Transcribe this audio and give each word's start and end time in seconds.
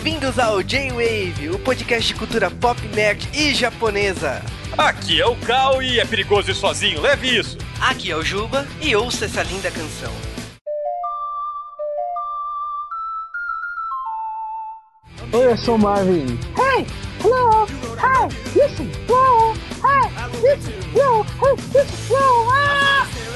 Bem-vindos 0.00 0.38
ao 0.38 0.62
J-Wave, 0.62 1.50
o 1.50 1.58
podcast 1.58 2.06
de 2.06 2.16
cultura 2.16 2.48
pop, 2.48 2.80
nerd 2.94 3.28
e 3.34 3.52
japonesa. 3.52 4.40
Aqui 4.76 5.20
é 5.20 5.26
o 5.26 5.34
Cal 5.34 5.82
e 5.82 5.98
é 5.98 6.04
perigoso 6.04 6.52
ir 6.52 6.54
sozinho, 6.54 7.00
leve 7.00 7.36
isso. 7.36 7.58
Aqui 7.80 8.12
é 8.12 8.16
o 8.16 8.22
Juba 8.22 8.64
e 8.80 8.94
ouça 8.94 9.24
essa 9.24 9.42
linda 9.42 9.72
canção. 9.72 10.12
Oi, 15.32 15.46
eu 15.46 15.56
sou 15.56 15.74
o 15.74 15.78
Marvin. 15.80 16.38
Hey, 16.56 16.86
hello, 17.20 17.66
hi, 17.98 18.28
listen, 18.54 18.88
hello, 19.08 19.52
hi, 19.82 20.08
listen, 20.40 20.74
hello, 20.94 21.26
hey, 21.42 21.56
listen, 21.74 22.14
hello, 22.14 22.50
ah! 22.52 22.77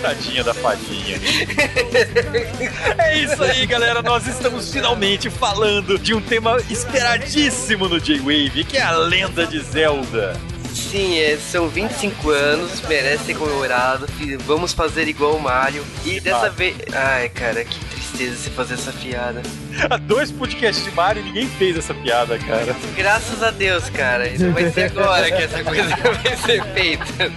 Tadinha 0.02 0.42
da 0.42 0.52
fadinha. 0.52 1.16
é 2.98 3.18
isso 3.18 3.42
aí, 3.42 3.64
galera. 3.66 4.02
Nós 4.02 4.26
estamos 4.26 4.70
finalmente 4.72 5.30
falando 5.30 5.98
de 5.98 6.12
um 6.12 6.20
tema 6.20 6.56
esperadíssimo 6.68 7.88
no 7.88 8.00
J-Wave, 8.00 8.64
que 8.64 8.76
é 8.76 8.82
a 8.82 8.90
lenda 8.92 9.46
de 9.46 9.60
Zelda. 9.60 10.36
Sim, 10.74 11.18
é, 11.18 11.36
são 11.38 11.68
25 11.68 12.30
anos, 12.30 12.80
merece 12.88 13.24
ser 13.26 13.34
comemorado. 13.36 14.06
Vamos 14.46 14.72
fazer 14.72 15.06
igual 15.06 15.36
o 15.36 15.40
Mario. 15.40 15.84
E 16.04 16.18
dessa 16.20 16.46
Ah. 16.46 16.50
vez. 16.50 16.76
Ai, 16.92 17.28
cara, 17.28 17.64
que 17.64 17.78
tristeza 17.86 18.36
você 18.36 18.50
fazer 18.50 18.74
essa 18.74 18.92
piada. 18.92 19.42
Há 19.88 19.96
dois 19.98 20.30
podcasts 20.30 20.84
de 20.84 20.90
Mario 20.90 21.22
e 21.22 21.26
ninguém 21.26 21.46
fez 21.46 21.76
essa 21.76 21.94
piada, 21.94 22.38
cara. 22.38 22.74
Graças 22.96 23.42
a 23.42 23.50
Deus, 23.50 23.88
cara. 23.90 24.26
Isso 24.28 24.50
vai 24.50 24.70
ser 24.70 24.84
agora 24.90 25.30
que 25.30 25.42
essa 25.42 25.62
coisa 25.62 25.88
vai 25.96 26.36
ser 26.36 26.64
feita. 26.74 27.32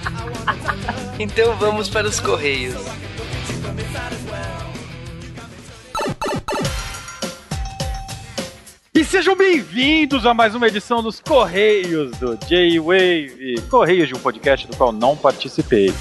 Então 1.18 1.56
vamos 1.56 1.90
para 1.90 2.08
os 2.08 2.20
Correios. 2.20 2.76
E 8.96 9.04
sejam 9.04 9.36
bem-vindos 9.36 10.26
a 10.26 10.34
mais 10.34 10.56
uma 10.56 10.70
edição 10.70 11.04
dos 11.04 11.20
Correios 11.20 12.12
do 12.12 12.38
J-Wave. 12.38 13.62
Correios 13.70 14.08
de 14.08 14.16
um 14.16 14.20
podcast 14.20 14.66
do 14.68 14.78
qual 14.78 14.94
não 14.94 15.18
participei. 15.18 15.94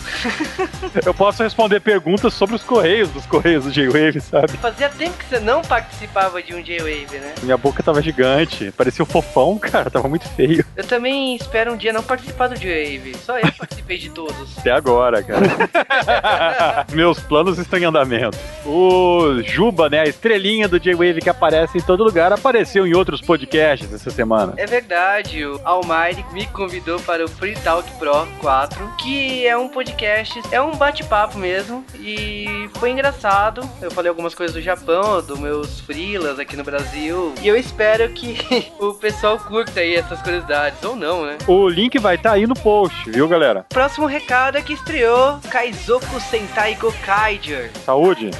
Eu 1.04 1.12
posso 1.12 1.42
responder 1.42 1.80
perguntas 1.80 2.32
sobre 2.34 2.54
os 2.54 2.62
Correios 2.62 3.10
dos 3.10 3.26
Correios 3.26 3.64
do 3.64 3.72
J-Wave, 3.72 4.20
sabe? 4.20 4.52
Fazia 4.58 4.88
tempo 4.88 5.18
que 5.18 5.24
você 5.24 5.40
não 5.40 5.60
participava 5.62 6.40
de 6.40 6.54
um 6.54 6.62
J-Wave, 6.62 7.18
né? 7.18 7.34
Minha 7.42 7.56
boca 7.56 7.82
tava 7.82 8.00
gigante, 8.00 8.70
parecia 8.70 9.02
um 9.02 9.08
fofão, 9.08 9.58
cara, 9.58 9.90
tava 9.90 10.08
muito 10.08 10.28
feio. 10.28 10.64
Eu 10.76 10.84
também 10.84 11.34
espero 11.34 11.72
um 11.72 11.76
dia 11.76 11.92
não 11.92 12.02
participar 12.04 12.46
do 12.46 12.54
J-Wave. 12.54 13.16
Só 13.16 13.40
eu 13.40 13.52
participei 13.58 13.98
de 13.98 14.10
todos. 14.10 14.56
Até 14.56 14.70
agora, 14.70 15.20
cara. 15.20 16.86
Meus 16.94 17.18
planos 17.18 17.58
estão 17.58 17.76
em 17.76 17.86
andamento. 17.86 18.38
O 18.64 19.42
Juba, 19.42 19.90
né, 19.90 20.02
a 20.02 20.06
estrelinha 20.06 20.68
do 20.68 20.78
J-Wave 20.78 21.20
que 21.20 21.28
aparece 21.28 21.78
em 21.78 21.82
todo 21.82 22.04
lugar, 22.04 22.32
apareceu 22.32 22.83
em 22.86 22.94
outros 22.94 23.20
podcasts 23.20 23.92
essa 23.92 24.10
semana. 24.10 24.54
É 24.56 24.66
verdade, 24.66 25.44
o 25.44 25.60
Almighty 25.64 26.24
me 26.32 26.46
convidou 26.46 27.00
para 27.00 27.24
o 27.24 27.28
Free 27.28 27.54
Talk 27.56 27.90
Pro 27.98 28.26
4, 28.40 28.96
que 28.98 29.46
é 29.46 29.56
um 29.56 29.68
podcast, 29.68 30.40
é 30.50 30.60
um 30.60 30.76
bate-papo 30.76 31.38
mesmo, 31.38 31.84
e 31.98 32.68
foi 32.74 32.90
engraçado. 32.90 33.68
Eu 33.80 33.90
falei 33.90 34.08
algumas 34.08 34.34
coisas 34.34 34.54
do 34.54 34.62
Japão, 34.62 35.22
dos 35.22 35.38
meus 35.38 35.80
freelas 35.80 36.38
aqui 36.38 36.56
no 36.56 36.64
Brasil, 36.64 37.34
e 37.42 37.48
eu 37.48 37.56
espero 37.56 38.08
que 38.10 38.36
o 38.78 38.94
pessoal 38.94 39.38
curta 39.38 39.80
aí 39.80 39.96
essas 39.96 40.20
curiosidades, 40.22 40.82
ou 40.84 40.96
não, 40.96 41.24
né? 41.26 41.38
O 41.46 41.68
link 41.68 41.98
vai 41.98 42.16
estar 42.16 42.32
aí 42.32 42.46
no 42.46 42.54
post, 42.54 43.10
viu, 43.10 43.28
galera? 43.28 43.66
Próximo 43.68 44.06
recado 44.06 44.58
é 44.58 44.62
que 44.62 44.72
estreou 44.72 45.38
Kaizoku 45.50 46.20
Sentai 46.20 46.74
Gokaiger. 46.74 47.70
Saúde. 47.84 48.30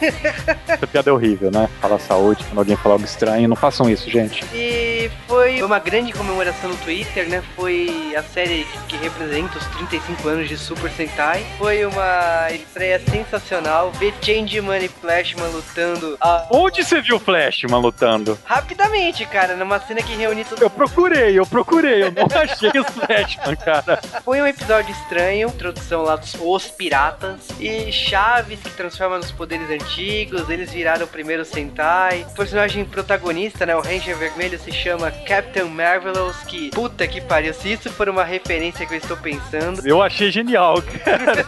Essa 0.66 0.86
piada 0.86 1.10
é 1.10 1.12
horrível, 1.12 1.50
né? 1.50 1.68
Falar 1.80 1.98
saúde 1.98 2.44
quando 2.44 2.58
alguém 2.58 2.76
fala 2.76 2.94
algo 2.94 3.04
estranho. 3.04 3.48
Não 3.48 3.56
façam 3.64 3.88
isso, 3.88 4.10
gente. 4.10 4.44
E 4.52 5.10
foi 5.26 5.62
uma 5.62 5.78
grande 5.78 6.12
comemoração 6.12 6.68
no 6.68 6.76
Twitter, 6.76 7.26
né? 7.30 7.42
Foi 7.56 8.14
a 8.14 8.22
série 8.22 8.66
que 8.88 8.96
representa 8.98 9.56
os 9.56 9.64
35 9.78 10.28
anos 10.28 10.48
de 10.50 10.56
Super 10.58 10.90
Sentai. 10.90 11.42
Foi 11.56 11.86
uma 11.86 12.48
estreia 12.50 13.00
sensacional. 13.00 13.90
Ver 13.92 14.12
Changeman 14.20 14.84
e 14.84 14.88
Flashman 14.88 15.48
lutando 15.48 16.18
ah, 16.20 16.46
Onde 16.50 16.84
você 16.84 17.00
viu 17.00 17.16
o 17.16 17.18
Flashman 17.18 17.80
lutando? 17.80 18.38
rapidamente, 18.44 19.24
cara, 19.24 19.56
numa 19.56 19.80
cena 19.80 20.02
que 20.02 20.12
reúne 20.14 20.44
todo 20.44 20.60
Eu 20.60 20.68
procurei, 20.68 21.38
eu 21.38 21.46
procurei, 21.46 22.02
eu 22.02 22.12
não 22.12 22.26
achei 22.38 22.68
o 22.78 22.84
Flashman, 22.84 23.56
cara. 23.56 24.00
Foi 24.24 24.42
um 24.42 24.46
episódio 24.46 24.92
estranho, 24.92 25.48
introdução 25.48 26.02
lá 26.02 26.16
dos 26.16 26.34
Os 26.38 26.66
Piratas 26.68 27.48
e 27.58 27.90
Chaves 27.90 28.60
que 28.60 28.70
transforma 28.70 29.16
nos 29.16 29.32
poderes 29.32 29.70
antigos, 29.70 30.50
eles 30.50 30.70
viraram 30.70 31.04
o 31.06 31.08
primeiro 31.08 31.44
Sentai. 31.44 32.26
O 32.30 32.34
personagem 32.34 32.84
protagonista, 32.84 33.53
né, 33.64 33.76
o 33.76 33.80
Ranger 33.80 34.16
Vermelho, 34.16 34.58
se 34.58 34.72
chama 34.72 35.12
Captain 35.26 35.64
Marvelous, 35.66 36.36
que 36.48 36.70
puta 36.70 37.06
que 37.06 37.20
pariu, 37.20 37.54
se 37.54 37.72
isso 37.72 37.88
for 37.90 38.08
uma 38.08 38.24
referência 38.24 38.84
que 38.84 38.94
eu 38.94 38.98
estou 38.98 39.16
pensando. 39.16 39.86
Eu 39.86 40.02
achei 40.02 40.30
genial, 40.32 40.82
cara. 40.82 41.46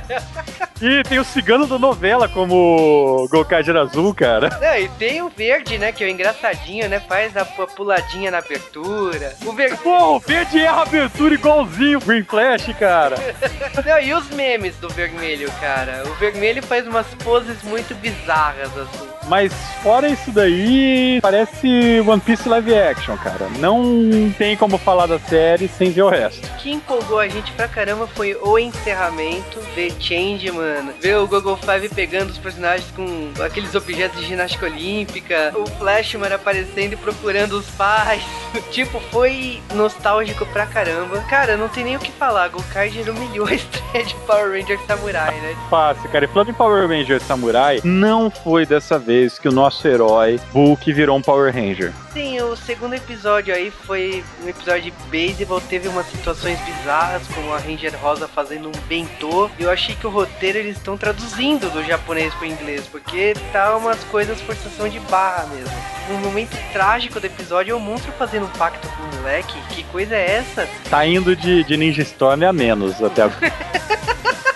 e 0.80 1.02
tem 1.02 1.18
o 1.18 1.24
cigano 1.24 1.66
da 1.66 1.78
novela 1.78 2.26
como 2.26 3.28
Gokaiger 3.30 3.76
Azul, 3.76 4.14
cara. 4.14 4.48
Não, 4.60 4.76
e 4.78 4.88
tem 4.98 5.20
o 5.20 5.28
verde, 5.28 5.76
né, 5.76 5.92
que 5.92 6.02
é 6.02 6.06
o 6.06 6.10
engraçadinho, 6.10 6.88
né, 6.88 7.00
faz 7.00 7.36
a 7.36 7.44
pu- 7.44 7.66
puladinha 7.76 8.30
na 8.30 8.38
abertura. 8.38 9.34
O 9.44 9.52
verde... 9.52 9.76
Pô, 9.76 10.16
o 10.16 10.20
verde 10.20 10.58
erra 10.58 10.78
a 10.78 10.82
abertura 10.82 11.34
igualzinho 11.34 11.98
o 11.98 12.00
Green 12.02 12.24
Flash, 12.24 12.66
cara. 12.78 13.16
Não, 13.84 14.00
e 14.00 14.14
os 14.14 14.30
memes 14.30 14.74
do 14.76 14.88
vermelho, 14.88 15.50
cara? 15.60 16.02
O 16.06 16.14
vermelho 16.14 16.62
faz 16.62 16.86
umas 16.86 17.06
poses 17.22 17.62
muito 17.62 17.94
bizarras, 17.96 18.70
assim. 18.76 19.12
Mas 19.32 19.50
fora 19.82 20.10
isso 20.10 20.30
daí, 20.30 21.18
parece 21.22 22.02
One 22.06 22.20
Piece 22.20 22.46
live 22.46 22.74
action, 22.74 23.16
cara. 23.16 23.48
Não 23.58 24.30
tem 24.36 24.54
como 24.58 24.76
falar 24.76 25.06
da 25.06 25.18
série 25.18 25.68
sem 25.68 25.90
ver 25.90 26.02
o 26.02 26.10
resto. 26.10 26.46
O 26.46 26.56
que 26.58 26.70
empolgou 26.70 27.18
a 27.18 27.26
gente 27.26 27.50
pra 27.52 27.66
caramba 27.66 28.06
foi 28.08 28.34
o 28.34 28.58
encerramento, 28.58 29.58
ver 29.74 29.90
Changeman, 29.98 30.92
ver 31.00 31.16
o 31.16 31.26
Google 31.26 31.56
Five 31.56 31.88
pegando 31.88 32.28
os 32.28 32.36
personagens 32.36 32.90
com 32.90 33.32
aqueles 33.42 33.74
objetos 33.74 34.20
de 34.20 34.26
ginástica 34.26 34.66
olímpica, 34.66 35.54
o 35.56 35.66
Flashman 35.78 36.34
aparecendo 36.34 36.92
e 36.92 36.96
procurando 36.96 37.52
os 37.52 37.70
pais. 37.70 38.22
tipo, 38.70 39.00
foi 39.10 39.62
nostálgico 39.72 40.44
pra 40.44 40.66
caramba. 40.66 41.20
Cara, 41.20 41.56
não 41.56 41.70
tem 41.70 41.84
nem 41.84 41.96
o 41.96 42.00
que 42.00 42.12
falar, 42.12 42.48
Gokaiger 42.48 43.08
humilhou 43.08 43.46
a 43.46 43.54
estreia 43.54 44.04
de 44.04 44.14
Power 44.26 44.50
Ranger 44.50 44.78
Samurai, 44.86 45.34
né? 45.40 45.56
Fácil, 45.70 46.06
cara. 46.10 46.26
E 46.26 46.28
falando 46.28 46.50
em 46.50 46.54
Power 46.54 46.86
Ranger 46.86 47.18
Samurai, 47.22 47.80
não 47.82 48.30
foi 48.30 48.66
dessa 48.66 48.98
vez 48.98 49.21
que 49.30 49.48
o 49.48 49.52
nosso 49.52 49.86
herói, 49.86 50.40
Bulk, 50.52 50.92
virou 50.92 51.16
um 51.16 51.22
Power 51.22 51.54
Ranger. 51.54 51.92
Sim, 52.12 52.40
o 52.42 52.56
segundo 52.56 52.94
episódio 52.94 53.54
aí 53.54 53.70
foi 53.70 54.22
um 54.44 54.48
episódio 54.48 54.90
de 54.90 54.92
baseball, 55.10 55.60
teve 55.60 55.88
umas 55.88 56.06
situações 56.06 56.58
bizarras, 56.60 57.26
como 57.28 57.52
a 57.54 57.58
Ranger 57.58 57.94
Rosa 58.00 58.28
fazendo 58.28 58.68
um 58.68 58.86
bentô. 58.86 59.50
Eu 59.58 59.70
achei 59.70 59.94
que 59.94 60.06
o 60.06 60.10
roteiro 60.10 60.58
eles 60.58 60.76
estão 60.76 60.96
traduzindo 60.96 61.70
do 61.70 61.82
japonês 61.82 62.34
pro 62.34 62.46
inglês, 62.46 62.86
porque 62.90 63.34
tá 63.52 63.76
umas 63.76 64.02
coisas 64.04 64.40
forçação 64.40 64.88
de 64.88 65.00
barra 65.00 65.46
mesmo. 65.46 65.72
No 66.08 66.18
momento 66.18 66.56
trágico 66.72 67.18
do 67.18 67.26
episódio, 67.26 67.72
é 67.72 67.74
o 67.74 67.80
monstro 67.80 68.12
fazendo 68.12 68.46
um 68.46 68.58
pacto 68.58 68.86
com 68.88 69.02
o 69.02 69.16
moleque. 69.20 69.54
Que 69.70 69.84
coisa 69.84 70.14
é 70.14 70.36
essa? 70.36 70.68
Tá 70.90 71.06
indo 71.06 71.34
de, 71.34 71.64
de 71.64 71.76
Ninja 71.76 72.02
Storm 72.02 72.42
a 72.44 72.52
menos 72.52 73.02
até 73.02 73.22
agora. 73.22 73.52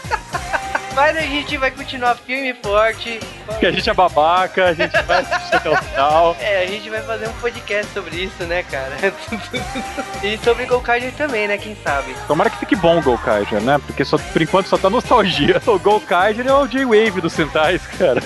Mas 0.97 1.15
a 1.15 1.21
gente 1.21 1.59
vai 1.59 1.71
continuar 1.71 2.15
firme 2.15 2.53
e 2.53 2.55
forte. 2.55 3.21
Porque 3.45 3.67
a 3.67 3.71
gente 3.71 3.89
é 3.89 3.93
babaca, 3.93 4.65
a 4.65 4.73
gente 4.73 4.99
vai 5.03 5.21
assistir 5.21 5.57
até 5.57 5.69
o 5.69 5.77
final. 5.77 6.37
É, 6.41 6.63
a 6.63 6.67
gente 6.67 6.89
vai 6.89 7.03
fazer 7.03 7.29
um 7.29 7.33
podcast 7.35 7.93
sobre 7.93 8.17
isso, 8.17 8.43
né, 8.45 8.63
cara? 8.63 8.97
e 10.25 10.39
sobre 10.39 10.65
Gokaiger 10.65 11.13
também, 11.13 11.47
né? 11.47 11.59
Quem 11.59 11.77
sabe? 11.85 12.17
Tomara 12.27 12.49
que 12.49 12.57
fique 12.57 12.75
bom 12.75 12.99
o 12.99 13.03
Gokaiger, 13.03 13.61
né? 13.61 13.79
Porque 13.87 14.07
só, 14.07 14.17
por 14.17 14.41
enquanto 14.41 14.69
só 14.69 14.79
tá 14.79 14.89
nostalgia. 14.89 15.61
O 15.67 15.79
Gokaiger 15.79 16.47
é 16.47 16.55
o 16.55 16.67
J-Wave 16.67 17.21
dos 17.21 17.35
Sentais, 17.35 17.87
cara. 17.87 18.23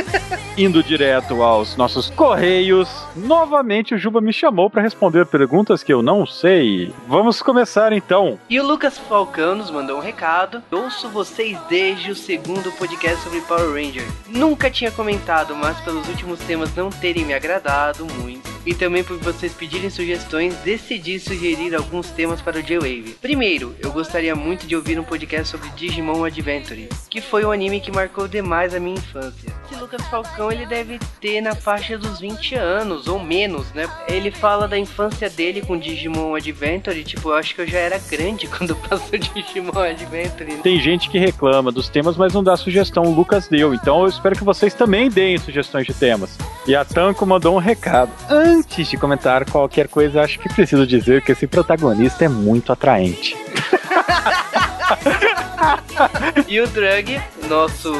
Indo 0.56 0.82
direto 0.82 1.42
aos 1.42 1.76
nossos 1.76 2.08
correios, 2.08 2.88
novamente 3.16 3.94
o 3.94 3.98
Juba 3.98 4.20
me 4.20 4.32
chamou 4.32 4.70
pra 4.70 4.80
responder 4.80 5.26
perguntas 5.26 5.82
que 5.82 5.92
eu 5.92 6.00
não 6.00 6.24
sei. 6.24 6.94
Vamos 7.08 7.42
começar 7.42 7.92
então. 7.92 8.38
E 8.48 8.60
o 8.60 8.66
Lucas 8.66 8.96
Falcão 8.96 9.56
nos 9.56 9.70
mandou 9.70 9.98
um 9.98 10.00
recado. 10.00 10.62
Ouço 10.70 11.08
vocês 11.08 11.58
desde 11.68 12.13
o 12.14 12.16
segundo 12.16 12.70
podcast 12.70 13.24
sobre 13.24 13.40
Power 13.40 13.72
Ranger. 13.72 14.06
Nunca 14.28 14.70
tinha 14.70 14.90
comentado, 14.92 15.54
mas 15.56 15.80
pelos 15.80 16.08
últimos 16.08 16.38
temas 16.40 16.72
não 16.74 16.88
terem 16.88 17.24
me 17.24 17.34
agradado 17.34 18.06
muito. 18.06 18.53
E 18.66 18.74
também 18.74 19.04
por 19.04 19.18
vocês 19.18 19.52
pedirem 19.52 19.90
sugestões, 19.90 20.54
decidi 20.58 21.18
sugerir 21.18 21.74
alguns 21.74 22.10
temas 22.10 22.40
para 22.40 22.58
o 22.58 22.62
J-Wave. 22.62 23.16
Primeiro, 23.20 23.74
eu 23.78 23.92
gostaria 23.92 24.34
muito 24.34 24.66
de 24.66 24.74
ouvir 24.74 24.98
um 24.98 25.04
podcast 25.04 25.48
sobre 25.48 25.68
Digimon 25.70 26.24
Adventure, 26.24 26.88
que 27.10 27.20
foi 27.20 27.44
um 27.44 27.50
anime 27.50 27.80
que 27.80 27.92
marcou 27.92 28.26
demais 28.26 28.74
a 28.74 28.80
minha 28.80 28.96
infância. 28.96 29.52
Esse 29.70 29.80
Lucas 29.80 30.02
Falcão 30.06 30.50
ele 30.50 30.66
deve 30.66 30.98
ter 31.20 31.40
na 31.40 31.54
faixa 31.54 31.98
dos 31.98 32.20
20 32.20 32.54
anos 32.54 33.06
ou 33.06 33.18
menos, 33.18 33.72
né? 33.72 33.88
Ele 34.08 34.30
fala 34.30 34.66
da 34.66 34.78
infância 34.78 35.28
dele 35.28 35.60
com 35.60 35.78
Digimon 35.78 36.34
Adventure, 36.34 37.04
tipo, 37.04 37.30
eu 37.30 37.34
acho 37.34 37.54
que 37.54 37.60
eu 37.60 37.66
já 37.66 37.78
era 37.78 37.98
grande 37.98 38.46
quando 38.48 38.74
passou 38.76 39.18
Digimon 39.18 39.78
Adventure. 39.78 40.62
Tem 40.62 40.80
gente 40.80 41.10
que 41.10 41.18
reclama 41.18 41.70
dos 41.70 41.88
temas, 41.88 42.16
mas 42.16 42.32
não 42.32 42.42
dá 42.42 42.56
sugestão. 42.56 43.04
O 43.04 43.14
Lucas 43.14 43.48
deu. 43.48 43.74
Então 43.74 44.02
eu 44.02 44.08
espero 44.08 44.36
que 44.36 44.44
vocês 44.44 44.74
também 44.74 45.10
deem 45.10 45.38
sugestões 45.38 45.86
de 45.86 45.94
temas. 45.94 46.38
E 46.66 46.74
a 46.74 46.84
Tanko 46.84 47.26
mandou 47.26 47.54
um 47.54 47.58
recado. 47.58 48.10
Antes 48.54 48.88
de 48.88 48.96
comentar 48.96 49.44
qualquer 49.50 49.88
coisa, 49.88 50.22
acho 50.22 50.38
que 50.38 50.48
preciso 50.48 50.86
dizer 50.86 51.20
que 51.22 51.32
esse 51.32 51.46
protagonista 51.46 52.24
é 52.24 52.28
muito 52.28 52.72
atraente. 52.72 53.36
e 56.46 56.60
o 56.60 56.66
Drug, 56.68 57.20
nosso 57.48 57.92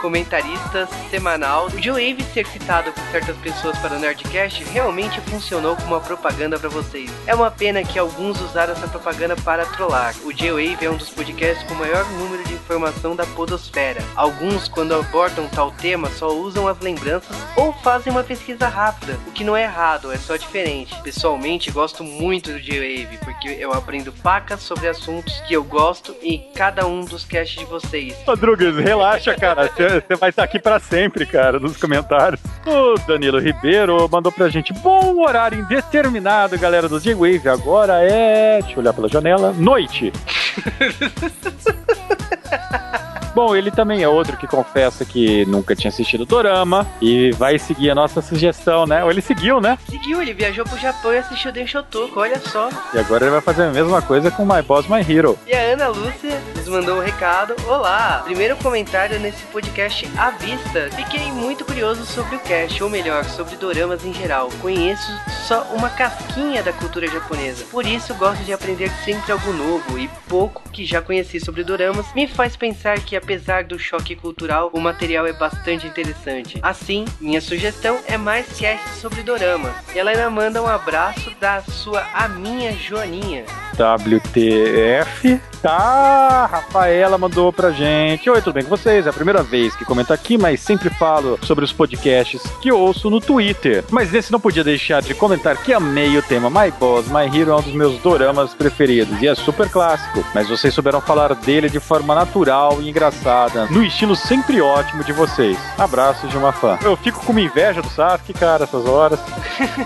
comentarista 0.00 0.88
semanal, 1.10 1.66
o 1.66 1.82
Joe 1.82 2.16
ser 2.32 2.46
citado 2.46 2.92
por 2.92 3.02
certas 3.10 3.36
pessoas 3.38 3.76
para 3.78 3.96
o 3.96 3.98
Nerdcast 3.98 4.62
realmente 4.64 5.20
funcionou 5.22 5.76
como 5.76 5.88
uma 5.88 6.00
propaganda 6.00 6.58
para 6.58 6.68
vocês. 6.68 7.10
É 7.26 7.34
uma 7.34 7.50
pena 7.50 7.82
que 7.82 7.98
alguns 7.98 8.40
usaram 8.40 8.72
essa 8.72 8.88
propaganda 8.88 9.36
para 9.36 9.66
trollar. 9.66 10.14
O 10.24 10.32
J-Wave 10.32 10.84
é 10.84 10.90
um 10.90 10.96
dos 10.96 11.10
podcasts 11.10 11.66
com 11.66 11.74
maior 11.74 12.04
número 12.12 12.44
de 12.44 12.54
informação 12.54 13.16
da 13.16 13.26
podosfera. 13.26 14.02
Alguns, 14.14 14.68
quando 14.68 14.94
abordam 14.94 15.48
tal 15.48 15.70
tema, 15.72 16.08
só 16.10 16.28
usam 16.28 16.68
as 16.68 16.78
lembranças 16.80 17.36
ou 17.56 17.72
fazem 17.72 18.12
uma 18.12 18.22
pesquisa 18.22 18.68
rápida, 18.68 19.18
o 19.26 19.32
que 19.32 19.44
não 19.44 19.56
é 19.56 19.64
errado, 19.64 20.12
é 20.12 20.16
só 20.16 20.36
diferente. 20.36 20.94
Pessoalmente, 21.02 21.70
gosto 21.70 22.04
muito 22.04 22.52
do 22.52 22.60
J-Wave, 22.60 23.18
porque 23.24 23.48
eu 23.48 23.72
aprendo 23.72 24.12
pacas 24.12 24.60
sobre 24.60 24.88
assuntos 24.88 25.40
que 25.40 25.54
eu 25.54 25.64
gosto 25.64 26.14
em 26.22 26.50
cada 26.54 26.86
um 26.86 27.04
dos 27.04 27.24
casts 27.24 27.58
de 27.58 27.64
vocês. 27.64 28.14
Ô, 28.26 28.36
Drugas, 28.36 28.77
relaxa, 28.82 29.34
cara. 29.34 29.68
Você 29.68 30.16
vai 30.16 30.30
estar 30.30 30.44
aqui 30.44 30.58
para 30.58 30.78
sempre, 30.78 31.26
cara, 31.26 31.58
nos 31.58 31.76
comentários. 31.76 32.40
O 32.66 32.94
Danilo 33.06 33.38
Ribeiro 33.38 34.08
mandou 34.10 34.32
pra 34.32 34.48
gente: 34.48 34.72
bom 34.72 35.22
horário 35.22 35.60
indeterminado, 35.60 36.58
galera 36.58 36.88
do 36.88 37.00
J-Wave. 37.00 37.48
Agora 37.48 38.02
é. 38.02 38.60
Deixa 38.60 38.74
eu 38.74 38.80
olhar 38.80 38.92
pela 38.92 39.08
janela. 39.08 39.52
Noite. 39.52 40.12
Bom, 43.34 43.54
ele 43.54 43.70
também 43.70 44.02
é 44.02 44.08
outro 44.08 44.36
que 44.36 44.46
confessa 44.46 45.04
que 45.04 45.44
nunca 45.46 45.76
tinha 45.76 45.90
assistido 45.90 46.26
Dorama 46.26 46.86
e 47.00 47.30
vai 47.32 47.58
seguir 47.58 47.90
a 47.90 47.94
nossa 47.94 48.20
sugestão, 48.20 48.86
né? 48.86 49.04
Ou 49.04 49.10
ele 49.10 49.20
seguiu, 49.20 49.60
né? 49.60 49.78
Seguiu, 49.88 50.20
ele 50.20 50.32
viajou 50.32 50.64
pro 50.64 50.76
Japão 50.78 51.12
e 51.12 51.18
assistiu 51.18 51.52
Denshotoku, 51.52 52.18
olha 52.18 52.40
só. 52.40 52.68
E 52.92 52.98
agora 52.98 53.24
ele 53.24 53.30
vai 53.30 53.40
fazer 53.40 53.64
a 53.64 53.70
mesma 53.70 54.02
coisa 54.02 54.30
com 54.30 54.44
My 54.44 54.60
Boss 54.62 54.88
My 54.88 55.00
Hero. 55.00 55.38
E 55.46 55.54
a 55.54 55.60
Ana 55.72 55.88
Lúcia 55.88 56.40
nos 56.56 56.66
mandou 56.66 56.98
um 56.98 57.00
recado. 57.00 57.54
Olá! 57.68 58.22
Primeiro 58.24 58.56
comentário 58.56 59.20
nesse 59.20 59.44
podcast 59.44 60.08
à 60.18 60.30
vista. 60.30 60.90
Fiquei 60.96 61.30
muito 61.30 61.64
curioso 61.64 62.04
sobre 62.04 62.36
o 62.36 62.40
cast, 62.40 62.82
ou 62.82 62.90
melhor, 62.90 63.24
sobre 63.24 63.56
doramas 63.56 64.04
em 64.04 64.12
geral. 64.12 64.48
Conheço 64.60 65.12
só 65.46 65.62
uma 65.74 65.90
casquinha 65.90 66.62
da 66.62 66.72
cultura 66.72 67.06
japonesa. 67.06 67.64
Por 67.70 67.86
isso 67.86 68.14
gosto 68.14 68.42
de 68.42 68.52
aprender 68.52 68.90
sempre 69.04 69.30
algo 69.30 69.52
novo 69.52 69.98
e 69.98 70.08
pouco 70.28 70.68
que 70.70 70.84
já 70.84 71.00
conheci 71.00 71.38
sobre 71.40 71.62
doramas 71.62 72.06
me 72.14 72.26
faz 72.38 72.56
pensar 72.56 73.00
que 73.00 73.16
apesar 73.16 73.64
do 73.64 73.76
choque 73.80 74.14
cultural, 74.14 74.70
o 74.72 74.80
material 74.80 75.26
é 75.26 75.32
bastante 75.32 75.88
interessante. 75.88 76.60
Assim, 76.62 77.04
minha 77.20 77.40
sugestão 77.40 77.98
é 78.06 78.16
mais 78.16 78.46
cast 78.56 78.90
sobre 78.90 79.24
dorama. 79.24 79.74
E 79.92 79.98
ela 79.98 80.12
ainda 80.12 80.30
manda 80.30 80.62
um 80.62 80.68
abraço 80.68 81.32
da 81.40 81.60
sua 81.62 82.06
a 82.14 82.28
minha 82.28 82.72
Joaninha. 82.72 83.44
WTF. 83.78 85.40
Tá, 85.62 86.46
Rafaela 86.46 87.18
mandou 87.18 87.52
pra 87.52 87.72
gente. 87.72 88.30
Oi, 88.30 88.40
tudo 88.40 88.54
bem 88.54 88.62
com 88.62 88.70
vocês? 88.70 89.06
É 89.06 89.10
a 89.10 89.12
primeira 89.12 89.42
vez 89.42 89.74
que 89.74 89.84
comento 89.84 90.12
aqui, 90.12 90.38
mas 90.38 90.60
sempre 90.60 90.88
falo 90.88 91.38
sobre 91.42 91.64
os 91.64 91.72
podcasts 91.72 92.40
que 92.62 92.70
ouço 92.70 93.10
no 93.10 93.20
Twitter. 93.20 93.84
Mas 93.90 94.12
nesse 94.12 94.30
não 94.30 94.38
podia 94.38 94.62
deixar 94.62 95.02
de 95.02 95.14
comentar 95.14 95.56
que 95.56 95.72
amei 95.72 96.16
o 96.16 96.22
tema 96.22 96.48
My 96.48 96.70
Boss, 96.70 97.08
My 97.08 97.26
Hero 97.26 97.50
é 97.50 97.56
um 97.56 97.60
dos 97.60 97.72
meus 97.72 97.98
doramas 98.00 98.54
preferidos 98.54 99.20
e 99.20 99.26
é 99.26 99.34
super 99.34 99.68
clássico. 99.68 100.24
Mas 100.32 100.48
vocês 100.48 100.72
souberam 100.72 101.00
falar 101.00 101.34
dele 101.34 101.68
de 101.68 101.80
forma 101.80 102.14
natural 102.14 102.80
e 102.80 102.88
engraçada, 102.88 103.66
no 103.66 103.82
estilo 103.82 104.14
sempre 104.14 104.60
ótimo 104.60 105.02
de 105.02 105.12
vocês. 105.12 105.58
Abraços 105.76 106.30
de 106.30 106.36
uma 106.36 106.52
fã. 106.52 106.78
Eu 106.82 106.96
fico 106.96 107.24
com 107.24 107.32
uma 107.32 107.40
inveja 107.40 107.82
do 107.82 107.90
Sasuke, 107.90 108.32
cara, 108.32 108.64
essas 108.64 108.86
horas. 108.86 109.18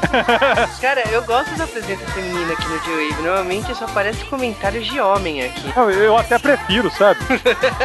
cara, 0.81 1.03
eu 1.11 1.23
gosto 1.23 1.55
da 1.56 1.67
presença 1.67 2.05
feminina 2.12 2.53
aqui 2.53 2.69
no 2.69 2.79
J-Wave. 2.81 3.23
Normalmente 3.23 3.73
só 3.82 3.84
aparece 3.87 4.25
comentários 4.26 4.87
de 4.87 5.00
homem 5.00 5.43
aqui. 5.43 5.73
Eu, 5.76 5.90
eu 5.90 6.17
até 6.17 6.38
prefiro, 6.38 6.90
sabe? 6.90 7.20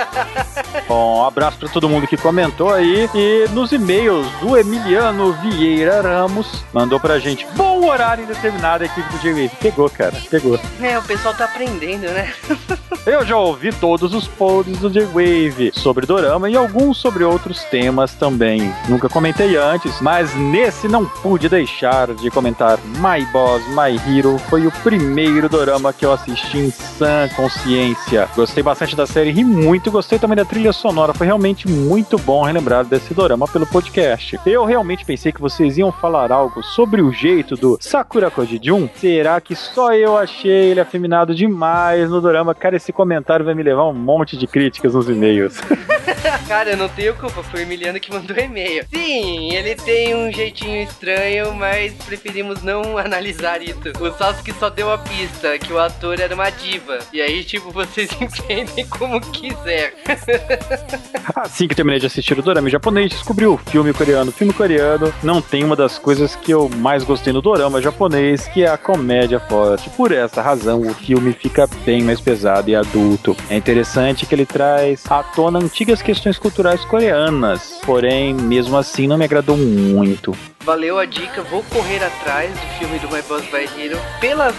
Bom, 0.87 1.21
um 1.21 1.25
abraço 1.25 1.57
para 1.57 1.69
todo 1.69 1.89
mundo 1.89 2.07
que 2.07 2.17
comentou 2.17 2.73
aí. 2.73 3.09
E 3.13 3.47
nos 3.49 3.71
e-mails, 3.71 4.27
o 4.41 4.55
Emiliano 4.55 5.33
Vieira 5.33 6.01
Ramos 6.01 6.63
mandou 6.73 6.99
pra 6.99 7.19
gente: 7.19 7.45
bom 7.55 7.85
horário 7.85 8.23
indeterminado, 8.23 8.83
a 8.83 8.87
equipe 8.87 9.09
do 9.09 9.19
J-Wave. 9.19 9.51
Pegou, 9.59 9.89
cara, 9.89 10.15
pegou. 10.29 10.59
É, 10.81 10.97
o 10.97 11.03
pessoal 11.03 11.33
tá 11.33 11.45
aprendendo, 11.45 12.03
né? 12.03 12.33
eu 13.05 13.25
já 13.25 13.37
ouvi 13.37 13.73
todos 13.73 14.13
os 14.13 14.27
posts 14.27 14.77
do 14.79 14.89
J-Wave 14.89 15.71
sobre 15.73 16.05
Dorama 16.05 16.49
e 16.49 16.55
alguns 16.55 16.97
sobre 16.97 17.23
outros 17.23 17.63
temas 17.65 18.13
também. 18.13 18.73
Nunca 18.87 19.09
comentei 19.09 19.55
antes, 19.55 19.99
mas 20.01 20.33
nesse 20.35 20.87
não 20.87 21.05
pude 21.05 21.49
deixar 21.49 22.13
de 22.13 22.29
comentar. 22.29 22.77
My 22.85 23.25
Boss, 23.31 23.63
My 23.69 23.95
Hero 24.07 24.37
foi 24.49 24.67
o 24.67 24.71
primeiro 24.83 25.49
Dorama 25.49 25.86
que 25.93 26.05
eu 26.05 26.11
assisti 26.11 26.57
em 26.57 26.71
sã 26.71 27.27
consciência. 27.35 28.27
Gostei 28.35 28.63
bastante 28.63 28.95
da 28.95 29.05
série, 29.05 29.31
ri 29.31 29.43
muito, 29.43 29.91
gostei 29.91 30.19
também 30.19 30.35
da 30.35 30.45
trilha 30.45 30.73
sonora. 30.73 31.13
Foi 31.13 31.25
realmente 31.25 31.67
muito 31.67 32.17
bom 32.17 32.43
relembrar 32.43 32.85
desse 32.85 33.13
Dorama 33.13 33.47
pelo 33.47 33.65
podcast. 33.67 34.39
Eu 34.45 34.65
realmente 34.65 35.05
pensei 35.05 35.31
que 35.31 35.41
vocês 35.41 35.77
iam 35.77 35.91
falar 35.91 36.31
algo 36.31 36.63
sobre 36.63 37.01
o 37.01 37.11
jeito 37.11 37.55
do 37.55 37.77
Sakura 37.81 38.29
Kojijun. 38.31 38.89
Será 38.95 39.39
que 39.41 39.55
só 39.55 39.93
eu 39.93 40.17
achei 40.17 40.71
ele 40.71 40.79
afeminado 40.79 41.33
demais 41.33 42.09
no 42.09 42.21
Dorama? 42.21 42.53
Cara, 42.53 42.75
esse 42.75 42.91
comentário 42.91 43.45
vai 43.45 43.53
me 43.53 43.63
levar 43.63 43.85
um 43.85 43.93
monte 43.93 44.37
de 44.37 44.47
críticas 44.47 44.93
nos 44.93 45.09
e-mails. 45.09 45.59
Cara, 46.47 46.71
eu 46.71 46.77
não 46.77 46.89
tenho 46.89 47.15
culpa, 47.15 47.43
foi 47.43 47.61
o 47.61 47.63
Emiliano 47.63 47.99
que 47.99 48.11
mandou 48.11 48.37
e-mail. 48.37 48.85
Sim, 48.93 49.53
ele 49.53 49.75
tem 49.75 50.15
um 50.15 50.31
jeitinho 50.31 50.81
estranho, 50.83 51.53
mas 51.53 51.93
preferimos 51.93 52.63
não 52.63 52.97
analisar 52.97 53.61
isso. 53.61 53.79
O 53.99 54.11
Sasuke 54.11 54.53
só 54.53 54.69
deu 54.69 54.91
a 54.91 54.97
pista 54.97 55.57
que 55.59 55.71
o 55.71 55.76
ator 55.79 56.19
era 56.19 56.33
uma 56.33 56.49
diva. 56.49 56.99
E 57.11 57.21
aí, 57.21 57.43
tipo, 57.43 57.71
vocês 57.71 58.09
entendem 58.19 58.85
como 58.87 59.19
quiser. 59.19 59.93
assim 61.35 61.67
que 61.67 61.75
terminei 61.75 61.99
de 61.99 62.05
assistir 62.07 62.37
o 62.37 62.41
dorama 62.41 62.69
japonês, 62.69 63.11
descobri 63.11 63.45
o 63.45 63.57
filme 63.57 63.93
coreano. 63.93 64.29
O 64.29 64.33
filme 64.33 64.53
coreano 64.53 65.13
não 65.23 65.41
tem 65.41 65.63
uma 65.63 65.75
das 65.75 65.97
coisas 65.97 66.35
que 66.35 66.51
eu 66.51 66.69
mais 66.69 67.03
gostei 67.03 67.33
no 67.33 67.41
dorama 67.41 67.81
japonês, 67.81 68.47
que 68.47 68.63
é 68.63 68.69
a 68.69 68.77
comédia 68.77 69.39
forte. 69.39 69.89
Por 69.91 70.11
essa 70.11 70.41
razão, 70.41 70.81
o 70.81 70.93
filme 70.93 71.33
fica 71.33 71.67
bem 71.85 72.01
mais 72.01 72.19
pesado 72.19 72.69
e 72.69 72.75
adulto. 72.75 73.35
É 73.49 73.55
interessante 73.55 74.25
que 74.25 74.35
ele 74.35 74.45
traz 74.45 75.03
à 75.09 75.23
tona 75.23 75.59
antigas 75.59 76.01
questões 76.01 76.37
culturais 76.37 76.83
coreanas, 76.85 77.79
porém, 77.85 78.33
mesmo 78.33 78.77
assim, 78.77 79.07
não 79.07 79.17
me 79.17 79.25
agradou 79.25 79.57
muito. 79.57 80.35
Valeu 80.63 80.99
a 80.99 81.05
dica, 81.05 81.41
vou 81.43 81.63
correr 81.63 82.03
atrás 82.03 82.51
do 82.51 82.67
filme 82.77 82.99
do 82.99 83.07
My 83.07 83.21
Boss 83.21 83.45
by 83.45 83.69
Hero. 83.79 83.97
Pelas 84.19 84.53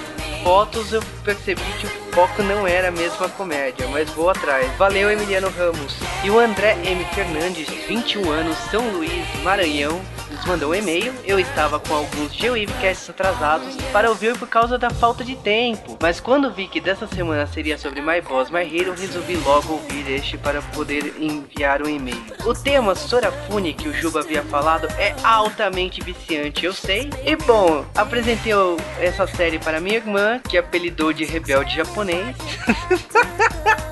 fotos 0.49 0.95
eu 0.95 1.03
percebi 1.23 1.61
que 1.79 1.85
o 1.85 1.91
foco 2.15 2.43
não 2.43 2.67
era 2.67 2.89
a 2.89 2.91
comédia, 3.29 3.87
mas 3.89 4.09
vou 4.09 4.31
atrás. 4.31 4.67
Valeu, 4.79 5.11
Emiliano 5.11 5.51
Ramos. 5.51 5.95
E 6.25 6.31
o 6.31 6.39
André 6.39 6.75
M. 6.87 7.05
Fernandes, 7.15 7.69
21 7.69 8.31
anos, 8.31 8.57
São 8.71 8.89
Luís, 8.93 9.27
Maranhão, 9.43 10.01
nos 10.39 10.47
mandou 10.47 10.71
um 10.71 10.75
e-mail. 10.75 11.13
Eu 11.25 11.39
estava 11.39 11.79
com 11.81 11.95
alguns 11.95 12.33
GeoWavecasts 12.33 13.11
atrasados 13.11 13.77
para 13.93 14.09
ouvir 14.09 14.37
por 14.39 14.49
causa 14.49 14.79
da 14.79 14.91
falta 14.91 15.25
de 15.25 15.37
tempo. 15.37 15.99
Mas 16.01 16.21
quando 16.21 16.51
vi 16.51 16.69
que 16.69 16.81
dessa 16.81 17.07
semana 17.07 17.47
seria 17.47 17.77
sobre 17.77 18.01
My 18.01 18.21
Boss, 18.21 18.51
My 18.51 18.63
Hero, 18.63 18.95
resolvi 18.95 19.37
logo 19.37 19.75
ouvir 19.75 20.11
este 20.11 20.37
para 20.39 20.63
poder 20.63 21.15
enviar 21.21 21.83
um 21.83 21.89
e-mail. 21.89 22.23
O 22.45 22.55
tema 22.55 22.95
Sorafune 22.95 23.73
que 23.73 23.89
o 23.89 23.93
Juba 23.93 24.21
havia 24.21 24.43
falado 24.43 24.87
é 24.99 25.15
altamente 25.23 26.01
viciante, 26.03 26.65
eu 26.65 26.73
sei. 26.73 27.11
E 27.25 27.37
bom, 27.37 27.85
apresentei 27.97 28.53
essa 29.01 29.27
série 29.27 29.59
para 29.59 29.81
minha 29.81 29.97
irmã, 29.97 30.39
que 30.39 30.57
apelidou 30.57 31.13
de 31.13 31.25
Rebelde 31.25 31.77
Japonês. 31.77 32.37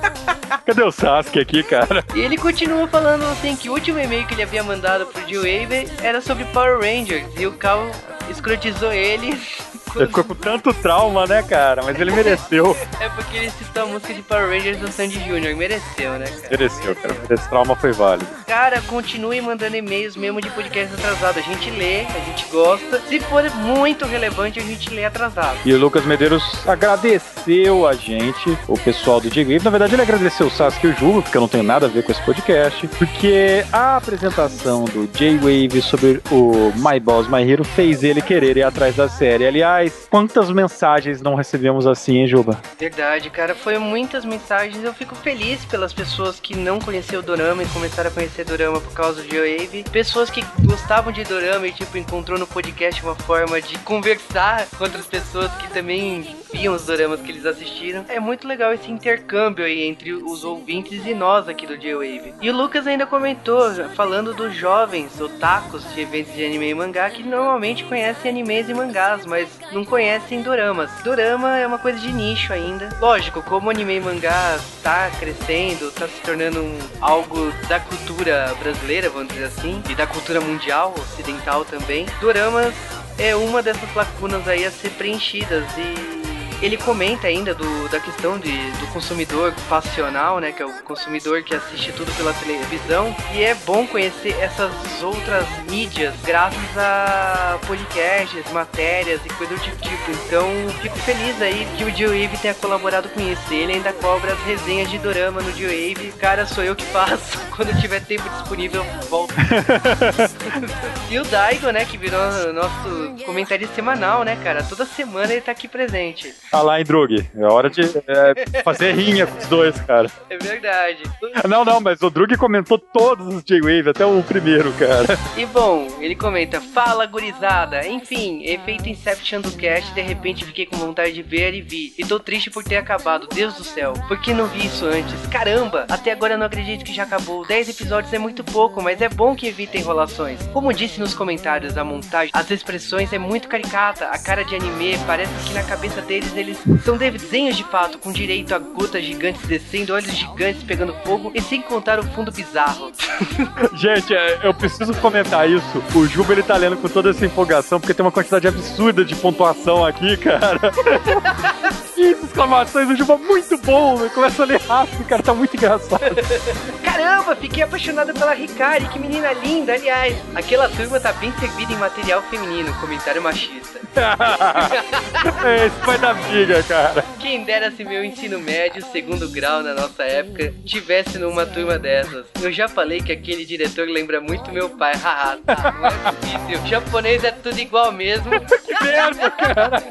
Cadê 0.67 0.83
o 0.83 0.91
Sasuke 0.91 1.39
aqui, 1.39 1.63
cara? 1.63 2.03
E 2.13 2.19
ele 2.19 2.35
continua 2.35 2.85
falando 2.89 3.23
assim 3.23 3.55
que 3.55 3.69
o 3.69 3.73
último 3.73 3.99
e-mail 3.99 4.27
que 4.27 4.33
ele 4.33 4.43
havia 4.43 4.61
mandado 4.61 5.05
pro 5.05 5.25
G-Wave 5.25 5.89
era 6.03 6.19
sobre 6.19 6.36
Power 6.45 6.79
Rangers. 6.79 7.25
E 7.37 7.45
o 7.45 7.51
Cal 7.53 7.89
escrotizou 8.29 8.91
ele 8.91 9.37
ele 9.95 10.07
ficou 10.07 10.23
com 10.23 10.35
tanto 10.35 10.73
trauma, 10.73 11.25
né, 11.25 11.43
cara? 11.43 11.83
Mas 11.83 11.99
ele 11.99 12.11
mereceu. 12.11 12.75
é 12.99 13.09
porque 13.09 13.37
ele 13.37 13.49
citou 13.51 13.83
a 13.83 13.85
música 13.85 14.13
de 14.13 14.21
Power 14.21 14.49
Rangers 14.49 14.77
do 14.77 14.91
Sandy 14.91 15.19
Jr. 15.19 15.55
Mereceu, 15.55 16.13
né, 16.13 16.25
cara? 16.25 16.49
Mereceu, 16.49 16.95
cara. 16.95 17.15
Esse 17.29 17.49
trauma 17.49 17.75
foi 17.75 17.91
válido. 17.91 18.27
Cara, 18.45 18.81
continue 18.81 19.41
mandando 19.41 19.75
e-mails 19.75 20.15
mesmo 20.15 20.41
de 20.41 20.49
podcast 20.49 20.93
atrasado. 20.93 21.39
A 21.39 21.41
gente 21.41 21.69
lê, 21.71 22.01
a 22.01 22.19
gente 22.25 22.45
gosta. 22.51 22.99
Se 23.07 23.19
for 23.21 23.43
muito 23.55 24.05
relevante, 24.05 24.59
a 24.59 24.63
gente 24.63 24.89
lê 24.93 25.05
atrasado. 25.05 25.57
E 25.65 25.73
o 25.73 25.77
Lucas 25.77 26.05
Medeiros 26.05 26.43
agradeceu 26.67 27.87
a 27.87 27.93
gente, 27.93 28.57
o 28.67 28.77
pessoal 28.77 29.19
do 29.19 29.29
J-Wave. 29.29 29.63
Na 29.63 29.69
verdade, 29.69 29.95
ele 29.95 30.01
agradeceu 30.01 30.47
o 30.47 30.51
Sasuke 30.51 30.87
e 30.87 30.89
o 30.89 30.95
Juba, 30.95 31.21
porque 31.21 31.37
eu 31.37 31.41
não 31.41 31.47
tenho 31.47 31.63
nada 31.63 31.85
a 31.85 31.89
ver 31.89 32.03
com 32.03 32.11
esse 32.11 32.21
podcast. 32.23 32.87
Porque 32.87 33.65
a 33.71 33.97
apresentação 33.97 34.85
do 34.85 35.07
J-Wave 35.07 35.81
sobre 35.81 36.21
o 36.31 36.71
My 36.75 36.99
Boss 36.99 37.27
My 37.27 37.49
Hero 37.49 37.63
fez 37.63 38.03
ele 38.03 38.21
querer 38.21 38.57
ir 38.57 38.63
atrás 38.63 38.95
da 38.95 39.07
série. 39.07 39.45
Aliás, 39.45 39.76
Quantas 40.09 40.49
mensagens 40.49 41.21
não 41.21 41.35
recebemos 41.35 41.85
assim, 41.85 42.17
hein, 42.17 42.27
Juba? 42.27 42.59
Verdade, 42.79 43.29
cara. 43.29 43.53
Foi 43.53 43.77
muitas 43.77 44.25
mensagens. 44.25 44.83
Eu 44.83 44.93
fico 44.93 45.15
feliz 45.15 45.63
pelas 45.65 45.93
pessoas 45.93 46.39
que 46.39 46.55
não 46.55 46.79
conheciam 46.79 47.21
o 47.21 47.23
Dorama 47.23 47.63
e 47.63 47.67
começaram 47.67 48.09
a 48.09 48.13
conhecer 48.13 48.43
Dorama 48.45 48.81
por 48.81 48.93
causa 48.93 49.21
do 49.21 49.27
Wave. 49.27 49.85
Pessoas 49.91 50.29
que 50.29 50.43
gostavam 50.65 51.11
de 51.11 51.23
Dorama 51.23 51.67
e, 51.67 51.71
tipo, 51.71 51.97
encontrou 51.97 52.39
no 52.39 52.47
podcast 52.47 53.03
uma 53.03 53.15
forma 53.15 53.61
de 53.61 53.77
conversar 53.79 54.67
com 54.77 54.83
outras 54.83 55.05
pessoas 55.05 55.51
que 55.57 55.69
também 55.69 56.35
viam 56.51 56.75
os 56.75 56.85
doramas 56.85 57.21
que 57.21 57.31
eles 57.31 57.45
assistiram. 57.45 58.05
É 58.07 58.19
muito 58.19 58.47
legal 58.47 58.73
esse 58.73 58.91
intercâmbio 58.91 59.65
aí 59.65 59.83
entre 59.83 60.13
os 60.13 60.43
ouvintes 60.43 61.05
e 61.05 61.13
nós 61.13 61.47
aqui 61.47 61.65
do 61.65 61.77
J-Wave. 61.77 62.33
E 62.41 62.49
o 62.49 62.55
Lucas 62.55 62.87
ainda 62.87 63.05
comentou, 63.05 63.73
falando 63.95 64.33
dos 64.33 64.55
jovens 64.55 65.19
otakus 65.19 65.83
de 65.93 66.01
eventos 66.01 66.33
de 66.33 66.45
anime 66.45 66.69
e 66.69 66.75
mangá 66.75 67.09
que 67.09 67.23
normalmente 67.23 67.83
conhecem 67.83 68.31
animes 68.31 68.69
e 68.69 68.73
mangás, 68.73 69.25
mas 69.25 69.47
não 69.71 69.83
conhecem 69.83 70.41
doramas. 70.41 70.89
Dorama 71.03 71.57
é 71.57 71.67
uma 71.67 71.79
coisa 71.79 71.99
de 71.99 72.11
nicho 72.11 72.53
ainda. 72.53 72.89
Lógico, 72.99 73.41
como 73.41 73.69
anime 73.69 73.97
e 73.97 74.01
mangá 74.01 74.59
tá 74.81 75.09
crescendo, 75.19 75.91
tá 75.91 76.07
se 76.07 76.21
tornando 76.21 76.61
um, 76.61 76.77
algo 77.01 77.51
da 77.67 77.79
cultura 77.79 78.55
brasileira, 78.59 79.09
vamos 79.09 79.29
dizer 79.29 79.45
assim, 79.45 79.81
e 79.89 79.95
da 79.95 80.07
cultura 80.07 80.41
mundial, 80.41 80.93
ocidental 80.97 81.65
também, 81.65 82.05
doramas 82.19 82.73
é 83.17 83.35
uma 83.35 83.63
dessas 83.63 83.93
lacunas 83.95 84.47
aí 84.47 84.63
a 84.63 84.71
ser 84.71 84.91
preenchidas 84.91 85.65
e 85.77 86.16
ele 86.61 86.77
comenta 86.77 87.27
ainda 87.27 87.53
do, 87.53 87.89
da 87.89 87.99
questão 87.99 88.39
de, 88.39 88.51
do 88.51 88.87
consumidor 88.87 89.53
passional, 89.69 90.39
né? 90.39 90.51
Que 90.51 90.61
é 90.61 90.65
o 90.65 90.73
consumidor 90.83 91.43
que 91.43 91.53
assiste 91.53 91.91
tudo 91.91 92.11
pela 92.15 92.33
televisão. 92.33 93.15
E 93.33 93.43
é 93.43 93.53
bom 93.53 93.85
conhecer 93.85 94.35
essas 94.39 94.71
outras 95.01 95.45
mídias 95.69 96.13
graças 96.25 96.77
a 96.77 97.59
podcasts, 97.67 98.51
matérias 98.51 99.21
e 99.25 99.29
coisas 99.29 99.59
do 99.59 99.77
tipo. 99.77 100.11
Então, 100.25 100.47
fico 100.81 100.97
feliz 100.99 101.41
aí 101.41 101.67
que 101.77 101.83
o 101.83 101.95
Geowave 101.95 102.37
tenha 102.37 102.53
colaborado 102.53 103.09
com 103.09 103.19
isso. 103.21 103.53
Ele 103.53 103.73
ainda 103.73 103.93
cobra 103.93 104.33
as 104.33 104.39
resenhas 104.41 104.89
de 104.89 104.97
Dorama 104.97 105.41
no 105.41 105.51
Geowave. 105.51 106.13
Cara, 106.19 106.45
sou 106.45 106.63
eu 106.63 106.75
que 106.75 106.85
faço. 106.85 107.37
Quando 107.55 107.79
tiver 107.79 108.01
tempo 108.01 108.29
disponível, 108.29 108.83
volto. 109.09 109.33
e 111.09 111.19
o 111.19 111.23
Daigo, 111.25 111.69
né? 111.71 111.85
Que 111.85 111.97
virou 111.97 112.19
nosso 112.53 113.25
comentário 113.25 113.67
semanal, 113.75 114.23
né, 114.23 114.37
cara? 114.43 114.63
Toda 114.63 114.85
semana 114.85 115.33
ele 115.33 115.41
tá 115.41 115.51
aqui 115.51 115.67
presente. 115.67 116.33
Tá 116.51 116.61
lá 116.61 116.79
em 116.79 116.83
Drug. 116.83 117.25
É 117.35 117.45
hora 117.45 117.69
de 117.69 117.81
é, 117.81 118.61
fazer 118.63 118.93
rinha 118.93 119.27
com 119.27 119.37
os 119.37 119.45
dois, 119.47 119.79
cara. 119.81 120.09
É 120.29 120.37
verdade. 120.37 121.03
Não, 121.47 121.65
não, 121.65 121.79
mas 121.79 122.01
o 122.01 122.09
Drug 122.09 122.35
comentou 122.37 122.77
todos 122.77 123.27
os 123.33 123.43
J-Wave, 123.43 123.89
até 123.89 124.05
o 124.05 124.21
primeiro, 124.23 124.71
cara. 124.73 125.17
E 125.35 125.45
bom, 125.45 125.87
ele 125.99 126.15
comenta: 126.15 126.61
Fala, 126.61 127.05
gurizada. 127.05 127.85
Enfim, 127.87 128.43
efeito 128.43 128.87
Inception 128.87 129.41
do 129.41 129.51
cast, 129.51 129.93
de 129.93 130.01
repente 130.01 130.45
fiquei 130.45 130.65
com 130.65 130.77
vontade 130.77 131.13
de 131.13 131.21
ver 131.21 131.53
e 131.53 131.61
vi. 131.61 131.93
E 131.97 132.05
tô 132.05 132.19
triste 132.19 132.49
por 132.49 132.63
ter 132.63 132.77
acabado, 132.77 133.27
Deus 133.33 133.55
do 133.55 133.63
céu. 133.63 133.93
Por 134.07 134.19
que 134.19 134.33
não 134.33 134.47
vi 134.47 134.65
isso 134.65 134.85
antes? 134.85 135.27
Caramba, 135.27 135.85
até 135.89 136.11
agora 136.11 136.33
eu 136.33 136.37
não 136.37 136.45
acredito 136.45 136.85
que 136.85 136.93
já 136.93 137.03
acabou. 137.03 137.45
10 137.45 137.69
episódios 137.69 138.13
é 138.13 138.19
muito 138.19 138.43
pouco, 138.43 138.81
mas 138.81 139.01
é 139.01 139.09
bom 139.09 139.35
que 139.35 139.47
evite 139.47 139.77
enrolações. 139.77 140.39
Como 140.53 140.73
disse 140.73 140.99
nos 140.99 141.13
comentários, 141.13 141.77
a 141.77 141.83
montagem, 141.83 142.31
as 142.33 142.49
expressões 142.51 143.11
é 143.11 143.17
muito 143.17 143.47
caricata. 143.47 144.07
A 144.07 144.17
cara 144.17 144.43
de 144.43 144.55
anime 144.55 144.97
parece 145.05 145.31
que 145.47 145.53
na 145.53 145.63
cabeça 145.63 146.01
deles 146.01 146.36
eles 146.37 146.57
são 146.83 146.97
desenhos 146.97 147.55
de 147.55 147.63
fato, 147.63 147.97
com 147.97 148.11
direito 148.11 148.53
a 148.53 148.59
gotas 148.59 149.03
gigantes 149.03 149.41
descendo, 149.47 149.93
olhos 149.93 150.11
gigantes 150.11 150.63
pegando 150.63 150.93
fogo 151.05 151.31
e 151.33 151.41
sem 151.41 151.61
contar 151.61 151.99
o 151.99 152.03
fundo 152.03 152.31
bizarro. 152.31 152.91
Gente, 153.73 154.13
é, 154.13 154.39
eu 154.43 154.53
preciso 154.53 154.93
comentar 154.95 155.49
isso. 155.49 155.83
O 155.95 156.05
Juba 156.05 156.33
ele 156.33 156.43
tá 156.43 156.55
lendo 156.55 156.77
com 156.77 156.87
toda 156.87 157.09
essa 157.09 157.25
empolgação, 157.25 157.79
porque 157.79 157.93
tem 157.93 158.05
uma 158.05 158.11
quantidade 158.11 158.47
absurda 158.47 159.03
de 159.03 159.15
pontuação 159.15 159.85
aqui, 159.85 160.17
cara. 160.17 160.59
Isso, 161.97 162.25
exclamações, 162.25 162.87
o 162.89 162.95
Juba 162.95 163.17
muito 163.17 163.57
bom. 163.57 164.07
Começa 164.09 164.43
a 164.43 164.45
ler 164.45 164.61
rápido, 164.61 165.03
cara, 165.05 165.23
tá 165.23 165.33
muito 165.33 165.55
engraçado. 165.55 166.15
Caramba, 166.83 167.35
fiquei 167.35 167.63
apaixonada 167.63 168.13
pela 168.13 168.33
Ricari, 168.33 168.87
que 168.87 168.99
menina 168.99 169.33
linda. 169.33 169.73
Aliás, 169.73 170.15
aquela 170.35 170.69
turma 170.69 170.99
tá 170.99 171.11
bem 171.13 171.33
servida 171.39 171.73
em 171.73 171.77
material 171.77 172.21
feminino, 172.29 172.71
comentário 172.79 173.21
machista. 173.21 173.79
Esse 175.65 175.85
vai 175.85 175.97
dar 175.97 176.13
briga, 176.13 176.61
cara. 176.63 177.03
Quem 177.19 177.43
dera 177.43 177.71
se 177.71 177.83
meu 177.83 178.03
ensino 178.05 178.39
médio, 178.39 178.85
segundo 178.91 179.27
grau 179.29 179.63
na 179.63 179.73
nossa 179.73 180.03
época, 180.03 180.53
tivesse 180.65 181.17
numa 181.17 181.47
turma 181.47 181.79
dessas. 181.79 182.25
Eu 182.39 182.51
já 182.51 182.67
falei 182.67 183.01
que 183.01 183.11
aquele 183.11 183.43
diretor 183.43 183.87
lembra 183.87 184.21
muito 184.21 184.51
meu 184.51 184.69
pai. 184.69 184.93
Haha, 184.95 185.37
tá, 185.45 185.71
não 185.71 185.87
é 185.87 185.91
difícil. 186.21 186.63
O 186.63 186.67
japonês 186.67 187.23
é 187.23 187.31
tudo 187.31 187.57
igual 187.59 187.91
mesmo. 187.91 188.29
que 188.65 188.83
merda, 188.83 189.31
cara. 189.31 189.83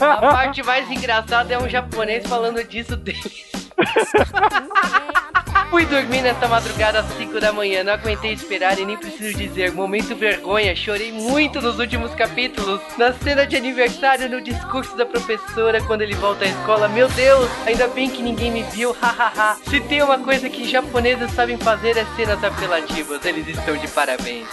A 0.00 0.16
parte 0.20 0.62
mais 0.62 0.90
engraçada 0.90 1.43
é 1.50 1.58
um 1.58 1.68
japonês 1.68 2.26
falando 2.26 2.62
disso 2.64 2.96
deles. 2.96 3.44
Fui 5.70 5.84
dormir 5.86 6.22
nessa 6.22 6.46
madrugada 6.46 7.00
às 7.00 7.06
5 7.16 7.40
da 7.40 7.52
manhã, 7.52 7.82
não 7.82 7.92
aguentei 7.94 8.32
esperar 8.32 8.78
e 8.78 8.84
nem 8.84 8.96
preciso 8.96 9.36
dizer, 9.36 9.72
momento 9.72 10.14
vergonha, 10.14 10.74
chorei 10.76 11.10
muito 11.10 11.60
nos 11.60 11.80
últimos 11.80 12.14
capítulos. 12.14 12.80
Na 12.96 13.12
cena 13.12 13.44
de 13.44 13.56
aniversário, 13.56 14.30
no 14.30 14.40
discurso 14.40 14.96
da 14.96 15.04
professora 15.04 15.82
quando 15.82 16.02
ele 16.02 16.14
volta 16.14 16.44
à 16.44 16.48
escola, 16.48 16.86
meu 16.88 17.08
Deus, 17.08 17.50
ainda 17.66 17.88
bem 17.88 18.08
que 18.08 18.22
ninguém 18.22 18.52
me 18.52 18.62
viu, 18.62 18.92
hahaha. 19.02 19.56
Se 19.68 19.80
tem 19.80 20.00
uma 20.02 20.18
coisa 20.18 20.48
que 20.48 20.70
japoneses 20.70 21.32
sabem 21.32 21.58
fazer 21.58 21.96
é 21.96 22.06
cenas 22.14 22.42
apelativas, 22.44 23.24
eles 23.24 23.48
estão 23.48 23.76
de 23.76 23.88
parabéns. 23.88 24.46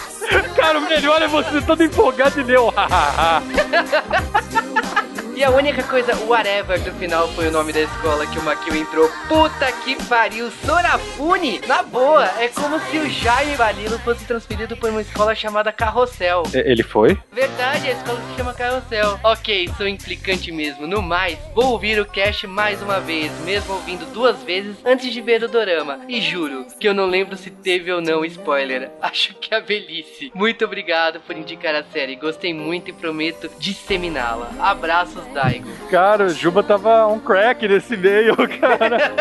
Cara, 0.56 0.78
o 0.78 0.82
melhor 0.82 1.22
é 1.22 1.28
você 1.28 1.62
todo 1.62 1.84
empolgado 1.84 2.40
e 2.40 2.44
meu 2.44 2.68
hahaha. 2.70 3.42
E 5.34 5.42
a 5.42 5.50
única 5.50 5.82
coisa, 5.82 6.14
whatever, 6.26 6.78
do 6.80 6.92
final 6.92 7.26
foi 7.28 7.48
o 7.48 7.50
nome 7.50 7.72
da 7.72 7.80
escola 7.80 8.26
que 8.26 8.38
o 8.38 8.42
Makio 8.42 8.76
entrou. 8.76 9.08
Puta 9.28 9.72
que 9.82 9.96
pariu, 10.04 10.50
Sorafune! 10.64 11.60
Na 11.66 11.82
boa, 11.82 12.26
é 12.38 12.48
como 12.48 12.78
se 12.80 12.98
o 12.98 13.08
Jaime 13.08 13.56
Balilo 13.56 13.98
fosse 14.00 14.24
transferido 14.26 14.76
por 14.76 14.90
uma 14.90 15.00
escola 15.00 15.34
chamada 15.34 15.72
Carrossel. 15.72 16.42
Ele 16.52 16.82
foi? 16.82 17.18
Verdade, 17.32 17.88
a 17.88 17.92
escola 17.92 18.20
se 18.20 18.36
chama 18.36 18.52
Carrossel. 18.52 19.18
Ok, 19.24 19.70
sou 19.76 19.88
implicante 19.88 20.52
mesmo. 20.52 20.86
No 20.86 21.00
mais, 21.00 21.38
vou 21.54 21.72
ouvir 21.72 21.98
o 21.98 22.04
cast 22.04 22.46
mais 22.46 22.82
uma 22.82 23.00
vez, 23.00 23.32
mesmo 23.40 23.74
ouvindo 23.74 24.04
duas 24.12 24.42
vezes 24.42 24.76
antes 24.84 25.10
de 25.12 25.20
ver 25.22 25.42
o 25.42 25.48
dorama. 25.48 26.00
E 26.08 26.20
juro 26.20 26.66
que 26.78 26.86
eu 26.86 26.94
não 26.94 27.06
lembro 27.06 27.36
se 27.38 27.50
teve 27.50 27.90
ou 27.90 28.02
não 28.02 28.22
spoiler. 28.24 28.90
Acho 29.00 29.34
que 29.34 29.54
é 29.54 29.56
a 29.56 29.60
velhice. 29.60 30.30
Muito 30.34 30.64
obrigado 30.64 31.20
por 31.20 31.36
indicar 31.36 31.74
a 31.74 31.84
série. 31.84 32.16
Gostei 32.16 32.52
muito 32.52 32.90
e 32.90 32.92
prometo 32.92 33.50
disseminá-la. 33.58 34.50
Abraços, 34.60 35.21
Daigo. 35.32 35.68
Cara, 35.90 36.26
o 36.26 36.30
Juba 36.30 36.62
tava 36.62 37.06
um 37.06 37.18
crack 37.18 37.66
nesse 37.66 37.94
e-mail, 37.94 38.36
cara. 38.60 39.12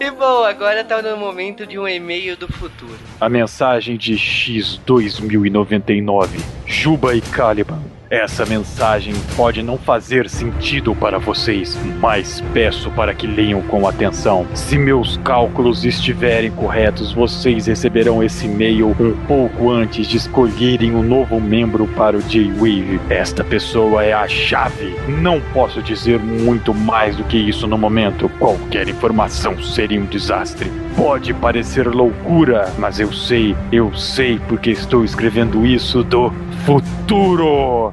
E 0.00 0.10
bom, 0.10 0.44
agora 0.44 0.82
tá 0.84 1.00
no 1.00 1.16
momento 1.16 1.64
de 1.66 1.78
um 1.78 1.86
e-mail 1.86 2.36
do 2.36 2.48
futuro. 2.48 2.98
A 3.20 3.28
mensagem 3.28 3.96
de 3.96 4.14
X2099, 4.14 6.28
Juba 6.66 7.14
e 7.14 7.20
Caliban. 7.20 7.80
Essa 8.14 8.46
mensagem 8.46 9.12
pode 9.36 9.60
não 9.60 9.76
fazer 9.76 10.30
sentido 10.30 10.94
para 10.94 11.18
vocês, 11.18 11.76
mas 12.00 12.40
peço 12.52 12.88
para 12.92 13.12
que 13.12 13.26
leiam 13.26 13.60
com 13.62 13.88
atenção. 13.88 14.46
Se 14.54 14.78
meus 14.78 15.16
cálculos 15.16 15.84
estiverem 15.84 16.52
corretos, 16.52 17.12
vocês 17.12 17.66
receberão 17.66 18.22
esse 18.22 18.46
e-mail 18.46 18.94
um 19.00 19.16
pouco 19.26 19.68
antes 19.68 20.06
de 20.06 20.16
escolherem 20.16 20.94
um 20.94 21.02
novo 21.02 21.40
membro 21.40 21.88
para 21.88 22.16
o 22.16 22.22
J-Wave. 22.22 23.00
Esta 23.10 23.42
pessoa 23.42 24.04
é 24.04 24.12
a 24.12 24.28
chave. 24.28 24.94
Não 25.08 25.40
posso 25.52 25.82
dizer 25.82 26.20
muito 26.20 26.72
mais 26.72 27.16
do 27.16 27.24
que 27.24 27.36
isso 27.36 27.66
no 27.66 27.76
momento. 27.76 28.28
Qualquer 28.38 28.88
informação 28.88 29.60
seria 29.60 30.00
um 30.00 30.06
desastre. 30.06 30.70
Pode 30.96 31.34
parecer 31.34 31.88
loucura, 31.88 32.72
mas 32.78 33.00
eu 33.00 33.12
sei, 33.12 33.56
eu 33.72 33.92
sei 33.92 34.38
porque 34.46 34.70
estou 34.70 35.04
escrevendo 35.04 35.66
isso 35.66 36.04
do 36.04 36.32
futuro. 36.64 37.92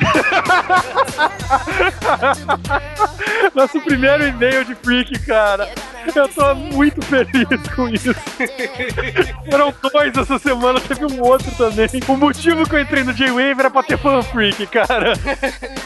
Nosso 3.54 3.80
primeiro 3.82 4.26
e-mail 4.26 4.64
de 4.64 4.74
freak, 4.74 5.18
cara. 5.20 5.68
Eu 6.14 6.28
tô 6.28 6.54
muito 6.54 7.00
feliz 7.02 7.46
com 7.74 7.88
isso. 7.88 8.14
Foram 9.50 9.74
dois 9.92 10.16
essa 10.16 10.38
semana, 10.38 10.80
teve 10.80 11.04
um 11.06 11.22
outro 11.22 11.50
também. 11.52 11.88
O 12.06 12.16
motivo 12.16 12.68
que 12.68 12.74
eu 12.74 12.80
entrei 12.80 13.04
no 13.04 13.12
J-Wave 13.12 13.58
era 13.58 13.70
pra 13.70 13.82
ter 13.82 13.98
fan 13.98 14.22
freak, 14.22 14.66
cara. 14.66 15.14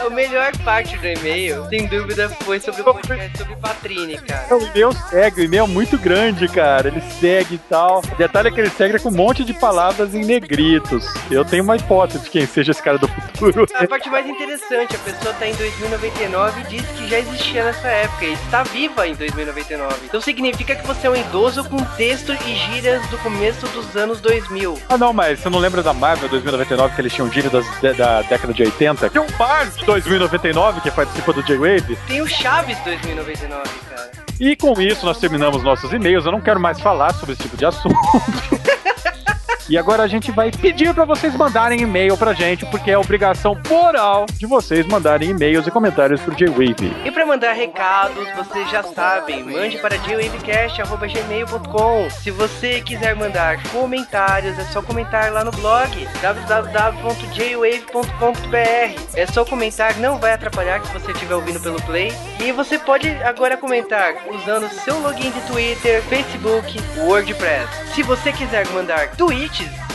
A 0.00 0.10
melhor 0.10 0.56
parte 0.58 0.96
do 0.96 1.06
e-mail, 1.06 1.66
sem 1.68 1.86
dúvida, 1.86 2.28
foi 2.40 2.58
sobre 2.60 2.82
o 2.82 2.84
podcast 2.84 3.38
sobre 3.38 3.56
Patrine, 3.56 4.18
cara. 4.18 4.56
O 4.56 4.62
e-mail 4.62 4.92
segue, 4.92 5.42
o 5.42 5.44
e-mail 5.44 5.64
é 5.64 5.68
muito 5.68 5.96
grande, 5.98 6.48
cara. 6.48 6.88
Ele 6.88 7.00
segue 7.20 7.54
e 7.54 7.58
tal. 7.58 8.00
O 8.00 8.16
detalhe 8.16 8.48
é 8.48 8.50
que 8.50 8.60
ele 8.60 8.70
segue 8.70 8.98
com 8.98 9.10
um 9.10 9.12
monte 9.12 9.44
de 9.44 9.54
palavras 9.54 10.14
em 10.14 10.24
negritos. 10.24 11.06
Eu 11.30 11.44
tenho 11.44 11.62
uma 11.62 11.76
hipótese 11.76 12.24
de 12.24 12.30
quem 12.30 12.46
seja 12.46 12.72
esse 12.72 12.82
cara 12.82 12.98
do 12.98 13.06
futuro. 13.08 13.66
Parte 13.98 14.10
mais 14.10 14.26
interessante, 14.28 14.94
a 14.94 14.98
pessoa 14.98 15.34
tá 15.34 15.48
em 15.48 15.54
2099 15.56 16.60
e 16.60 16.64
diz 16.64 16.86
que 16.90 17.08
já 17.08 17.18
existia 17.18 17.64
nessa 17.64 17.88
época 17.88 18.26
e 18.26 18.32
está 18.32 18.62
viva 18.62 19.08
em 19.08 19.14
2099. 19.14 19.92
Então 20.04 20.20
significa 20.20 20.76
que 20.76 20.86
você 20.86 21.08
é 21.08 21.10
um 21.10 21.16
idoso 21.16 21.64
com 21.64 21.82
texto 21.96 22.32
e 22.32 22.54
gírias 22.54 23.04
do 23.08 23.18
começo 23.18 23.66
dos 23.68 23.96
anos 23.96 24.20
2000. 24.20 24.78
Ah, 24.88 24.96
não, 24.96 25.12
mas 25.12 25.40
você 25.40 25.48
não 25.48 25.58
lembra 25.58 25.82
da 25.82 25.92
Marvel 25.92 26.28
2099 26.28 26.94
que 26.94 27.00
eles 27.00 27.12
tinham 27.12 27.32
gíria 27.32 27.50
das, 27.50 27.66
da 27.96 28.22
década 28.22 28.54
de 28.54 28.62
80? 28.62 29.10
Tem 29.10 29.20
um 29.20 29.26
par 29.32 29.66
de 29.66 29.84
2099 29.84 30.80
que 30.80 30.90
participa 30.92 31.32
do 31.32 31.42
J-Wave. 31.42 31.96
Tem 32.06 32.22
o 32.22 32.28
Chaves 32.28 32.78
2099, 32.84 33.62
cara. 33.90 34.10
E 34.38 34.54
com 34.54 34.80
isso 34.80 35.04
nós 35.04 35.18
terminamos 35.18 35.64
nossos 35.64 35.92
e-mails. 35.92 36.24
Eu 36.24 36.30
não 36.30 36.40
quero 36.40 36.60
mais 36.60 36.80
falar 36.80 37.12
sobre 37.14 37.32
esse 37.32 37.42
tipo 37.42 37.56
de 37.56 37.66
assunto. 37.66 37.96
E 39.68 39.76
agora 39.76 40.02
a 40.02 40.06
gente 40.06 40.32
vai 40.32 40.50
pedir 40.50 40.94
para 40.94 41.04
vocês 41.04 41.34
mandarem 41.34 41.82
e-mail 41.82 42.16
pra 42.16 42.32
gente, 42.32 42.64
porque 42.66 42.90
é 42.90 42.96
obrigação 42.96 43.54
moral 43.68 44.24
de 44.32 44.46
vocês 44.46 44.86
mandarem 44.86 45.28
e-mails 45.28 45.66
e 45.66 45.70
comentários 45.70 46.22
pro 46.22 46.34
J-Wave. 46.34 46.90
E 47.04 47.10
para 47.10 47.26
mandar 47.26 47.52
recados, 47.52 48.26
vocês 48.34 48.70
já 48.70 48.82
sabem, 48.82 49.44
mande 49.44 49.76
para 49.76 49.98
jwavecast.gmail.com. 49.98 52.08
Se 52.08 52.30
você 52.30 52.80
quiser 52.80 53.14
mandar 53.14 53.62
comentários, 53.64 54.58
é 54.58 54.64
só 54.64 54.80
comentar 54.80 55.30
lá 55.30 55.44
no 55.44 55.50
blog 55.50 56.08
www.jwave.com.br. 56.22 59.14
É 59.14 59.26
só 59.26 59.44
comentar, 59.44 59.98
não 59.98 60.18
vai 60.18 60.32
atrapalhar 60.32 60.82
se 60.82 60.90
você 60.94 61.12
estiver 61.12 61.34
ouvindo 61.34 61.60
pelo 61.60 61.78
Play. 61.82 62.10
E 62.40 62.50
você 62.52 62.78
pode 62.78 63.10
agora 63.22 63.58
comentar 63.58 64.14
usando 64.30 64.66
seu 64.70 64.98
login 65.00 65.30
de 65.30 65.42
Twitter, 65.42 66.00
Facebook, 66.04 66.80
WordPress. 66.96 67.68
Se 67.94 68.02
você 68.02 68.32
quiser 68.32 68.66
mandar 68.68 69.14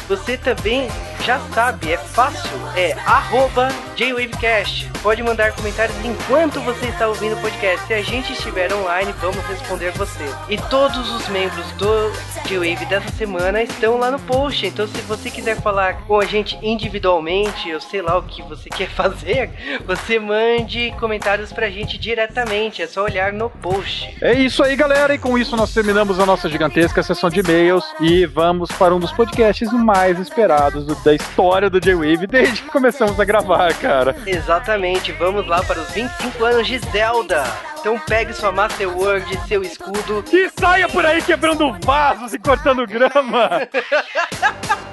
você 0.07 0.37
também 0.37 0.87
já 1.25 1.39
sabe, 1.53 1.93
é 1.93 1.97
fácil, 1.97 2.51
é 2.75 2.91
arroba 3.05 3.69
JWavecast. 3.95 4.91
Pode 5.01 5.21
mandar 5.21 5.53
comentários 5.53 5.95
enquanto 6.03 6.59
você 6.61 6.87
está 6.87 7.07
ouvindo 7.07 7.35
o 7.35 7.41
podcast. 7.41 7.85
Se 7.87 7.93
a 7.93 8.01
gente 8.01 8.33
estiver 8.33 8.73
online, 8.73 9.13
vamos 9.21 9.43
responder 9.45 9.91
você. 9.91 10.23
E 10.49 10.57
todos 10.69 11.11
os 11.11 11.27
membros 11.27 11.65
do 11.73 12.11
J-Wave 12.45 12.85
dessa 12.85 13.09
semana 13.09 13.61
estão 13.61 13.97
lá 13.97 14.09
no 14.09 14.19
post. 14.19 14.65
Então, 14.65 14.87
se 14.87 15.01
você 15.01 15.29
quiser 15.29 15.61
falar 15.61 16.05
com 16.05 16.19
a 16.19 16.25
gente 16.25 16.57
individualmente, 16.61 17.69
eu 17.69 17.81
sei 17.81 18.01
lá 18.01 18.17
o 18.17 18.23
que 18.23 18.41
você 18.43 18.69
quer 18.69 18.89
fazer, 18.91 19.49
você 19.85 20.19
mande 20.19 20.93
comentários 20.99 21.51
pra 21.51 21.69
gente 21.69 21.97
diretamente. 21.97 22.81
É 22.81 22.87
só 22.87 23.03
olhar 23.03 23.33
no 23.33 23.49
post. 23.49 24.15
É 24.21 24.33
isso 24.33 24.63
aí, 24.63 24.75
galera. 24.75 25.13
E 25.13 25.17
com 25.17 25.37
isso 25.37 25.55
nós 25.55 25.73
terminamos 25.73 26.19
a 26.19 26.25
nossa 26.25 26.49
gigantesca 26.49 27.03
sessão 27.03 27.29
de 27.29 27.41
e-mails 27.41 27.85
e 27.99 28.25
vamos 28.25 28.71
para 28.71 28.95
um 28.95 28.99
dos 28.99 29.11
podcasts 29.11 29.71
mais 29.71 30.17
esperados 30.19 30.85
do, 30.85 30.95
da 31.13 31.15
história 31.15 31.69
do 31.69 31.79
J-Wave 31.79 32.25
desde 32.25 32.63
que 32.63 32.69
começamos 32.69 33.19
a 33.19 33.25
gravar, 33.25 33.73
cara. 33.75 34.15
Exatamente. 34.25 35.11
Vamos 35.11 35.47
lá 35.47 35.63
para 35.63 35.79
os 35.79 35.91
25 35.91 36.43
anos 36.43 36.67
de 36.67 36.79
Zelda. 36.79 37.43
Então 37.79 37.99
pegue 37.99 38.33
sua 38.33 38.51
Master 38.51 38.89
Word, 38.97 39.39
seu 39.47 39.61
escudo. 39.61 40.23
E 40.31 40.49
saia 40.49 40.89
por 40.89 41.05
aí 41.05 41.21
quebrando 41.21 41.71
vasos 41.83 42.33
e 42.33 42.39
cortando 42.39 42.87
grama. 42.87 43.67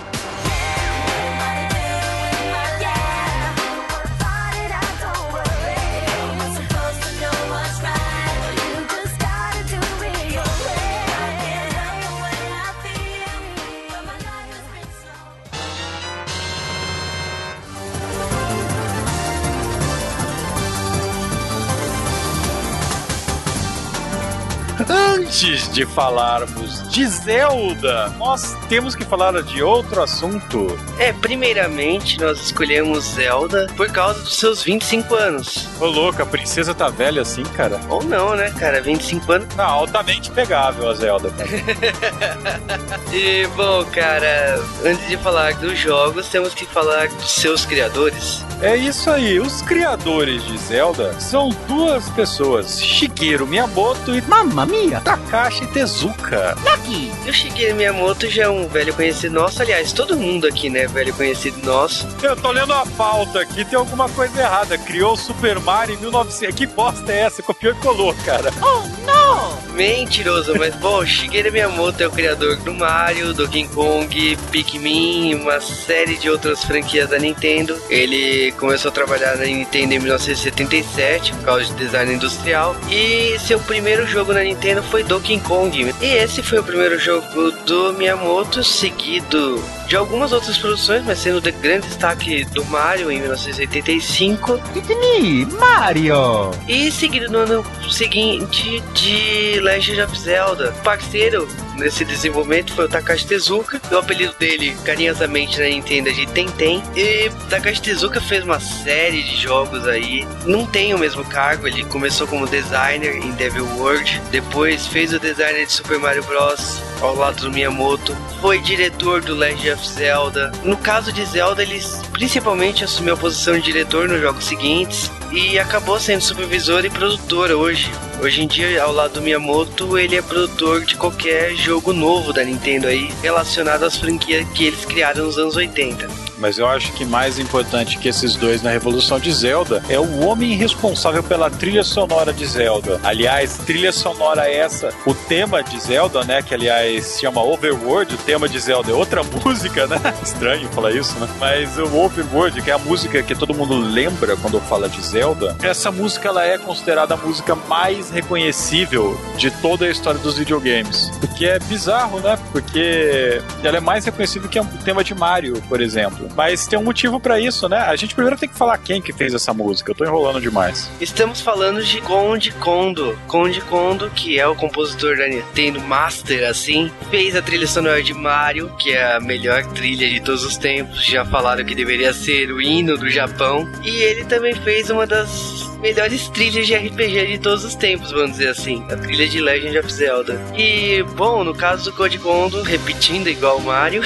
Antes 24.90 25.72
de 25.72 25.86
falarmos 25.86 26.90
de 26.90 27.06
Zelda, 27.08 28.10
nós 28.18 28.56
temos 28.68 28.96
que 28.96 29.06
falar 29.06 29.42
de 29.44 29.62
outro 29.62 30.02
assunto. 30.02 30.78
É, 30.98 31.14
primeiramente 31.14 32.20
nós 32.20 32.40
escolhemos 32.42 33.04
Zelda 33.14 33.68
por 33.78 33.92
causa 33.92 34.20
dos 34.22 34.38
seus 34.38 34.64
25 34.64 35.16
anos. 35.16 35.68
Ô 35.80 35.86
louco, 35.86 36.22
a 36.22 36.26
princesa 36.26 36.74
tá 36.74 36.90
velha 36.90 37.22
assim, 37.22 37.44
cara? 37.44 37.80
Ou 37.90 38.04
não, 38.04 38.36
né, 38.36 38.52
cara? 38.58 38.82
25 38.82 39.32
anos. 39.32 39.56
Tá 39.56 39.66
altamente 39.66 40.32
pegável 40.32 40.90
a 40.90 40.94
Zelda, 40.94 41.30
cara. 41.32 41.50
E, 43.12 43.46
bom, 43.58 43.84
cara, 43.86 44.58
antes 44.86 45.06
de 45.10 45.18
falar 45.18 45.54
dos 45.56 45.78
jogos, 45.78 46.30
temos 46.30 46.54
que 46.54 46.66
falar 46.66 47.10
dos 47.10 47.32
seus 47.32 47.66
criadores. 47.66 48.46
É 48.62 48.76
isso 48.76 49.10
aí, 49.10 49.40
os 49.40 49.64
criadores 49.64 50.44
de 50.46 50.56
Zelda 50.56 51.20
são 51.20 51.50
duas 51.68 52.08
pessoas, 52.12 52.80
Shigeru 52.80 53.48
Miyamoto 53.48 54.16
e 54.16 54.22
Mamma 54.22 54.68
mia! 54.68 55.02
Takashi 55.02 55.66
Tezuka. 55.68 56.56
Lucky! 56.64 57.12
E 57.26 57.30
o 57.32 57.34
Shigeru 57.34 57.76
Miyamoto 57.76 58.30
já 58.30 58.44
é 58.44 58.50
um 58.50 58.68
velho 58.68 58.94
conhecido 58.94 59.34
nosso. 59.34 59.64
Aliás, 59.64 59.92
todo 59.92 60.16
mundo 60.16 60.46
aqui, 60.46 60.70
né, 60.70 60.86
velho 60.86 61.12
conhecido 61.16 61.58
nosso. 61.66 62.08
Eu 62.22 62.36
tô 62.36 62.52
lendo 62.52 62.72
a 62.72 62.86
pauta 62.86 63.42
aqui, 63.42 63.66
tem 63.66 63.80
alguma 63.80 64.08
coisa 64.10 64.40
errada. 64.40 64.78
Criou 64.78 65.14
o 65.14 65.18
Super 65.18 65.60
Mario 65.60 65.96
em 65.96 65.98
1900. 65.98 66.56
Que 66.56 66.68
bosta 66.68 67.12
é 67.12 67.22
essa? 67.22 67.42
Copiou 67.42 67.74
e 67.74 67.78
colou, 67.78 68.14
cara. 68.24 68.54
Oh 68.62 68.88
não! 69.08 69.58
Mentiroso, 69.82 70.54
mas 70.60 70.76
bom, 70.76 71.04
Shigeru 71.04 71.52
Miyamoto 71.52 72.04
é 72.04 72.08
o 72.08 72.12
criador 72.12 72.56
do 72.58 72.72
Mario, 72.72 73.34
do 73.34 73.50
King 73.50 73.68
Kong, 73.74 74.38
Pikmin, 74.52 75.34
uma 75.34 75.60
série 75.60 76.18
de 76.18 76.30
outras 76.30 76.64
franquias 76.64 77.10
da 77.10 77.18
Nintendo. 77.18 77.76
Ele 77.90 78.52
começou 78.60 78.90
a 78.90 78.94
trabalhar 78.94 79.38
na 79.38 79.46
Nintendo 79.46 79.96
em 79.96 79.98
1977 79.98 81.34
por 81.34 81.46
causa 81.46 81.66
de 81.66 81.74
design 81.74 82.14
industrial 82.14 82.76
e 82.92 83.40
seu 83.40 83.60
primeiro 83.62 84.06
jogo 84.06 84.34
na 84.34 84.44
Nintendo 84.44 84.84
foi 84.84 85.02
Donkey 85.02 85.40
Kong. 85.40 85.96
E 86.00 86.06
esse 86.06 86.44
foi 86.44 86.60
o 86.60 86.64
primeiro 86.64 87.00
jogo 87.00 87.50
do 87.66 87.92
Miyamoto, 87.94 88.64
seguido 88.64 89.60
de 89.88 89.98
algumas 89.98 90.32
outras 90.32 90.58
produções, 90.58 91.04
mas 91.04 91.20
sendo 91.20 91.42
de 91.42 91.52
grande 91.52 91.86
destaque 91.88 92.46
do 92.46 92.64
Mario 92.64 93.12
em 93.12 93.20
1985 93.20 94.62
It's 94.74 94.88
me, 94.88 95.46
Mario! 95.60 96.52
e 96.66 96.90
seguido 96.92 97.30
no 97.30 97.40
ano 97.40 97.66
seguinte 97.90 98.82
de 98.94 99.60
Legend 99.72 100.02
of 100.02 100.20
Zelda. 100.20 100.74
Parceiro 100.84 101.48
nesse 101.78 102.04
desenvolvimento 102.04 102.74
foi 102.74 102.86
o 102.86 102.90
Takashi 102.90 103.26
Tezuka, 103.26 103.80
o 103.90 103.98
apelido 103.98 104.34
dele 104.38 104.76
carinhosamente 104.84 105.58
na 105.58 105.68
Nintendo 105.68 106.12
de 106.12 106.26
Tenten. 106.28 106.84
E 106.94 107.32
Takashi 107.50 107.82
Tezuka 107.82 108.20
fez 108.20 108.44
uma 108.44 108.60
série 108.60 109.24
de 109.24 109.38
jogos 109.38 109.88
aí. 109.88 110.28
Não 110.46 110.66
tem 110.66 110.94
o 110.94 111.00
mesmo 111.00 111.24
cargo, 111.24 111.68
ele 111.68 111.86
começou 111.86 112.28
como 112.28 112.46
designer 112.46 113.16
em 113.16 113.32
Devil 113.32 113.66
World, 113.78 114.22
depois 114.30 114.88
fez 114.88 115.14
o 115.14 115.20
designer 115.20 115.66
de 115.66 115.72
Super 115.72 115.98
Mario 116.00 116.26
Bros. 116.26 116.82
ao 117.00 117.16
lado 117.16 117.44
do 117.44 117.52
Miyamoto, 117.52 118.14
foi 118.42 118.60
diretor 118.60 119.22
do 119.22 119.34
Legend 119.34 119.72
of 119.72 119.88
Zelda. 119.88 120.52
No 120.66 120.76
caso 120.76 121.14
de 121.14 121.24
Zelda, 121.24 121.64
ele 121.64 121.82
principalmente 122.12 122.84
assumiu 122.84 123.14
a 123.14 123.18
posição 123.18 123.54
de 123.54 123.62
diretor 123.62 124.10
nos 124.10 124.20
jogos 124.20 124.44
seguintes 124.44 125.10
e 125.32 125.58
acabou 125.58 126.00
sendo 126.00 126.22
supervisor 126.22 126.86
e 126.86 126.90
produtor 126.90 127.52
hoje. 127.52 127.90
Hoje 128.22 128.44
em 128.44 128.48
dia, 128.48 128.84
ao 128.84 128.92
lado 128.92 129.14
do 129.14 129.22
Miyamoto, 129.22 129.98
ele 129.98 130.16
é 130.16 130.22
produtor 130.22 130.86
de 130.86 130.96
qualquer 130.96 131.56
jogo 131.56 131.94
novo 131.94 132.34
da 132.34 132.44
Nintendo 132.44 132.88
aí, 132.88 133.10
relacionado 133.22 133.84
às 133.84 133.98
franquias 133.98 134.48
que 134.50 134.66
eles 134.66 134.86
criaram 134.86 135.26
nos 135.26 135.38
anos 135.38 135.56
80. 135.56 136.31
Mas 136.42 136.58
eu 136.58 136.68
acho 136.68 136.92
que 136.94 137.06
mais 137.06 137.38
importante 137.38 138.00
que 138.00 138.10
esses 138.10 138.36
dois 138.36 138.64
na 138.64 138.72
revolução 138.72 139.20
de 139.20 139.32
Zelda 139.32 139.84
é 139.88 140.00
o 140.00 140.26
homem 140.26 140.58
responsável 140.58 141.22
pela 141.22 141.52
trilha 141.52 141.84
sonora 141.84 142.34
de 142.34 142.44
Zelda. 142.48 143.00
Aliás, 143.04 143.60
trilha 143.60 143.92
sonora 143.92 144.50
essa, 144.50 144.92
o 145.06 145.14
tema 145.14 145.62
de 145.62 145.80
Zelda, 145.80 146.24
né? 146.24 146.42
Que 146.42 146.56
aliás 146.56 147.06
se 147.06 147.22
chama 147.22 147.44
Overworld, 147.44 148.16
o 148.16 148.18
tema 148.18 148.50
de 148.50 148.60
Zelda 148.60 148.92
é 148.92 148.94
outra 148.96 149.22
música, 149.46 149.86
né? 149.86 150.00
Estranho 150.24 150.68
falar 150.70 150.92
isso, 150.92 151.18
né? 151.20 151.28
Mas 151.40 151.78
o 151.78 151.96
Overworld, 151.96 152.60
que 152.64 152.72
é 152.72 152.74
a 152.74 152.80
música 152.80 153.22
que 153.22 153.36
todo 153.36 153.54
mundo 153.54 153.78
lembra 153.78 154.36
quando 154.36 154.60
fala 154.62 154.90
de 154.90 155.00
Zelda, 155.00 155.56
essa 155.62 155.92
música 155.92 156.30
ela 156.30 156.44
é 156.44 156.58
considerada 156.58 157.14
a 157.14 157.18
música 157.18 157.54
mais 157.54 158.10
reconhecível 158.10 159.16
de 159.38 159.52
toda 159.52 159.86
a 159.86 159.90
história 159.90 160.20
dos 160.20 160.40
videogames. 160.40 161.12
O 161.22 161.28
que 161.28 161.46
é 161.46 161.60
bizarro, 161.60 162.20
né? 162.20 162.36
Porque 162.52 163.44
ela 163.64 163.78
é 163.78 163.80
mais 163.80 164.06
reconhecível 164.06 164.50
que 164.50 164.60
o 164.60 164.66
tema 164.84 165.04
de 165.04 165.14
Mario, 165.14 165.62
por 165.70 165.80
exemplo. 165.82 166.31
Mas 166.36 166.68
tem 166.68 166.78
um 166.78 166.84
motivo 166.84 167.20
pra 167.20 167.40
isso, 167.40 167.68
né? 167.68 167.78
A 167.78 167.96
gente 167.96 168.16
primeiro 168.16 168.38
tem 168.38 168.50
que 168.50 168.58
falar 168.58 168.78
quem 168.78 169.02
que 169.02 169.14
fez 169.14 169.34
essa 169.34 169.54
música. 169.54 169.92
Eu 169.92 169.96
tô 169.96 170.06
enrolando 170.06 170.42
demais. 170.42 170.90
Estamos 171.00 171.42
falando 171.42 171.84
de 171.84 172.02
Konde 172.02 172.52
Kondo. 172.54 173.18
Konde 173.28 173.62
Kondo, 173.62 174.10
que 174.12 174.40
é 174.40 174.48
o 174.48 174.56
compositor 174.56 175.18
da 175.18 175.28
Nintendo 175.28 175.80
Master, 175.82 176.50
assim, 176.50 176.92
fez 177.10 177.36
a 177.36 177.42
trilha 177.42 177.68
sonora 177.68 178.02
de 178.02 178.14
Mario, 178.14 178.70
que 178.78 178.92
é 178.92 179.16
a 179.16 179.20
melhor 179.20 179.66
trilha 179.68 180.10
de 180.10 180.20
todos 180.20 180.44
os 180.44 180.58
tempos. 180.58 181.04
Já 181.06 181.26
falaram 181.26 181.66
que 181.66 181.76
deveria 181.76 182.14
ser 182.14 182.52
o 182.52 182.62
hino 182.62 182.98
do 182.98 183.10
Japão. 183.10 183.70
E 183.84 183.90
ele 183.90 184.26
também 184.26 184.54
fez 184.56 184.90
uma 184.90 185.06
das 185.06 185.71
melhores 185.82 186.30
trilhas 186.30 186.68
de 186.68 186.76
RPG 186.76 187.28
de 187.28 187.38
todos 187.40 187.66
os 187.66 187.76
tempos, 187.76 188.12
vamos 188.12 188.32
dizer 188.32 188.50
assim. 188.50 188.86
A 188.90 188.96
trilha 188.96 189.28
de 189.28 189.42
Legend 189.42 189.80
of 189.80 189.92
Zelda. 189.92 190.42
E, 190.56 191.04
bom, 191.16 191.44
no 191.44 191.54
caso 191.54 191.86
do 191.86 191.98
Code 191.98 192.20
Kondo, 192.20 192.62
repetindo 192.62 193.28
igual 193.28 193.58
o 193.58 193.62
Mario. 193.62 194.04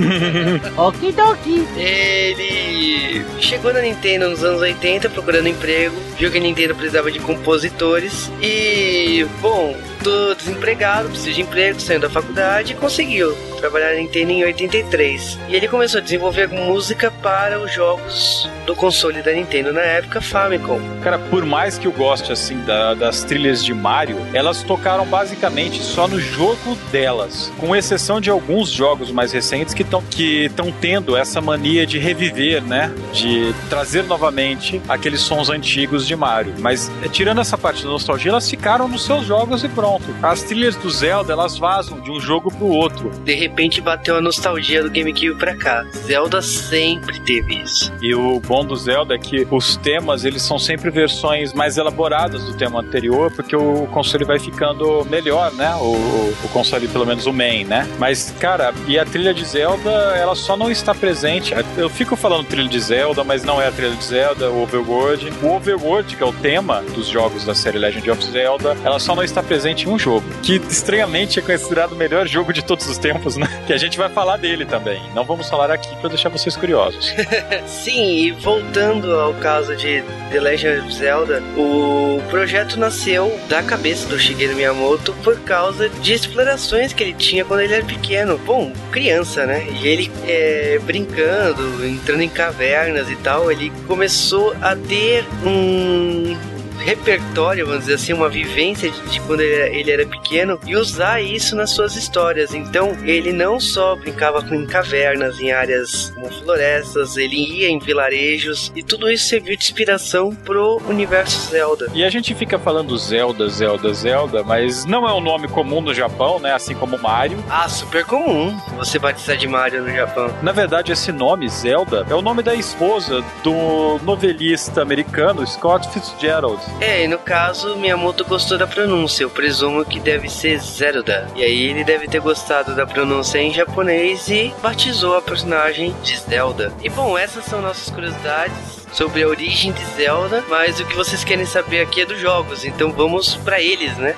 Okidoki. 0.76 1.66
Ele 1.76 3.24
chegou 3.40 3.72
na 3.72 3.80
Nintendo 3.80 4.28
nos 4.28 4.42
anos 4.44 4.60
80 4.60 5.08
procurando 5.10 5.48
emprego, 5.48 5.96
viu 6.18 6.30
que 6.30 6.38
a 6.38 6.40
Nintendo 6.40 6.74
precisava 6.74 7.10
de 7.10 7.18
compositores 7.20 8.30
e, 8.42 9.24
bom, 9.40 9.76
tô 10.08 10.34
desempregado, 10.34 11.08
preciso 11.10 11.34
de 11.34 11.42
emprego, 11.42 11.78
saindo 11.80 12.02
da 12.02 12.10
faculdade 12.10 12.72
e 12.72 12.76
conseguiu 12.76 13.36
trabalhar 13.58 13.90
na 13.90 13.96
Nintendo 14.00 14.30
em 14.32 14.44
83. 14.44 15.38
E 15.48 15.54
ele 15.54 15.68
começou 15.68 15.98
a 15.98 16.02
desenvolver 16.02 16.48
música 16.48 17.10
para 17.22 17.58
os 17.60 17.72
jogos 17.72 18.48
do 18.64 18.74
console 18.74 19.20
da 19.22 19.32
Nintendo 19.32 19.72
na 19.72 19.80
época, 19.80 20.20
Famicom. 20.20 20.80
Cara, 21.02 21.18
por 21.18 21.44
mais 21.44 21.76
que 21.76 21.86
eu 21.86 21.92
goste 21.92 22.30
assim 22.32 22.58
da- 22.64 22.94
das 22.94 23.22
trilhas 23.24 23.62
de 23.64 23.74
Mario, 23.74 24.16
elas 24.32 24.62
tocaram 24.62 25.04
basicamente 25.04 25.82
só 25.82 26.06
no 26.06 26.20
jogo 26.20 26.76
delas, 26.92 27.50
com 27.58 27.74
exceção 27.74 28.20
de 28.20 28.30
alguns 28.30 28.70
jogos 28.70 29.10
mais 29.10 29.32
recentes 29.32 29.74
que 29.74 29.82
estão 29.82 30.02
que 30.08 30.44
estão 30.46 30.70
tendo 30.72 31.16
essa 31.16 31.40
mania 31.40 31.86
de 31.86 31.98
reviver, 31.98 32.62
né, 32.62 32.92
de 33.12 33.52
trazer 33.68 34.04
novamente 34.04 34.80
aqueles 34.88 35.20
sons 35.20 35.50
antigos 35.50 36.06
de 36.06 36.14
Mario. 36.16 36.54
Mas 36.60 36.90
eh, 37.02 37.08
tirando 37.08 37.40
essa 37.40 37.58
parte 37.58 37.82
da 37.82 37.88
nostalgia, 37.90 38.30
elas 38.30 38.48
ficaram 38.48 38.86
nos 38.88 39.04
seus 39.04 39.24
jogos 39.26 39.64
e 39.64 39.68
pronto. 39.68 39.97
As 40.22 40.42
trilhas 40.42 40.76
do 40.76 40.90
Zelda, 40.90 41.32
elas 41.32 41.58
vazam 41.58 42.00
de 42.00 42.10
um 42.10 42.20
jogo 42.20 42.50
pro 42.50 42.66
outro. 42.66 43.10
De 43.24 43.34
repente 43.34 43.80
bateu 43.80 44.16
a 44.16 44.20
nostalgia 44.20 44.82
do 44.82 44.90
GameCube 44.90 45.34
pra 45.38 45.56
cá. 45.56 45.84
Zelda 45.92 46.42
sempre 46.42 47.20
teve 47.20 47.62
isso. 47.62 47.92
E 48.00 48.14
o 48.14 48.40
bom 48.40 48.64
do 48.64 48.76
Zelda 48.76 49.14
é 49.14 49.18
que 49.18 49.46
os 49.50 49.76
temas, 49.76 50.24
eles 50.24 50.42
são 50.42 50.58
sempre 50.58 50.90
versões 50.90 51.52
mais 51.52 51.76
elaboradas 51.76 52.44
do 52.44 52.54
tema 52.54 52.80
anterior, 52.80 53.30
porque 53.32 53.56
o 53.56 53.86
console 53.88 54.24
vai 54.24 54.38
ficando 54.38 55.04
melhor, 55.04 55.52
né? 55.52 55.74
O, 55.76 55.94
o, 55.94 56.36
o 56.44 56.48
console, 56.48 56.88
pelo 56.88 57.06
menos 57.06 57.26
o 57.26 57.32
main, 57.32 57.64
né? 57.64 57.88
Mas, 57.98 58.34
cara, 58.38 58.72
e 58.86 58.98
a 58.98 59.04
trilha 59.04 59.34
de 59.34 59.44
Zelda, 59.44 59.90
ela 60.16 60.34
só 60.34 60.56
não 60.56 60.70
está 60.70 60.94
presente. 60.94 61.54
Eu 61.76 61.88
fico 61.88 62.16
falando 62.16 62.46
trilha 62.46 62.68
de 62.68 62.80
Zelda, 62.80 63.24
mas 63.24 63.42
não 63.42 63.60
é 63.60 63.68
a 63.68 63.72
trilha 63.72 63.94
de 63.94 64.04
Zelda, 64.04 64.50
o 64.50 64.62
Overworld. 64.62 65.32
O 65.42 65.54
Overworld, 65.54 66.16
que 66.16 66.22
é 66.22 66.26
o 66.26 66.32
tema 66.32 66.82
dos 66.94 67.06
jogos 67.06 67.44
da 67.44 67.54
série 67.54 67.78
Legend 67.78 68.10
of 68.10 68.24
Zelda, 68.24 68.76
ela 68.84 68.98
só 68.98 69.14
não 69.14 69.22
está 69.22 69.42
presente 69.42 69.77
em 69.86 69.88
um 69.90 69.98
jogo, 69.98 70.24
que 70.42 70.56
estranhamente 70.68 71.38
é 71.38 71.42
considerado 71.42 71.92
o 71.92 71.96
melhor 71.96 72.26
jogo 72.26 72.52
de 72.52 72.64
todos 72.64 72.88
os 72.88 72.98
tempos, 72.98 73.36
né? 73.36 73.46
Que 73.66 73.72
a 73.72 73.76
gente 73.76 73.98
vai 73.98 74.08
falar 74.08 74.36
dele 74.36 74.64
também. 74.64 75.00
Não 75.14 75.24
vamos 75.24 75.48
falar 75.48 75.70
aqui 75.70 75.94
para 75.96 76.08
deixar 76.08 76.28
vocês 76.28 76.56
curiosos. 76.56 77.12
Sim, 77.66 78.18
e 78.18 78.30
voltando 78.30 79.12
ao 79.14 79.34
caso 79.34 79.76
de 79.76 80.02
The 80.30 80.40
Legend 80.40 80.80
of 80.80 80.94
Zelda, 80.94 81.42
o 81.56 82.20
projeto 82.30 82.78
nasceu 82.78 83.38
da 83.48 83.62
cabeça 83.62 84.08
do 84.08 84.18
Shigeru 84.18 84.54
Miyamoto 84.54 85.12
por 85.22 85.38
causa 85.40 85.88
de 85.88 86.12
explorações 86.12 86.92
que 86.92 87.02
ele 87.02 87.14
tinha 87.14 87.44
quando 87.44 87.60
ele 87.60 87.74
era 87.74 87.84
pequeno. 87.84 88.38
Bom, 88.38 88.72
criança, 88.90 89.46
né? 89.46 89.66
E 89.70 89.86
ele 89.86 90.10
é, 90.26 90.78
brincando, 90.84 91.84
entrando 91.86 92.22
em 92.22 92.28
cavernas 92.28 93.10
e 93.10 93.16
tal, 93.16 93.50
ele 93.50 93.72
começou 93.86 94.54
a 94.60 94.74
ter 94.74 95.24
um 95.44 96.36
repertório, 96.78 97.66
vamos 97.66 97.82
dizer 97.82 97.94
assim, 97.94 98.12
uma 98.12 98.28
vivência 98.28 98.90
de, 98.90 99.00
de 99.10 99.20
quando 99.22 99.40
ele 99.40 99.54
era, 99.54 99.68
ele 99.74 99.90
era 99.90 100.06
pequeno 100.06 100.58
e 100.66 100.76
usar 100.76 101.20
isso 101.20 101.54
nas 101.54 101.70
suas 101.70 101.96
histórias. 101.96 102.54
Então, 102.54 102.96
ele 103.04 103.32
não 103.32 103.60
só 103.60 103.96
brincava 103.96 104.42
com 104.42 104.54
em 104.54 104.66
cavernas, 104.66 105.38
em 105.40 105.52
áreas 105.52 106.10
como 106.14 106.30
florestas, 106.30 107.16
ele 107.16 107.36
ia 107.36 107.68
em 107.68 107.78
vilarejos 107.78 108.72
e 108.74 108.82
tudo 108.82 109.10
isso 109.10 109.28
serviu 109.28 109.56
de 109.56 109.62
inspiração 109.62 110.34
pro 110.34 110.80
universo 110.88 111.50
Zelda. 111.50 111.90
E 111.94 112.04
a 112.04 112.10
gente 112.10 112.34
fica 112.34 112.58
falando 112.58 112.96
Zelda, 112.96 113.48
Zelda, 113.48 113.92
Zelda, 113.92 114.42
mas 114.42 114.84
não 114.84 115.08
é 115.08 115.12
um 115.12 115.20
nome 115.20 115.48
comum 115.48 115.80
no 115.80 115.94
Japão, 115.94 116.38
né? 116.38 116.52
Assim 116.52 116.74
como 116.74 116.98
Mario. 116.98 117.42
Ah, 117.48 117.68
super 117.68 118.04
comum 118.04 118.58
você 118.76 118.98
batizar 118.98 119.36
de 119.36 119.46
Mario 119.46 119.82
no 119.82 119.90
Japão. 119.94 120.32
Na 120.42 120.52
verdade, 120.52 120.92
esse 120.92 121.12
nome, 121.12 121.48
Zelda, 121.48 122.06
é 122.08 122.14
o 122.14 122.22
nome 122.22 122.42
da 122.42 122.54
esposa 122.54 123.22
do 123.42 123.98
novelista 124.02 124.82
americano 124.82 125.46
Scott 125.46 125.88
Fitzgerald. 125.90 126.60
É, 126.80 127.04
e 127.04 127.08
no 127.08 127.18
caso, 127.18 127.76
Miyamoto 127.76 128.24
gostou 128.24 128.56
da 128.56 128.66
pronúncia. 128.66 129.24
Eu 129.24 129.30
presumo 129.30 129.84
que 129.84 129.98
deve 129.98 130.28
ser 130.28 130.58
Zelda. 130.58 131.28
E 131.34 131.42
aí 131.42 131.62
ele 131.64 131.84
deve 131.84 132.06
ter 132.06 132.20
gostado 132.20 132.74
da 132.74 132.86
pronúncia 132.86 133.38
em 133.38 133.52
japonês 133.52 134.28
e 134.28 134.54
batizou 134.62 135.16
a 135.16 135.22
personagem 135.22 135.94
de 136.02 136.16
Zelda. 136.16 136.72
E 136.82 136.88
bom, 136.88 137.18
essas 137.18 137.44
são 137.44 137.60
nossas 137.60 137.90
curiosidades 137.90 138.86
sobre 138.92 139.22
a 139.22 139.28
origem 139.28 139.72
de 139.72 139.84
Zelda, 139.96 140.44
mas 140.48 140.80
o 140.80 140.84
que 140.84 140.96
vocês 140.96 141.24
querem 141.24 141.44
saber 141.44 141.80
aqui 141.80 142.00
é 142.00 142.06
dos 142.06 142.18
jogos, 142.18 142.64
então 142.64 142.90
vamos 142.90 143.36
pra 143.36 143.60
eles, 143.60 143.96
né? 143.98 144.14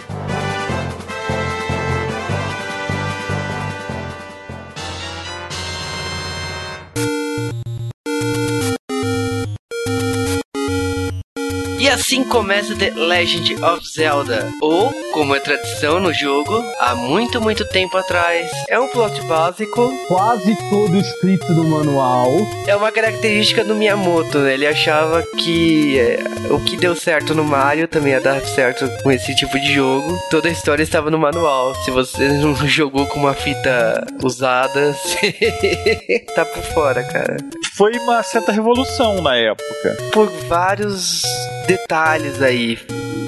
Assim 12.10 12.24
começa 12.24 12.74
The 12.74 12.90
Legend 12.90 13.62
of 13.62 13.88
Zelda, 13.88 14.50
ou, 14.60 14.92
como 15.12 15.32
é 15.32 15.38
tradição 15.38 16.00
no 16.00 16.12
jogo, 16.12 16.60
há 16.80 16.92
muito, 16.92 17.40
muito 17.40 17.64
tempo 17.68 17.96
atrás. 17.96 18.50
É 18.68 18.80
um 18.80 18.88
plot 18.88 19.22
básico, 19.26 19.92
Quase 20.08 20.56
todo 20.68 20.96
escrito 20.96 21.52
no 21.52 21.62
manual. 21.62 22.28
é 22.66 22.74
uma 22.74 22.90
característica 22.90 23.62
do 23.62 23.76
Miyamoto, 23.76 24.38
né? 24.40 24.54
Ele 24.54 24.66
achava 24.66 25.22
que 25.22 26.00
é, 26.00 26.18
o 26.50 26.58
que 26.58 26.76
deu 26.76 26.96
certo 26.96 27.32
no 27.32 27.44
Mario 27.44 27.86
também 27.86 28.12
ia 28.12 28.20
dar 28.20 28.40
certo 28.40 28.90
com 29.04 29.12
esse 29.12 29.32
tipo 29.36 29.56
de 29.60 29.72
jogo. 29.72 30.18
Toda 30.32 30.48
a 30.48 30.52
história 30.52 30.82
estava 30.82 31.12
no 31.12 31.18
manual. 31.18 31.76
Se 31.84 31.92
você 31.92 32.26
não 32.26 32.56
jogou 32.66 33.06
com 33.06 33.20
uma 33.20 33.34
fita 33.34 34.04
usada, 34.20 34.92
você 34.94 36.26
tá 36.34 36.44
por 36.44 36.62
fora, 36.74 37.04
cara. 37.04 37.36
Foi 37.76 37.92
uma 37.98 38.20
certa 38.24 38.50
revolução 38.50 39.22
na 39.22 39.36
época. 39.36 39.96
por 40.12 40.26
vários 40.48 41.22
detalhes 41.70 42.42
aí. 42.42 42.78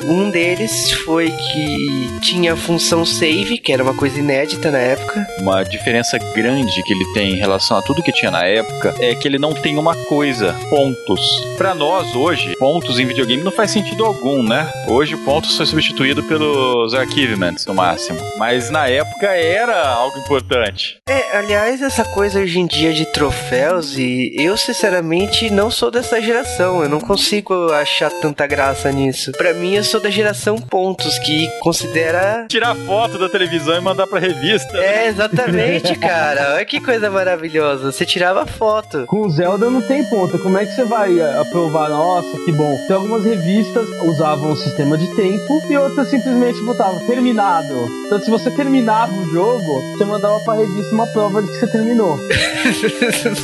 Um 0.05 0.31
deles 0.31 0.91
foi 0.91 1.31
que 1.31 2.21
tinha 2.21 2.55
a 2.55 2.57
função 2.57 3.05
save, 3.05 3.59
que 3.59 3.73
era 3.73 3.83
uma 3.83 3.95
coisa 3.95 4.19
inédita 4.19 4.71
na 4.71 4.79
época. 4.79 5.27
Uma 5.39 5.63
diferença 5.63 6.19
grande 6.35 6.83
que 6.83 6.93
ele 6.93 7.13
tem 7.13 7.33
em 7.33 7.39
relação 7.39 7.77
a 7.77 7.83
tudo 7.83 8.03
que 8.03 8.13
tinha 8.13 8.31
na 8.31 8.45
época 8.45 8.95
é 9.01 9.15
que 9.15 9.27
ele 9.29 9.39
não 9.39 9.53
tem 9.53 9.79
uma 9.79 9.95
coisa, 9.95 10.55
pontos. 10.71 11.21
Pra 11.57 11.75
nós 11.75 12.15
hoje, 12.15 12.57
pontos 12.57 12.99
em 12.99 13.07
videogame 13.07 13.43
não 13.43 13.53
faz 13.53 13.71
sentido 13.71 14.05
algum, 14.05 14.43
né? 14.43 14.71
Hoje 14.89 15.17
pontos 15.17 15.57
foi 15.57 15.67
substituído 15.67 16.23
pelos 16.25 16.95
archivements 16.95 17.67
no 17.67 17.75
máximo, 17.75 18.19
mas 18.39 18.71
na 18.71 18.89
época 18.89 19.27
era 19.29 19.87
algo 19.89 20.19
importante. 20.19 20.97
É, 21.09 21.37
aliás, 21.37 21.81
essa 21.81 22.05
coisa 22.05 22.41
hoje 22.41 22.59
em 22.59 22.67
dia 22.67 22.93
de 22.93 23.07
troféus, 23.07 23.97
e 23.97 24.35
eu 24.37 24.57
sinceramente 24.57 25.51
não 25.51 25.71
sou 25.71 25.91
dessa 25.91 26.21
geração, 26.21 26.83
eu 26.83 26.89
não 26.89 27.01
consigo 27.01 27.71
achar 27.73 28.11
tanta 28.11 28.47
graça 28.47 28.91
nisso. 28.91 29.33
Pra 29.33 29.55
mim, 29.55 29.75
eu 29.75 29.85
sou 29.93 30.01
da 30.01 30.09
geração 30.09 30.57
pontos, 30.57 31.19
que 31.19 31.47
considera. 31.61 32.47
Tirar 32.49 32.75
foto 32.75 33.19
da 33.19 33.29
televisão 33.29 33.77
e 33.77 33.81
mandar 33.83 34.07
pra 34.07 34.19
revista. 34.19 34.79
É, 34.79 35.07
exatamente, 35.09 35.95
cara. 35.97 36.55
Olha 36.55 36.65
que 36.65 36.81
coisa 36.81 37.11
maravilhosa. 37.11 37.93
Você 37.93 38.07
tirava 38.07 38.47
foto. 38.47 39.05
Com 39.07 39.29
Zelda 39.29 39.69
não 39.69 39.83
tem 39.83 40.03
ponto. 40.05 40.39
Como 40.39 40.57
é 40.57 40.65
que 40.65 40.75
você 40.75 40.85
vai 40.85 41.21
eh, 41.21 41.39
aprovar? 41.39 41.91
Nossa, 41.91 42.39
que 42.43 42.53
bom. 42.53 42.73
Então 42.85 43.03
algumas 43.03 43.23
revistas 43.23 43.87
usavam 44.03 44.53
o 44.53 44.57
sistema 44.57 44.97
de 44.97 45.15
tempo 45.15 45.63
e 45.69 45.77
outras 45.77 46.09
simplesmente 46.09 46.63
botavam 46.63 46.99
terminado. 47.07 47.87
Então 48.07 48.19
se 48.19 48.31
você 48.31 48.51
terminava 48.51 49.13
o 49.13 49.31
jogo, 49.31 49.83
você 49.93 50.07
mandava 50.07 50.41
pra 50.41 50.55
revista 50.55 50.95
uma 50.95 51.07
prova 51.09 51.43
de 51.43 51.49
que 51.49 51.59
você 51.59 51.67
terminou. 51.67 52.19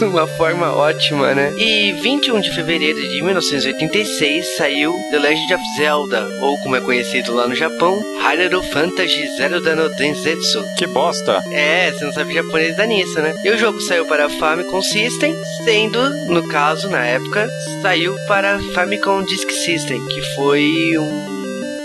Uma 0.01 0.27
forma 0.27 0.73
ótima, 0.73 1.35
né? 1.35 1.53
E 1.59 1.93
21 1.93 2.41
de 2.41 2.55
fevereiro 2.55 3.01
de 3.01 3.21
1986 3.21 4.57
saiu 4.57 4.95
The 5.11 5.19
Legend 5.19 5.55
of 5.55 5.65
Zelda, 5.77 6.38
ou 6.41 6.59
como 6.59 6.77
é 6.77 6.81
conhecido 6.81 7.35
lá 7.35 7.47
no 7.47 7.55
Japão, 7.55 8.03
Hyrule 8.21 8.67
Fantasy 8.71 9.37
Zelda 9.37 9.75
no 9.75 9.89
Densetsu. 9.97 10.65
Que 10.77 10.87
bosta. 10.87 11.43
É, 11.51 11.91
você 11.93 12.05
não 12.05 12.13
sabe 12.13 12.35
japonês 12.35 12.77
dá 12.77 12.87
nisso, 12.87 13.21
né? 13.21 13.35
E 13.45 13.51
o 13.51 13.59
jogo 13.59 13.81
saiu 13.81 14.07
para 14.07 14.29
Famicom 14.29 14.83
System, 14.83 15.35
sendo, 15.65 16.11
no 16.27 16.47
caso, 16.49 16.89
na 16.89 17.05
época, 17.05 17.49
saiu 17.83 18.15
para 18.27 18.59
Famicom 18.75 19.23
Disk 19.23 19.51
System, 19.51 20.05
que 20.07 20.23
foi 20.35 20.97
um 20.99 21.39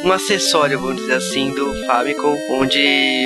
um 0.03 0.11
acessório, 0.11 0.79
vamos 0.79 0.97
dizer 0.97 1.13
assim, 1.13 1.53
do 1.53 1.73
Famicom, 1.85 2.37
onde 2.49 2.79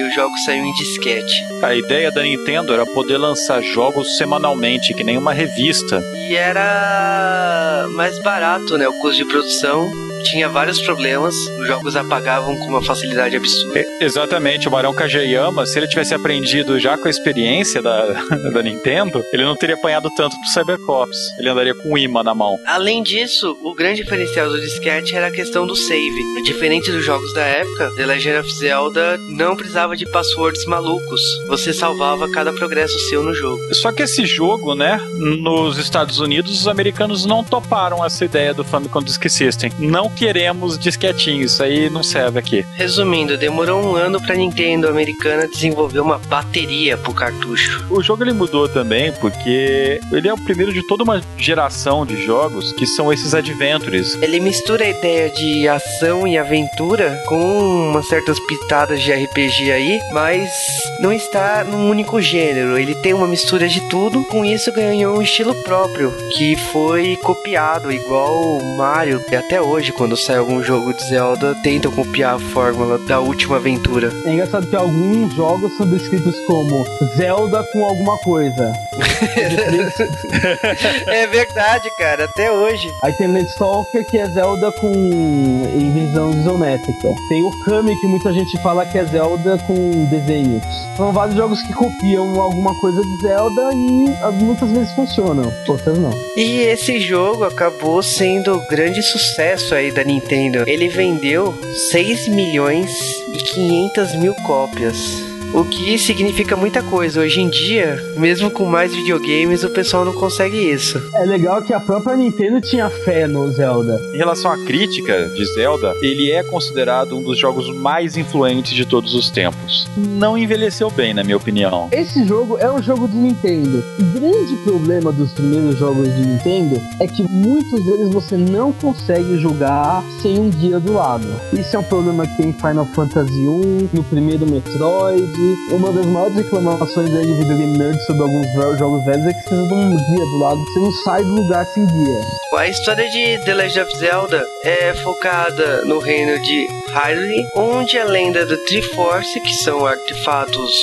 o 0.03 0.11
jogo 0.13 0.37
saiu 0.45 0.63
em 0.63 0.73
disquete. 0.73 1.43
A 1.61 1.73
ideia 1.73 2.11
da 2.11 2.21
Nintendo 2.21 2.71
era 2.71 2.85
poder 2.85 3.17
lançar 3.17 3.61
jogos 3.61 4.15
semanalmente, 4.17 4.93
que 4.93 5.03
nem 5.03 5.17
uma 5.17 5.33
revista. 5.33 5.99
E 6.29 6.35
era 6.35 7.87
mais 7.93 8.19
barato, 8.19 8.77
né? 8.77 8.87
O 8.87 8.93
custo 8.93 9.17
de 9.17 9.25
produção 9.25 9.91
tinha 10.29 10.49
vários 10.49 10.81
problemas, 10.81 11.35
os 11.35 11.67
jogos 11.67 11.95
apagavam 11.95 12.57
com 12.57 12.65
uma 12.65 12.81
facilidade 12.81 13.35
absurda. 13.35 13.85
Exatamente, 13.99 14.67
o 14.67 14.71
Barão 14.71 14.93
Kageyama, 14.93 15.65
se 15.65 15.79
ele 15.79 15.87
tivesse 15.87 16.13
aprendido 16.13 16.79
já 16.79 16.97
com 16.97 17.07
a 17.07 17.09
experiência 17.09 17.81
da, 17.81 18.05
da 18.53 18.61
Nintendo, 18.61 19.23
ele 19.31 19.43
não 19.43 19.55
teria 19.55 19.75
apanhado 19.75 20.09
tanto 20.15 20.35
do 20.35 20.47
Cybercops. 20.47 21.17
Ele 21.39 21.49
andaria 21.49 21.73
com 21.73 21.93
um 21.93 21.97
imã 21.97 22.23
na 22.23 22.35
mão. 22.35 22.59
Além 22.65 23.01
disso, 23.01 23.57
o 23.63 23.73
grande 23.73 24.03
diferencial 24.03 24.49
do 24.49 24.59
disquete 24.59 25.15
era 25.15 25.27
a 25.27 25.31
questão 25.31 25.65
do 25.65 25.75
save. 25.75 26.41
Diferente 26.43 26.91
dos 26.91 27.03
jogos 27.03 27.33
da 27.33 27.43
época, 27.43 27.91
The 27.95 28.05
Legend 28.05 28.39
of 28.39 28.53
Zelda 28.53 29.17
não 29.29 29.55
precisava 29.55 29.95
de 29.95 30.05
passwords 30.11 30.65
malucos. 30.65 31.21
Você 31.47 31.73
salvava 31.73 32.29
cada 32.29 32.51
progresso 32.53 32.97
seu 33.09 33.23
no 33.23 33.33
jogo. 33.33 33.61
Só 33.73 33.91
que 33.91 34.03
esse 34.03 34.25
jogo, 34.25 34.75
né, 34.75 34.99
nos 35.13 35.77
Estados 35.77 36.19
Unidos, 36.19 36.61
os 36.61 36.67
americanos 36.67 37.25
não 37.25 37.43
toparam 37.43 38.03
essa 38.05 38.25
ideia 38.25 38.53
do 38.53 38.63
Famicom 38.63 39.01
Disk 39.01 39.27
System. 39.29 39.71
Não 39.79 40.09
queremos 40.17 40.77
disquetinho, 40.77 41.43
isso 41.43 41.61
aí 41.61 41.89
não 41.89 42.03
serve 42.03 42.39
aqui. 42.39 42.65
Resumindo, 42.75 43.37
demorou 43.37 43.83
um 43.83 43.95
ano 43.95 44.21
pra 44.21 44.35
Nintendo 44.35 44.87
americana 44.87 45.47
desenvolver 45.47 45.99
uma 45.99 46.17
bateria 46.17 46.97
pro 46.97 47.13
cartucho. 47.13 47.85
O 47.89 48.01
jogo 48.01 48.23
ele 48.23 48.33
mudou 48.33 48.67
também 48.67 49.11
porque 49.13 49.99
ele 50.11 50.27
é 50.27 50.33
o 50.33 50.37
primeiro 50.37 50.73
de 50.73 50.85
toda 50.87 51.03
uma 51.03 51.21
geração 51.37 52.05
de 52.05 52.21
jogos 52.23 52.73
que 52.73 52.85
são 52.85 53.11
esses 53.13 53.33
adventures. 53.33 54.15
Ele 54.21 54.39
mistura 54.39 54.85
a 54.85 54.89
ideia 54.89 55.29
de 55.29 55.67
ação 55.67 56.27
e 56.27 56.37
aventura 56.37 57.21
com 57.27 57.89
umas 57.89 58.07
certas 58.07 58.39
pitadas 58.39 59.01
de 59.01 59.11
RPG 59.11 59.71
aí, 59.71 59.99
mas 60.11 60.51
não 60.99 61.11
está 61.11 61.63
num 61.63 61.89
único 61.89 62.21
gênero. 62.21 62.77
Ele 62.77 62.95
tem 62.95 63.13
uma 63.13 63.27
mistura 63.27 63.67
de 63.67 63.81
tudo, 63.89 64.23
com 64.25 64.43
isso 64.43 64.71
ganhou 64.71 65.17
um 65.17 65.21
estilo 65.21 65.53
próprio, 65.63 66.11
que 66.35 66.55
foi 66.71 67.17
copiado, 67.17 67.91
igual 67.91 68.59
Mario. 68.77 69.21
E 69.31 69.35
até 69.35 69.61
hoje, 69.61 69.91
quando 70.07 70.15
sai 70.15 70.37
algum 70.37 70.63
jogo 70.63 70.93
de 70.93 71.03
Zelda, 71.03 71.53
tentam 71.55 71.91
copiar 71.91 72.35
a 72.35 72.39
fórmula 72.39 72.97
da 72.97 73.19
última 73.19 73.57
aventura. 73.57 74.09
É 74.25 74.31
engraçado 74.31 74.65
que 74.65 74.75
alguns 74.75 75.33
jogos 75.33 75.75
são 75.75 75.85
descritos 75.85 76.33
como 76.45 76.85
Zelda 77.17 77.61
com 77.73 77.83
alguma 77.83 78.17
coisa. 78.19 78.71
é 81.07 81.27
verdade, 81.27 81.89
cara, 81.97 82.23
até 82.23 82.49
hoje. 82.49 82.89
Aí 83.03 83.11
tem 83.17 83.27
Land 83.27 83.49
Stalker, 83.49 84.07
que 84.07 84.17
é 84.17 84.29
Zelda 84.29 84.71
com 84.71 84.93
em 84.93 85.91
visão 85.91 86.31
isométrica. 86.31 87.13
Tem 87.27 87.43
o 87.43 87.51
Kami, 87.65 87.99
que 87.99 88.07
muita 88.07 88.31
gente 88.31 88.57
fala 88.61 88.85
que 88.85 88.97
é 88.97 89.03
Zelda 89.03 89.57
com 89.67 90.05
desenhos. 90.05 90.63
São 90.95 91.11
vários 91.11 91.35
jogos 91.35 91.61
que 91.63 91.73
copiam 91.73 92.39
alguma 92.39 92.73
coisa 92.79 93.01
de 93.01 93.27
Zelda 93.27 93.73
e 93.73 94.07
muitas 94.41 94.71
vezes 94.71 94.93
funcionam, 94.93 95.51
outras 95.67 95.97
não. 95.97 96.11
E 96.37 96.61
esse 96.61 96.97
jogo 96.99 97.43
acabou 97.43 98.01
sendo 98.01 98.57
grande 98.69 99.03
sucesso 99.03 99.75
aí 99.75 99.86
da 99.91 100.03
Nintendo. 100.03 100.63
Ele 100.67 100.87
vendeu 100.87 101.53
6 101.91 102.27
milhões 102.29 102.91
e 103.33 103.37
500 103.37 104.15
mil 104.15 104.33
cópias. 104.35 105.36
O 105.53 105.63
que 105.63 105.97
significa 105.97 106.55
muita 106.55 106.83
coisa. 106.83 107.21
Hoje 107.21 107.41
em 107.41 107.49
dia, 107.49 107.97
mesmo 108.17 108.51
com 108.51 108.65
mais 108.65 108.93
videogames, 108.93 109.63
o 109.63 109.69
pessoal 109.69 110.03
não 110.03 110.13
consegue 110.13 110.57
isso. 110.57 111.01
É 111.13 111.25
legal 111.25 111.61
que 111.61 111.73
a 111.73 111.79
própria 111.79 112.15
Nintendo 112.15 112.59
tinha 112.61 112.89
fé 112.89 113.27
no 113.27 113.49
Zelda. 113.51 113.99
Em 114.13 114.17
relação 114.17 114.51
à 114.51 114.57
crítica 114.57 115.27
de 115.29 115.45
Zelda, 115.45 115.93
ele 116.01 116.31
é 116.31 116.43
considerado 116.43 117.17
um 117.17 117.23
dos 117.23 117.39
jogos 117.39 117.73
mais 117.73 118.17
influentes 118.17 118.73
de 118.73 118.85
todos 118.85 119.15
os 119.15 119.29
tempos. 119.29 119.87
Não 119.95 120.37
envelheceu 120.37 120.91
bem, 120.91 121.13
na 121.13 121.23
minha 121.23 121.37
opinião. 121.37 121.87
Esse 121.91 122.25
jogo 122.25 122.57
é 122.59 122.69
um 122.69 122.81
jogo 122.81 123.07
de 123.07 123.15
Nintendo. 123.15 123.83
O 123.99 124.19
grande 124.19 124.55
problema 124.63 125.11
dos 125.11 125.31
primeiros 125.31 125.77
jogos 125.77 126.13
de 126.13 126.25
Nintendo 126.25 126.81
é 126.99 127.07
que 127.07 127.23
muitos 127.23 127.83
deles 127.83 128.13
você 128.13 128.35
não 128.35 128.71
consegue 128.73 129.39
jogar 129.39 130.03
sem 130.21 130.39
um 130.39 130.49
guia 130.49 130.79
do 130.79 130.93
lado. 130.93 131.27
Isso 131.53 131.75
é 131.75 131.79
um 131.79 131.83
problema 131.83 132.27
que 132.27 132.37
tem 132.37 132.49
em 132.49 132.53
Final 132.53 132.85
Fantasy 132.93 133.31
1, 133.31 133.89
no 133.93 134.03
primeiro 134.03 134.45
Metroid, 134.45 135.36
uma 135.71 135.91
das 135.91 136.05
maiores 136.07 136.35
reclamações 136.35 137.13
aí 137.13 137.25
de 137.25 137.33
videogame 137.33 137.77
nerd 137.77 138.05
sobre 138.05 138.23
alguns 138.23 138.79
jogos 138.79 139.03
velhos 139.03 139.25
é 139.27 139.33
que 139.33 139.43
precisa 139.43 139.67
de 139.67 139.73
um 139.73 139.89
guia 139.89 140.25
do 140.25 140.37
lado, 140.39 140.59
você 140.65 140.79
não 140.79 140.91
sai 140.91 141.23
do 141.23 141.35
lugar 141.35 141.65
sem 141.67 141.85
guia. 141.85 142.21
A 142.57 142.67
história 142.67 143.07
de 143.07 143.37
The 143.45 143.53
Legend 143.53 143.81
of 143.81 143.97
Zelda 143.99 144.43
é 144.63 144.91
focada 144.95 145.85
no 145.85 145.99
reino 145.99 146.41
de 146.41 146.67
Hyrule, 146.89 147.47
onde 147.55 147.99
a 147.99 148.03
lenda 148.03 148.47
do 148.47 148.57
Triforce, 148.57 149.39
que 149.41 149.53
são 149.53 149.85
artefatos 149.85 150.73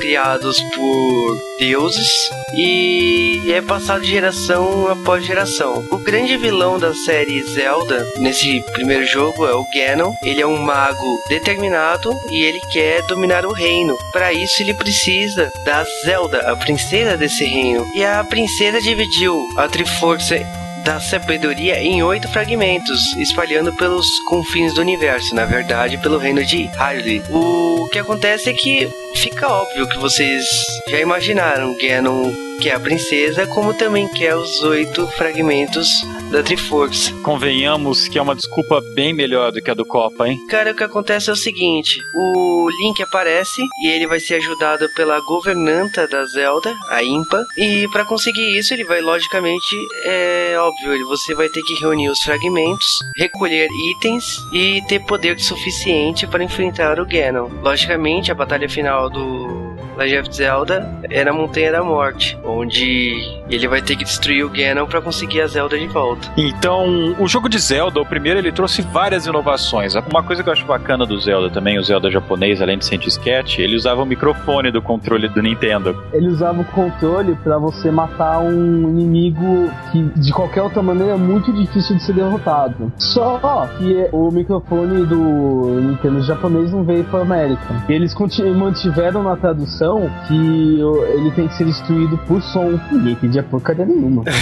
criados 0.00 0.60
por 0.74 1.40
deuses, 1.56 2.08
e 2.52 3.44
é 3.46 3.62
passado 3.62 4.00
de 4.00 4.10
geração 4.10 4.88
após 4.90 5.24
geração. 5.24 5.84
O 5.92 5.98
grande 5.98 6.36
vilão 6.36 6.80
da 6.80 6.92
série 6.92 7.40
Zelda, 7.44 8.04
nesse 8.18 8.60
primeiro 8.72 9.06
jogo, 9.06 9.46
é 9.46 9.54
o 9.54 9.64
Ganon. 9.72 10.12
Ele 10.24 10.42
é 10.42 10.46
um 10.46 10.58
mago 10.58 11.16
determinado 11.28 12.12
e 12.32 12.42
ele 12.42 12.60
quer 12.72 13.06
dominar 13.06 13.46
o 13.46 13.52
reino. 13.52 13.96
Para 14.12 14.32
isso, 14.32 14.60
ele 14.60 14.74
precisa 14.74 15.52
da 15.64 15.86
Zelda, 16.04 16.50
a 16.50 16.56
princesa 16.56 17.16
desse 17.16 17.44
reino. 17.44 17.86
E 17.94 18.04
a 18.04 18.24
princesa 18.24 18.80
dividiu 18.80 19.46
a 19.56 19.68
Triforce 19.68 20.44
da 20.90 20.98
sabedoria 20.98 21.80
em 21.80 22.02
oito 22.02 22.26
fragmentos, 22.32 23.16
espalhando 23.16 23.72
pelos 23.72 24.04
confins 24.26 24.74
do 24.74 24.80
universo, 24.80 25.36
na 25.36 25.44
verdade, 25.44 25.96
pelo 25.98 26.18
reino 26.18 26.44
de 26.44 26.68
Hyrule. 26.76 27.22
O 27.30 27.88
que 27.92 28.00
acontece 28.00 28.50
é 28.50 28.52
que 28.52 28.90
fica 29.14 29.46
óbvio 29.46 29.88
que 29.88 29.98
vocês 29.98 30.44
já 30.88 30.98
imaginaram, 30.98 31.76
Ganon 31.80 32.49
quer 32.60 32.74
a 32.74 32.80
princesa, 32.80 33.46
como 33.46 33.72
também 33.72 34.06
quer 34.06 34.36
os 34.36 34.62
oito 34.62 35.06
fragmentos 35.16 35.88
da 36.30 36.42
Triforce. 36.42 37.12
Convenhamos 37.22 38.06
que 38.06 38.18
é 38.18 38.22
uma 38.22 38.34
desculpa 38.34 38.82
bem 38.94 39.14
melhor 39.14 39.50
do 39.50 39.62
que 39.62 39.70
a 39.70 39.74
do 39.74 39.84
Copa, 39.84 40.28
hein? 40.28 40.38
Cara, 40.48 40.72
o 40.72 40.74
que 40.74 40.84
acontece 40.84 41.30
é 41.30 41.32
o 41.32 41.36
seguinte: 41.36 41.98
o 42.14 42.68
Link 42.82 43.02
aparece 43.02 43.62
e 43.82 43.88
ele 43.88 44.06
vai 44.06 44.20
ser 44.20 44.34
ajudado 44.34 44.88
pela 44.94 45.18
governanta 45.20 46.06
da 46.06 46.24
Zelda, 46.26 46.74
a 46.90 47.02
Impa, 47.02 47.46
e 47.56 47.88
para 47.88 48.04
conseguir 48.04 48.58
isso 48.58 48.74
ele 48.74 48.84
vai 48.84 49.00
logicamente, 49.00 49.74
é 50.04 50.54
óbvio, 50.58 51.08
você 51.08 51.34
vai 51.34 51.48
ter 51.48 51.62
que 51.62 51.80
reunir 51.80 52.10
os 52.10 52.20
fragmentos, 52.20 52.86
recolher 53.16 53.68
itens 53.96 54.36
e 54.52 54.82
ter 54.86 55.00
poder 55.00 55.40
suficiente 55.40 56.26
para 56.26 56.44
enfrentar 56.44 57.00
o 57.00 57.06
Ganon. 57.06 57.48
Logicamente, 57.62 58.30
a 58.30 58.34
batalha 58.34 58.68
final 58.68 59.08
do 59.08 59.69
Legend 60.00 60.20
of 60.20 60.34
Zelda 60.34 60.88
é 61.10 61.22
na 61.22 61.30
Montanha 61.30 61.72
da 61.72 61.84
Morte, 61.84 62.38
onde 62.42 63.20
ele 63.50 63.68
vai 63.68 63.82
ter 63.82 63.96
que 63.96 64.04
destruir 64.04 64.46
o 64.46 64.48
Ganon 64.48 64.86
para 64.86 65.02
conseguir 65.02 65.42
a 65.42 65.46
Zelda 65.46 65.78
de 65.78 65.86
volta. 65.88 66.26
Então, 66.38 67.14
o 67.18 67.28
jogo 67.28 67.50
de 67.50 67.58
Zelda, 67.58 68.00
o 68.00 68.06
primeiro, 68.06 68.38
ele 68.38 68.50
trouxe 68.50 68.80
várias 68.80 69.26
inovações. 69.26 69.94
Uma 69.94 70.22
coisa 70.22 70.42
que 70.42 70.48
eu 70.48 70.52
acho 70.54 70.64
bacana 70.64 71.04
do 71.04 71.20
Zelda 71.20 71.50
também, 71.50 71.78
o 71.78 71.82
Zelda 71.82 72.10
japonês, 72.10 72.62
além 72.62 72.78
de 72.78 72.86
ser 72.86 72.96
disquete, 72.96 73.60
ele 73.60 73.76
usava 73.76 74.02
o 74.02 74.06
microfone 74.06 74.70
do 74.70 74.80
controle 74.80 75.28
do 75.28 75.42
Nintendo. 75.42 76.02
Ele 76.14 76.28
usava 76.28 76.62
o 76.62 76.64
controle 76.64 77.36
para 77.44 77.58
você 77.58 77.90
matar 77.90 78.38
um 78.38 78.88
inimigo 78.88 79.70
que, 79.92 80.02
de 80.18 80.32
qualquer 80.32 80.62
outra 80.62 80.80
maneira, 80.82 81.12
é 81.12 81.16
muito 81.16 81.52
difícil 81.52 81.96
de 81.96 82.02
ser 82.02 82.14
derrotado. 82.14 82.90
Só 82.96 83.68
que 83.76 84.08
o 84.12 84.30
microfone 84.30 85.04
do 85.04 85.78
Nintendo 85.82 86.22
japonês 86.22 86.72
não 86.72 86.84
veio 86.84 87.04
para 87.04 87.20
América. 87.20 87.84
Eles 87.86 88.14
mantiveram 88.56 89.22
na 89.22 89.36
tradução 89.36 89.89
que 90.26 90.80
ele 91.14 91.30
tem 91.32 91.48
que 91.48 91.54
ser 91.54 91.64
destruído 91.64 92.18
por 92.18 92.42
som. 92.42 92.78
Ninguém 92.92 93.14
pedia 93.16 93.42
porcaria 93.42 93.84
nenhuma. 93.86 94.24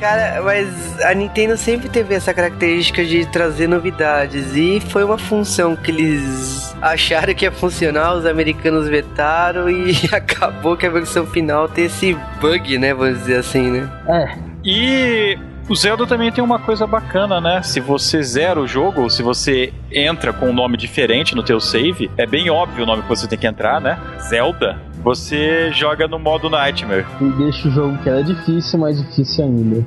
Cara, 0.00 0.42
mas 0.42 0.98
a 1.02 1.12
Nintendo 1.12 1.58
sempre 1.58 1.90
teve 1.90 2.14
essa 2.14 2.32
característica 2.32 3.04
de 3.04 3.26
trazer 3.26 3.66
novidades 3.68 4.56
e 4.56 4.80
foi 4.80 5.04
uma 5.04 5.18
função 5.18 5.76
que 5.76 5.90
eles 5.90 6.74
acharam 6.80 7.34
que 7.34 7.44
ia 7.44 7.52
funcionar, 7.52 8.14
os 8.14 8.24
americanos 8.24 8.88
vetaram 8.88 9.68
e 9.68 9.92
acabou 10.10 10.74
que 10.74 10.86
a 10.86 10.90
versão 10.90 11.26
final 11.26 11.68
tem 11.68 11.84
esse 11.84 12.16
bug, 12.40 12.78
né, 12.78 12.94
vamos 12.94 13.18
dizer 13.18 13.36
assim, 13.36 13.70
né? 13.70 13.90
É. 14.08 14.38
E 14.64 15.38
o 15.70 15.74
Zelda 15.76 16.04
também 16.04 16.32
tem 16.32 16.42
uma 16.42 16.58
coisa 16.58 16.84
bacana, 16.84 17.40
né? 17.40 17.62
Se 17.62 17.78
você 17.78 18.20
zera 18.24 18.60
o 18.60 18.66
jogo, 18.66 19.08
se 19.08 19.22
você 19.22 19.72
entra 19.92 20.32
com 20.32 20.50
um 20.50 20.52
nome 20.52 20.76
diferente 20.76 21.36
no 21.36 21.44
teu 21.44 21.60
save, 21.60 22.10
é 22.16 22.26
bem 22.26 22.50
óbvio 22.50 22.82
o 22.82 22.86
nome 22.86 23.02
que 23.02 23.08
você 23.08 23.28
tem 23.28 23.38
que 23.38 23.46
entrar, 23.46 23.80
né? 23.80 23.96
Zelda. 24.28 24.76
Você 25.04 25.70
joga 25.72 26.08
no 26.08 26.18
modo 26.18 26.50
Nightmare. 26.50 27.06
E 27.20 27.24
deixa 27.38 27.68
o 27.68 27.70
jogo 27.70 27.96
que 27.98 28.08
era 28.08 28.22
difícil 28.24 28.80
mais 28.80 29.00
difícil 29.00 29.44
ainda. 29.44 29.86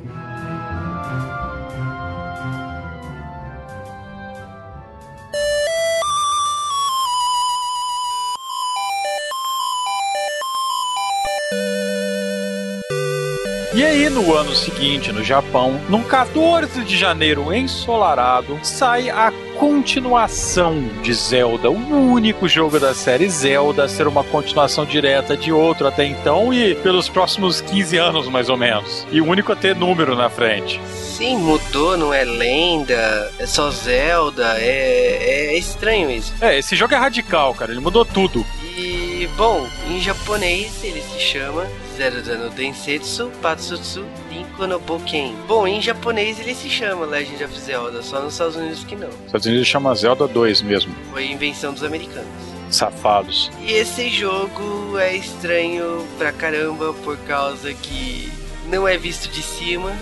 No 14.14 14.36
ano 14.36 14.54
seguinte, 14.54 15.12
no 15.12 15.24
Japão, 15.24 15.82
num 15.90 16.04
14 16.04 16.84
de 16.84 16.96
janeiro 16.96 17.52
ensolarado, 17.52 18.60
sai 18.62 19.10
a 19.10 19.34
continuação 19.58 20.84
de 21.02 21.12
Zelda, 21.14 21.72
o 21.72 22.12
único 22.12 22.48
jogo 22.48 22.80
da 22.80 22.94
série 22.94 23.28
Zelda 23.28 23.86
a 23.86 23.90
ser 23.90 24.08
uma 24.08 24.24
continuação 24.24 24.86
direta 24.86 25.36
de 25.36 25.52
outro 25.52 25.88
até 25.88 26.06
então 26.06 26.54
e 26.54 26.76
pelos 26.76 27.10
próximos 27.10 27.60
15 27.62 27.98
anos 27.98 28.28
mais 28.28 28.50
ou 28.50 28.58
menos. 28.58 29.08
E 29.12 29.20
o 29.20 29.26
único 29.26 29.52
a 29.52 29.56
ter 29.56 29.76
número 29.76 30.16
na 30.16 30.30
frente. 30.30 30.80
Sim, 30.88 31.38
mudou, 31.38 31.98
não 31.98 32.14
é 32.14 32.24
lenda, 32.24 33.32
é 33.40 33.48
só 33.48 33.72
Zelda, 33.72 34.58
é, 34.60 35.54
é 35.54 35.58
estranho 35.58 36.12
isso. 36.12 36.34
É, 36.40 36.60
esse 36.60 36.76
jogo 36.76 36.94
é 36.94 36.98
radical, 36.98 37.54
cara, 37.56 37.72
ele 37.72 37.82
mudou 37.82 38.06
tudo. 38.06 38.46
E, 38.64 39.28
bom, 39.36 39.68
em 39.88 40.00
japonês 40.00 40.84
ele 40.84 41.02
se 41.02 41.20
chama 41.20 41.66
Zelda 41.96 42.38
no 42.38 42.50
Densetsu 42.50 43.32
Patsutsu 43.42 44.06
Linko 44.32 44.66
no 44.66 44.80
Boken. 44.80 45.36
Bom, 45.48 45.68
em 45.68 45.82
japonês 45.82 46.40
ele 46.40 46.56
se 46.56 46.70
chama 46.70 47.06
Legend 47.06 47.44
of 47.44 47.60
Zelda, 47.60 48.02
só 48.02 48.22
nos 48.22 48.34
Estados 48.34 48.56
Unidos 48.56 48.84
que 48.84 48.96
não. 48.96 49.08
Nos 49.08 49.26
Estados 49.28 49.46
Unidos 49.46 49.68
chama 49.68 49.96
Zelda 49.96 50.28
2 50.28 50.62
mesmo. 50.64 50.96
Foi 51.12 51.26
invenção 51.30 51.74
dos 51.74 51.84
americanos. 51.84 52.28
Safados. 52.70 53.52
E 53.62 53.72
esse 53.74 54.10
jogo 54.10 54.98
é 54.98 55.16
estranho 55.16 56.08
pra 56.18 56.32
caramba 56.32 56.94
por 57.04 57.18
causa 57.20 57.72
que 57.74 58.32
não 58.68 58.88
é 58.88 58.98
visto 58.98 59.30
de 59.30 59.44
cima, 59.44 59.96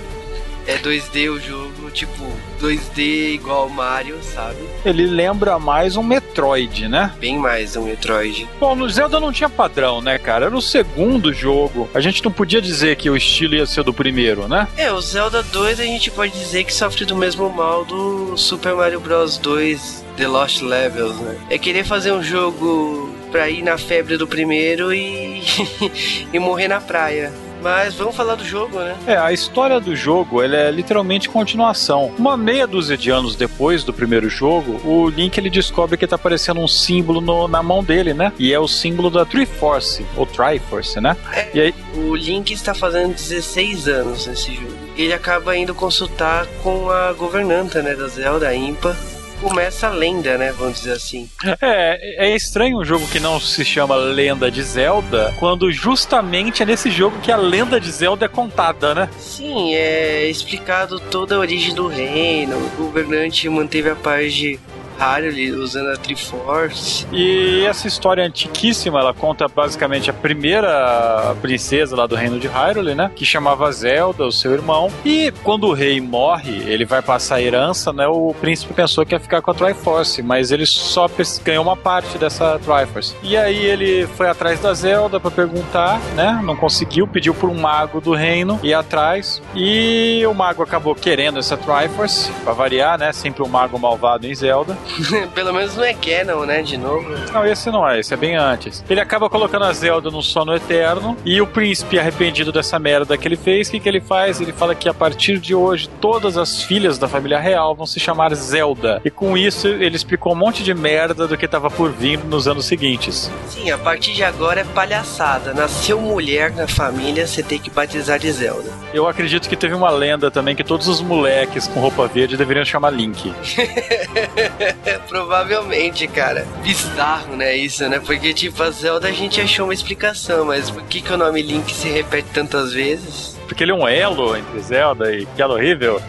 é 0.67 0.77
2D 0.77 1.29
o 1.31 1.39
jogo, 1.39 1.89
tipo 1.91 2.25
2D 2.61 3.33
igual 3.33 3.69
Mario, 3.69 4.17
sabe? 4.21 4.57
Ele 4.85 5.05
lembra 5.05 5.57
mais 5.59 5.95
um 5.95 6.03
Metroid, 6.03 6.87
né? 6.87 7.11
Bem 7.19 7.37
mais 7.37 7.75
um 7.75 7.83
Metroid. 7.83 8.47
Bom, 8.59 8.75
no 8.75 8.89
Zelda 8.89 9.19
não 9.19 9.31
tinha 9.31 9.49
padrão, 9.49 10.01
né, 10.01 10.17
cara? 10.17 10.45
Era 10.45 10.55
o 10.55 10.61
segundo 10.61 11.33
jogo. 11.33 11.89
A 11.93 11.99
gente 11.99 12.23
não 12.23 12.31
podia 12.31 12.61
dizer 12.61 12.95
que 12.95 13.09
o 13.09 13.15
estilo 13.15 13.55
ia 13.55 13.65
ser 13.65 13.83
do 13.83 13.93
primeiro, 13.93 14.47
né? 14.47 14.67
É, 14.77 14.91
o 14.91 15.01
Zelda 15.01 15.43
2 15.43 15.79
a 15.79 15.83
gente 15.83 16.11
pode 16.11 16.31
dizer 16.33 16.63
que 16.63 16.73
sofre 16.73 17.05
do 17.05 17.15
mesmo 17.15 17.49
mal 17.49 17.83
do 17.85 18.37
Super 18.37 18.75
Mario 18.75 18.99
Bros 18.99 19.37
2 19.37 20.05
The 20.17 20.27
Lost 20.27 20.61
Levels, 20.61 21.17
né? 21.17 21.37
É 21.49 21.57
querer 21.57 21.83
fazer 21.83 22.11
um 22.11 22.21
jogo 22.21 23.09
pra 23.31 23.49
ir 23.49 23.61
na 23.61 23.77
febre 23.77 24.17
do 24.17 24.27
primeiro 24.27 24.93
e, 24.93 25.41
e 26.31 26.39
morrer 26.39 26.67
na 26.67 26.81
praia. 26.81 27.31
Mas 27.61 27.95
vamos 27.95 28.15
falar 28.15 28.35
do 28.35 28.43
jogo, 28.43 28.79
né? 28.79 28.97
É, 29.05 29.17
a 29.17 29.31
história 29.31 29.79
do 29.79 29.95
jogo 29.95 30.41
ela 30.41 30.55
é 30.55 30.71
literalmente 30.71 31.29
continuação. 31.29 32.11
Uma 32.17 32.35
meia 32.35 32.65
dúzia 32.65 32.97
de 32.97 33.09
anos 33.09 33.35
depois 33.35 33.83
do 33.83 33.93
primeiro 33.93 34.29
jogo, 34.29 34.79
o 34.83 35.09
Link 35.09 35.37
ele 35.37 35.49
descobre 35.49 35.97
que 35.97 36.07
tá 36.07 36.15
aparecendo 36.15 36.59
um 36.59 36.67
símbolo 36.67 37.21
no, 37.21 37.47
na 37.47 37.61
mão 37.61 37.83
dele, 37.83 38.13
né? 38.13 38.33
E 38.39 38.53
é 38.53 38.59
o 38.59 38.67
símbolo 38.67 39.09
da 39.09 39.25
Triforce, 39.25 40.05
ou 40.15 40.25
Triforce, 40.25 40.99
né? 40.99 41.15
É, 41.31 41.49
e 41.53 41.61
aí... 41.61 41.75
O 41.95 42.15
Link 42.15 42.51
está 42.51 42.73
fazendo 42.73 43.13
16 43.13 43.87
anos 43.87 44.27
nesse 44.27 44.53
jogo. 44.55 44.81
Ele 44.97 45.13
acaba 45.13 45.55
indo 45.55 45.73
consultar 45.73 46.45
com 46.63 46.89
a 46.89 47.13
governanta, 47.13 47.81
né, 47.81 47.95
da 47.95 48.07
Zelda, 48.07 48.47
a 48.47 48.55
Impa, 48.55 48.95
começa 49.41 49.87
a 49.87 49.89
lenda, 49.89 50.37
né? 50.37 50.51
Vamos 50.51 50.79
dizer 50.79 50.93
assim. 50.93 51.29
É, 51.59 52.27
é 52.27 52.35
estranho 52.35 52.79
um 52.79 52.85
jogo 52.85 53.07
que 53.07 53.19
não 53.19 53.39
se 53.39 53.65
chama 53.65 53.95
Lenda 53.95 54.51
de 54.51 54.61
Zelda, 54.61 55.33
quando 55.39 55.71
justamente 55.71 56.61
é 56.61 56.65
nesse 56.65 56.91
jogo 56.91 57.19
que 57.21 57.31
a 57.31 57.37
lenda 57.37 57.79
de 57.79 57.91
Zelda 57.91 58.25
é 58.25 58.29
contada, 58.29 58.93
né? 58.93 59.09
Sim, 59.19 59.73
é 59.73 60.27
explicado 60.29 60.99
toda 60.99 61.35
a 61.35 61.39
origem 61.39 61.73
do 61.73 61.87
reino. 61.87 62.55
O 62.57 62.83
governante 62.83 63.49
manteve 63.49 63.89
a 63.89 63.95
paz 63.95 64.33
de 64.33 64.59
Hyrule 64.97 65.51
usando 65.51 65.89
a 65.89 65.97
Triforce. 65.97 67.07
E 67.11 67.65
essa 67.65 67.87
história 67.87 68.23
antiquíssima, 68.23 68.99
ela 68.99 69.13
conta 69.13 69.47
basicamente 69.47 70.09
a 70.09 70.13
primeira 70.13 71.35
princesa 71.41 71.95
lá 71.95 72.05
do 72.07 72.15
reino 72.15 72.39
de 72.39 72.47
Hyrule, 72.47 72.95
né? 72.95 73.11
Que 73.15 73.25
chamava 73.25 73.71
Zelda, 73.71 74.25
o 74.25 74.31
seu 74.31 74.53
irmão. 74.53 74.89
E 75.05 75.31
quando 75.43 75.67
o 75.67 75.73
rei 75.73 75.99
morre, 75.99 76.63
ele 76.71 76.85
vai 76.85 77.01
passar 77.01 77.35
a 77.35 77.41
herança, 77.41 77.91
né? 77.91 78.07
O 78.07 78.33
príncipe 78.39 78.73
pensou 78.73 79.05
que 79.05 79.13
ia 79.15 79.19
ficar 79.19 79.41
com 79.41 79.51
a 79.51 79.53
Triforce, 79.53 80.21
mas 80.21 80.51
ele 80.51 80.65
só 80.65 81.09
ganhou 81.43 81.63
uma 81.63 81.75
parte 81.75 82.17
dessa 82.17 82.59
Triforce. 82.59 83.15
E 83.23 83.35
aí 83.37 83.63
ele 83.63 84.07
foi 84.07 84.27
atrás 84.29 84.59
da 84.59 84.73
Zelda 84.73 85.19
para 85.19 85.31
perguntar, 85.31 85.99
né? 86.15 86.39
Não 86.43 86.55
conseguiu, 86.55 87.07
pediu 87.07 87.33
por 87.33 87.49
um 87.49 87.59
mago 87.59 88.01
do 88.01 88.13
reino 88.13 88.59
ir 88.63 88.73
atrás. 88.73 89.41
E 89.55 90.23
o 90.25 90.33
mago 90.33 90.63
acabou 90.63 90.95
querendo 90.95 91.39
essa 91.39 91.57
Triforce, 91.57 92.31
pra 92.43 92.53
variar, 92.53 92.97
né? 92.97 93.11
Sempre 93.11 93.43
o 93.43 93.45
um 93.45 93.49
mago 93.49 93.77
malvado 93.77 94.27
em 94.27 94.35
Zelda. 94.35 94.77
Pelo 95.33 95.53
menos 95.53 95.75
não 95.75 95.83
é 95.83 95.93
Canon, 95.93 96.45
né? 96.45 96.61
De 96.61 96.77
novo. 96.77 97.07
Não, 97.33 97.45
esse 97.45 97.69
não 97.69 97.87
é, 97.87 97.99
esse 97.99 98.13
é 98.13 98.17
bem 98.17 98.35
antes. 98.35 98.83
Ele 98.89 98.99
acaba 98.99 99.29
colocando 99.29 99.65
a 99.65 99.73
Zelda 99.73 100.09
no 100.09 100.21
sono 100.21 100.55
eterno 100.55 101.17
e 101.25 101.41
o 101.41 101.47
príncipe, 101.47 101.99
arrependido 101.99 102.51
dessa 102.51 102.77
merda 102.79 103.17
que 103.17 103.27
ele 103.27 103.35
fez, 103.35 103.67
o 103.67 103.71
que, 103.71 103.79
que 103.79 103.89
ele 103.89 104.01
faz? 104.01 104.41
Ele 104.41 104.51
fala 104.51 104.75
que 104.75 104.89
a 104.89 104.93
partir 104.93 105.39
de 105.39 105.53
hoje 105.55 105.89
todas 105.99 106.37
as 106.37 106.63
filhas 106.63 106.97
da 106.97 107.07
família 107.07 107.39
real 107.39 107.75
vão 107.75 107.85
se 107.85 107.99
chamar 107.99 108.33
Zelda. 108.35 109.01
E 109.03 109.09
com 109.09 109.37
isso 109.37 109.67
ele 109.67 109.95
explicou 109.95 110.33
um 110.33 110.35
monte 110.35 110.63
de 110.63 110.73
merda 110.73 111.27
do 111.27 111.37
que 111.37 111.45
estava 111.45 111.69
por 111.69 111.91
vir 111.91 112.23
nos 112.25 112.47
anos 112.47 112.65
seguintes. 112.65 113.31
Sim, 113.47 113.71
a 113.71 113.77
partir 113.77 114.13
de 114.13 114.23
agora 114.23 114.61
é 114.61 114.63
palhaçada. 114.63 115.53
Nasceu 115.53 115.99
mulher 115.99 116.51
na 116.51 116.67
família, 116.67 117.27
você 117.27 117.43
tem 117.43 117.59
que 117.59 117.69
batizar 117.69 118.19
de 118.19 118.31
Zelda. 118.31 118.69
Eu 118.93 119.07
acredito 119.07 119.47
que 119.47 119.55
teve 119.55 119.73
uma 119.73 119.89
lenda 119.89 120.29
também 120.29 120.55
que 120.55 120.63
todos 120.63 120.87
os 120.87 121.01
moleques 121.01 121.67
com 121.67 121.79
roupa 121.79 122.07
verde 122.07 122.37
deveriam 122.37 122.65
chamar 122.65 122.91
Link. 122.91 123.31
Provavelmente, 125.07 126.07
cara. 126.07 126.45
Bizarro, 126.61 127.35
né? 127.35 127.55
Isso, 127.55 127.87
né? 127.87 127.99
Porque, 127.99 128.33
tipo, 128.33 128.61
a 128.63 128.71
Zelda 128.71 129.07
a 129.07 129.11
gente 129.11 129.39
achou 129.41 129.65
uma 129.65 129.73
explicação, 129.73 130.45
mas 130.45 130.69
por 130.69 130.83
que, 130.83 131.01
que 131.01 131.13
o 131.13 131.17
nome 131.17 131.41
Link 131.41 131.73
se 131.73 131.89
repete 131.89 132.29
tantas 132.33 132.73
vezes? 132.73 133.37
Porque 133.47 133.63
ele 133.63 133.71
é 133.71 133.75
um 133.75 133.87
elo 133.87 134.35
entre 134.35 134.59
Zelda 134.61 135.13
e 135.13 135.25
que 135.25 135.41
elo 135.41 135.55
horrível. 135.55 136.01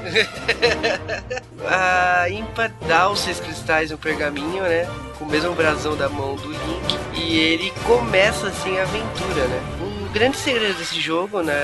a 1.66 2.28
Impa 2.30 2.70
dá 2.86 3.08
os 3.10 3.20
seis 3.20 3.40
cristais 3.40 3.90
no 3.90 3.98
pergaminho, 3.98 4.62
né? 4.62 4.88
Com 5.18 5.24
o 5.24 5.28
mesmo 5.28 5.52
brasão 5.54 5.96
da 5.96 6.08
mão 6.08 6.36
do 6.36 6.50
Link. 6.50 6.98
E 7.14 7.38
ele 7.38 7.72
começa 7.84 8.46
assim 8.46 8.78
a 8.78 8.82
aventura, 8.82 9.46
né? 9.48 9.60
O 9.80 10.08
grande 10.12 10.36
segredo 10.36 10.74
desse 10.74 11.00
jogo, 11.00 11.42
né, 11.42 11.54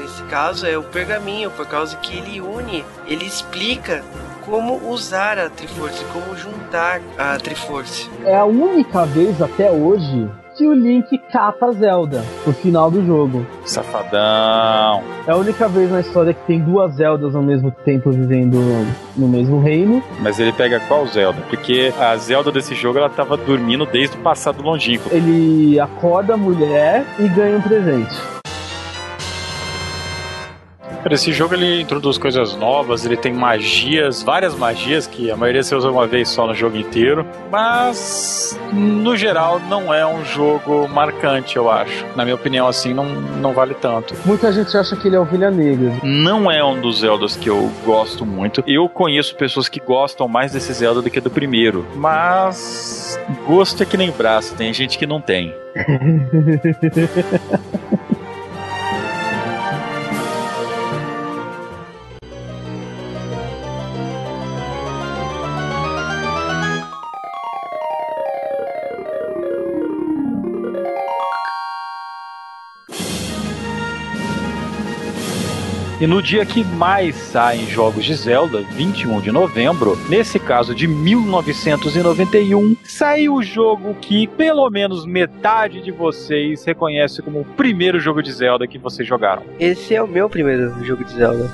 nesse 0.00 0.22
caso, 0.24 0.66
é 0.66 0.76
o 0.76 0.82
pergaminho, 0.82 1.50
por 1.52 1.66
causa 1.66 1.96
que 1.98 2.16
ele 2.16 2.40
une, 2.40 2.84
ele 3.06 3.24
explica 3.24 4.04
como 4.44 4.90
usar 4.90 5.38
a 5.38 5.48
Triforce, 5.48 6.04
como 6.12 6.36
juntar 6.36 7.00
a 7.18 7.36
Triforce. 7.38 8.10
É 8.24 8.36
a 8.36 8.44
única 8.44 9.04
vez 9.04 9.40
até 9.40 9.70
hoje 9.70 10.28
que 10.56 10.66
o 10.66 10.74
Link 10.74 11.16
cata 11.32 11.72
Zelda 11.72 12.22
no 12.46 12.52
final 12.52 12.90
do 12.90 13.04
jogo. 13.04 13.46
Safadão. 13.64 15.02
É 15.26 15.30
a 15.30 15.36
única 15.36 15.66
vez 15.68 15.90
na 15.90 16.00
história 16.00 16.34
que 16.34 16.46
tem 16.46 16.60
duas 16.60 16.94
Zeldas 16.94 17.34
ao 17.34 17.42
mesmo 17.42 17.70
tempo 17.70 18.10
vivendo 18.10 18.58
no 19.16 19.28
mesmo 19.28 19.60
reino. 19.60 20.02
Mas 20.20 20.38
ele 20.38 20.52
pega 20.52 20.80
qual 20.80 21.06
Zelda? 21.06 21.40
Porque 21.48 21.92
a 21.98 22.16
Zelda 22.16 22.52
desse 22.52 22.74
jogo 22.74 22.98
ela 22.98 23.08
tava 23.08 23.36
dormindo 23.36 23.86
desde 23.86 24.16
o 24.16 24.20
passado 24.20 24.62
longínquo. 24.62 25.08
Ele 25.10 25.80
acorda 25.80 26.34
a 26.34 26.36
mulher 26.36 27.04
e 27.18 27.28
ganha 27.28 27.56
um 27.56 27.62
presente. 27.62 28.41
Cara, 31.02 31.16
esse 31.16 31.32
jogo 31.32 31.54
ele 31.54 31.80
introduz 31.80 32.16
coisas 32.16 32.54
novas, 32.54 33.04
ele 33.04 33.16
tem 33.16 33.32
magias, 33.32 34.22
várias 34.22 34.54
magias 34.54 35.04
que 35.04 35.32
a 35.32 35.36
maioria 35.36 35.62
você 35.62 35.74
usa 35.74 35.90
uma 35.90 36.06
vez 36.06 36.28
só 36.28 36.46
no 36.46 36.54
jogo 36.54 36.76
inteiro, 36.76 37.26
mas 37.50 38.56
no 38.72 39.16
geral 39.16 39.60
não 39.68 39.92
é 39.92 40.06
um 40.06 40.24
jogo 40.24 40.88
marcante, 40.88 41.56
eu 41.56 41.68
acho. 41.68 42.06
Na 42.14 42.24
minha 42.24 42.36
opinião, 42.36 42.68
assim, 42.68 42.94
não, 42.94 43.04
não 43.04 43.52
vale 43.52 43.74
tanto. 43.74 44.14
Muita 44.24 44.52
gente 44.52 44.76
acha 44.76 44.94
que 44.94 45.08
ele 45.08 45.16
é 45.16 45.20
ovelha 45.20 45.50
negra. 45.50 45.92
Não 46.04 46.48
é 46.48 46.62
um 46.62 46.80
dos 46.80 47.00
Zeldas 47.00 47.34
que 47.34 47.50
eu 47.50 47.68
gosto 47.84 48.24
muito. 48.24 48.62
Eu 48.64 48.88
conheço 48.88 49.34
pessoas 49.34 49.68
que 49.68 49.80
gostam 49.80 50.28
mais 50.28 50.52
desse 50.52 50.72
Zelda 50.72 51.02
do 51.02 51.10
que 51.10 51.20
do 51.20 51.30
primeiro, 51.30 51.84
mas 51.96 53.18
gosto 53.44 53.82
é 53.82 53.86
que 53.86 53.96
nem 53.96 54.12
braço, 54.12 54.54
tem 54.54 54.72
gente 54.72 54.96
que 54.96 55.06
não 55.06 55.20
tem. 55.20 55.52
E 76.02 76.06
no 76.08 76.20
dia 76.20 76.44
que 76.44 76.64
mais 76.64 77.14
saem 77.14 77.64
jogos 77.68 78.04
de 78.04 78.12
Zelda, 78.16 78.60
21 78.72 79.20
de 79.20 79.30
novembro, 79.30 79.96
nesse 80.08 80.36
caso 80.36 80.74
de 80.74 80.88
1991, 80.88 82.76
saiu 82.82 83.34
o 83.34 83.42
jogo 83.42 83.94
que 84.00 84.26
pelo 84.26 84.68
menos 84.68 85.06
metade 85.06 85.80
de 85.80 85.92
vocês 85.92 86.64
reconhece 86.64 87.22
como 87.22 87.42
o 87.42 87.44
primeiro 87.44 88.00
jogo 88.00 88.20
de 88.20 88.32
Zelda 88.32 88.66
que 88.66 88.78
vocês 88.78 89.06
jogaram. 89.06 89.44
Esse 89.60 89.94
é 89.94 90.02
o 90.02 90.08
meu 90.08 90.28
primeiro 90.28 90.74
jogo 90.84 91.04
de 91.04 91.12
Zelda. 91.12 91.48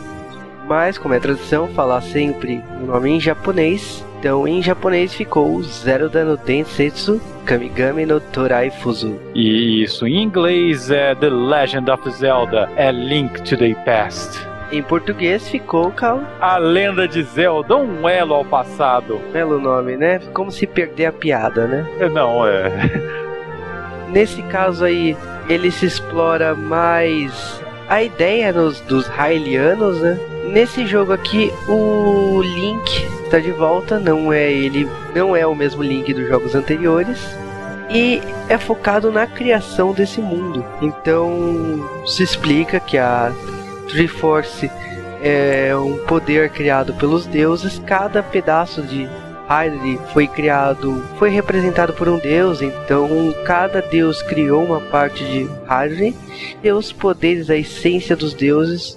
Mas, 0.66 0.96
como 0.96 1.12
é 1.12 1.20
tradição, 1.20 1.68
falar 1.68 2.00
sempre 2.00 2.62
o 2.82 2.86
nome 2.86 3.10
em 3.10 3.20
japonês. 3.20 4.02
Então, 4.18 4.48
em 4.48 4.60
japonês 4.60 5.14
ficou 5.14 5.62
Zelda 5.62 6.24
no 6.24 6.36
Densetsu 6.36 7.20
Kamigami 7.44 8.04
no 8.04 8.18
Torai 8.18 8.68
Fuzu. 8.68 9.16
E 9.32 9.82
isso 9.84 10.08
em 10.08 10.22
inglês 10.22 10.90
é 10.90 11.14
The 11.14 11.28
Legend 11.30 11.88
of 11.88 12.10
Zelda, 12.10 12.68
A 12.76 12.90
Link 12.90 13.40
to 13.42 13.56
the 13.56 13.74
Past. 13.84 14.44
Em 14.72 14.82
português 14.82 15.48
ficou, 15.48 15.92
Cal? 15.92 16.20
A 16.40 16.58
Lenda 16.58 17.06
de 17.06 17.22
Zelda, 17.22 17.76
um 17.76 18.08
elo 18.08 18.34
ao 18.34 18.44
passado. 18.44 19.20
Belo 19.32 19.60
nome, 19.60 19.96
né? 19.96 20.18
Como 20.34 20.50
se 20.50 20.66
perder 20.66 21.06
a 21.06 21.12
piada, 21.12 21.66
né? 21.68 21.86
Não, 22.12 22.46
é. 22.46 22.70
Nesse 24.10 24.42
caso 24.42 24.84
aí, 24.84 25.16
ele 25.48 25.70
se 25.70 25.86
explora 25.86 26.56
mais 26.56 27.62
a 27.88 28.02
ideia 28.02 28.52
dos, 28.52 28.80
dos 28.80 29.06
Hylianos, 29.06 30.00
né? 30.00 30.18
Nesse 30.52 30.86
jogo 30.86 31.12
aqui, 31.12 31.52
o 31.68 32.40
Link 32.40 33.06
está 33.24 33.38
de 33.38 33.52
volta, 33.52 33.98
não 33.98 34.32
é 34.32 34.50
ele, 34.50 34.88
não 35.14 35.36
é 35.36 35.46
o 35.46 35.54
mesmo 35.54 35.82
Link 35.82 36.12
dos 36.14 36.26
jogos 36.26 36.54
anteriores. 36.54 37.18
E 37.90 38.22
é 38.48 38.58
focado 38.58 39.10
na 39.12 39.26
criação 39.26 39.92
desse 39.92 40.20
mundo. 40.20 40.64
Então 40.82 41.88
se 42.06 42.22
explica 42.22 42.80
que 42.80 42.98
a 42.98 43.32
Triforce 43.88 44.70
é 45.22 45.74
um 45.76 45.98
poder 46.06 46.50
criado 46.50 46.94
pelos 46.94 47.26
deuses. 47.26 47.78
Cada 47.86 48.22
pedaço 48.22 48.82
de 48.82 49.08
Hyrule 49.48 49.98
foi 50.12 50.26
criado, 50.26 51.02
foi 51.18 51.30
representado 51.30 51.94
por 51.94 52.08
um 52.08 52.18
deus, 52.18 52.60
então 52.60 53.34
cada 53.44 53.80
deus 53.80 54.22
criou 54.22 54.62
uma 54.62 54.80
parte 54.80 55.24
de 55.24 55.48
Hyrule 55.66 56.14
e 56.62 56.70
os 56.70 56.92
poderes, 56.92 57.48
a 57.48 57.56
essência 57.56 58.14
dos 58.14 58.34
deuses 58.34 58.96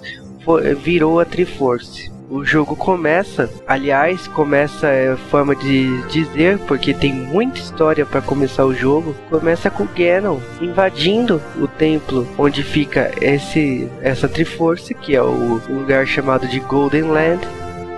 virou 0.82 1.20
a 1.20 1.24
Triforce. 1.24 2.10
O 2.30 2.44
jogo 2.44 2.74
começa, 2.74 3.50
aliás, 3.66 4.26
começa 4.26 4.88
é 4.88 5.14
forma 5.30 5.54
de 5.54 6.02
dizer, 6.08 6.58
porque 6.60 6.94
tem 6.94 7.12
muita 7.12 7.58
história 7.58 8.06
para 8.06 8.22
começar 8.22 8.64
o 8.64 8.72
jogo. 8.72 9.14
Começa 9.28 9.70
com 9.70 9.86
Ganon 9.86 10.38
invadindo 10.58 11.42
o 11.58 11.68
templo 11.68 12.26
onde 12.38 12.62
fica 12.62 13.10
esse 13.20 13.86
essa 14.00 14.28
Triforce, 14.28 14.94
que 14.94 15.14
é 15.14 15.22
o 15.22 15.60
lugar 15.68 16.06
chamado 16.06 16.48
de 16.48 16.58
Golden 16.60 17.02
Land. 17.02 17.46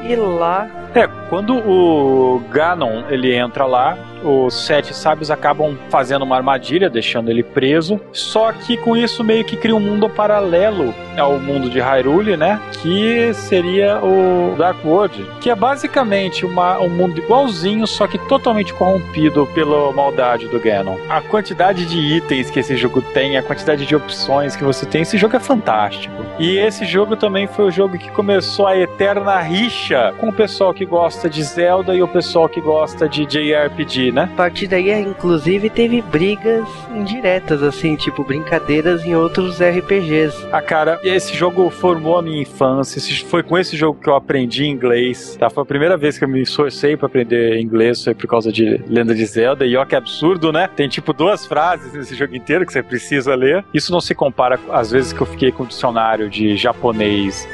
E 0.02 0.16
lá 0.16 0.68
é, 0.94 1.08
quando 1.28 1.56
o 1.56 2.40
Ganon 2.50 3.04
ele 3.08 3.34
entra 3.34 3.66
lá, 3.66 3.98
os 4.24 4.66
sete 4.66 4.94
sábios 4.94 5.30
acabam 5.30 5.76
fazendo 5.90 6.22
uma 6.22 6.36
armadilha, 6.36 6.88
deixando 6.88 7.30
ele 7.30 7.42
preso. 7.42 8.00
Só 8.12 8.52
que 8.52 8.76
com 8.76 8.96
isso 8.96 9.22
meio 9.22 9.44
que 9.44 9.56
cria 9.56 9.76
um 9.76 9.80
mundo 9.80 10.08
paralelo 10.08 10.94
ao 11.18 11.38
mundo 11.38 11.68
de 11.68 11.80
Hyrule, 11.80 12.36
né? 12.36 12.60
Que 12.82 13.32
seria 13.34 13.98
o 14.02 14.54
Dark 14.56 14.84
World, 14.84 15.24
que 15.40 15.50
é 15.50 15.54
basicamente 15.54 16.44
uma, 16.44 16.78
um 16.80 16.88
mundo 16.88 17.18
igualzinho, 17.18 17.86
só 17.86 18.06
que 18.06 18.18
totalmente 18.28 18.72
corrompido 18.74 19.46
pela 19.54 19.92
maldade 19.92 20.48
do 20.48 20.58
Ganon. 20.58 20.96
A 21.08 21.20
quantidade 21.20 21.86
de 21.86 21.98
itens 21.98 22.50
que 22.50 22.60
esse 22.60 22.76
jogo 22.76 23.02
tem, 23.02 23.36
a 23.36 23.42
quantidade 23.42 23.86
de 23.86 23.94
opções 23.94 24.56
que 24.56 24.64
você 24.64 24.86
tem, 24.86 25.02
esse 25.02 25.18
jogo 25.18 25.36
é 25.36 25.40
fantástico. 25.40 26.14
E 26.38 26.56
esse 26.58 26.84
jogo 26.84 27.16
também 27.16 27.46
foi 27.46 27.66
o 27.66 27.70
jogo 27.70 27.98
que 27.98 28.10
começou 28.10 28.66
a 28.66 28.76
eterna 28.76 29.38
rixa 29.40 30.14
com 30.18 30.28
o 30.28 30.32
pessoal 30.32 30.74
que 30.74 30.84
gosta 30.84 31.28
de 31.28 31.42
Zelda 31.42 31.94
e 31.94 32.02
o 32.02 32.08
pessoal 32.08 32.48
que 32.48 32.60
gosta 32.60 33.08
de 33.08 33.24
JRPG, 33.24 34.12
né? 34.14 34.30
A 34.32 34.36
partir 34.36 34.68
daí, 34.68 34.90
inclusive, 35.00 35.68
teve 35.68 36.00
brigas 36.00 36.66
indiretas, 36.94 37.62
assim, 37.62 37.96
tipo 37.96 38.22
brincadeiras 38.22 39.04
em 39.04 39.14
outros 39.14 39.60
RPGs. 39.60 40.46
Ah, 40.52 40.62
cara, 40.62 41.00
esse 41.02 41.34
jogo 41.34 41.68
formou 41.68 42.16
a 42.16 42.22
minha 42.22 42.40
infância. 42.40 43.02
Foi 43.26 43.42
com 43.42 43.58
esse 43.58 43.76
jogo 43.76 43.98
que 44.00 44.08
eu 44.08 44.14
aprendi 44.14 44.66
inglês. 44.66 45.36
Tá? 45.36 45.50
Foi 45.50 45.64
a 45.64 45.66
primeira 45.66 45.96
vez 45.96 46.16
que 46.16 46.24
eu 46.24 46.28
me 46.28 46.42
esforcei 46.42 46.96
para 46.96 47.06
aprender 47.06 47.60
inglês, 47.60 48.04
foi 48.04 48.14
por 48.14 48.28
causa 48.28 48.52
de 48.52 48.80
Lenda 48.86 49.14
de 49.14 49.26
Zelda. 49.26 49.66
E 49.66 49.76
ó, 49.76 49.84
que 49.84 49.96
absurdo, 49.96 50.52
né? 50.52 50.68
Tem 50.68 50.88
tipo 50.88 51.12
duas 51.12 51.44
frases 51.44 51.92
nesse 51.92 52.14
jogo 52.14 52.36
inteiro 52.36 52.64
que 52.64 52.72
você 52.72 52.82
precisa 52.82 53.34
ler. 53.34 53.64
Isso 53.74 53.90
não 53.90 54.00
se 54.00 54.14
compara 54.14 54.58
às 54.70 54.90
vezes 54.92 55.12
que 55.12 55.20
eu 55.20 55.26
fiquei 55.26 55.50
com 55.50 55.64
o 55.64 55.66
dicionário 55.66 56.30
de 56.30 56.56
japonês 56.56 57.46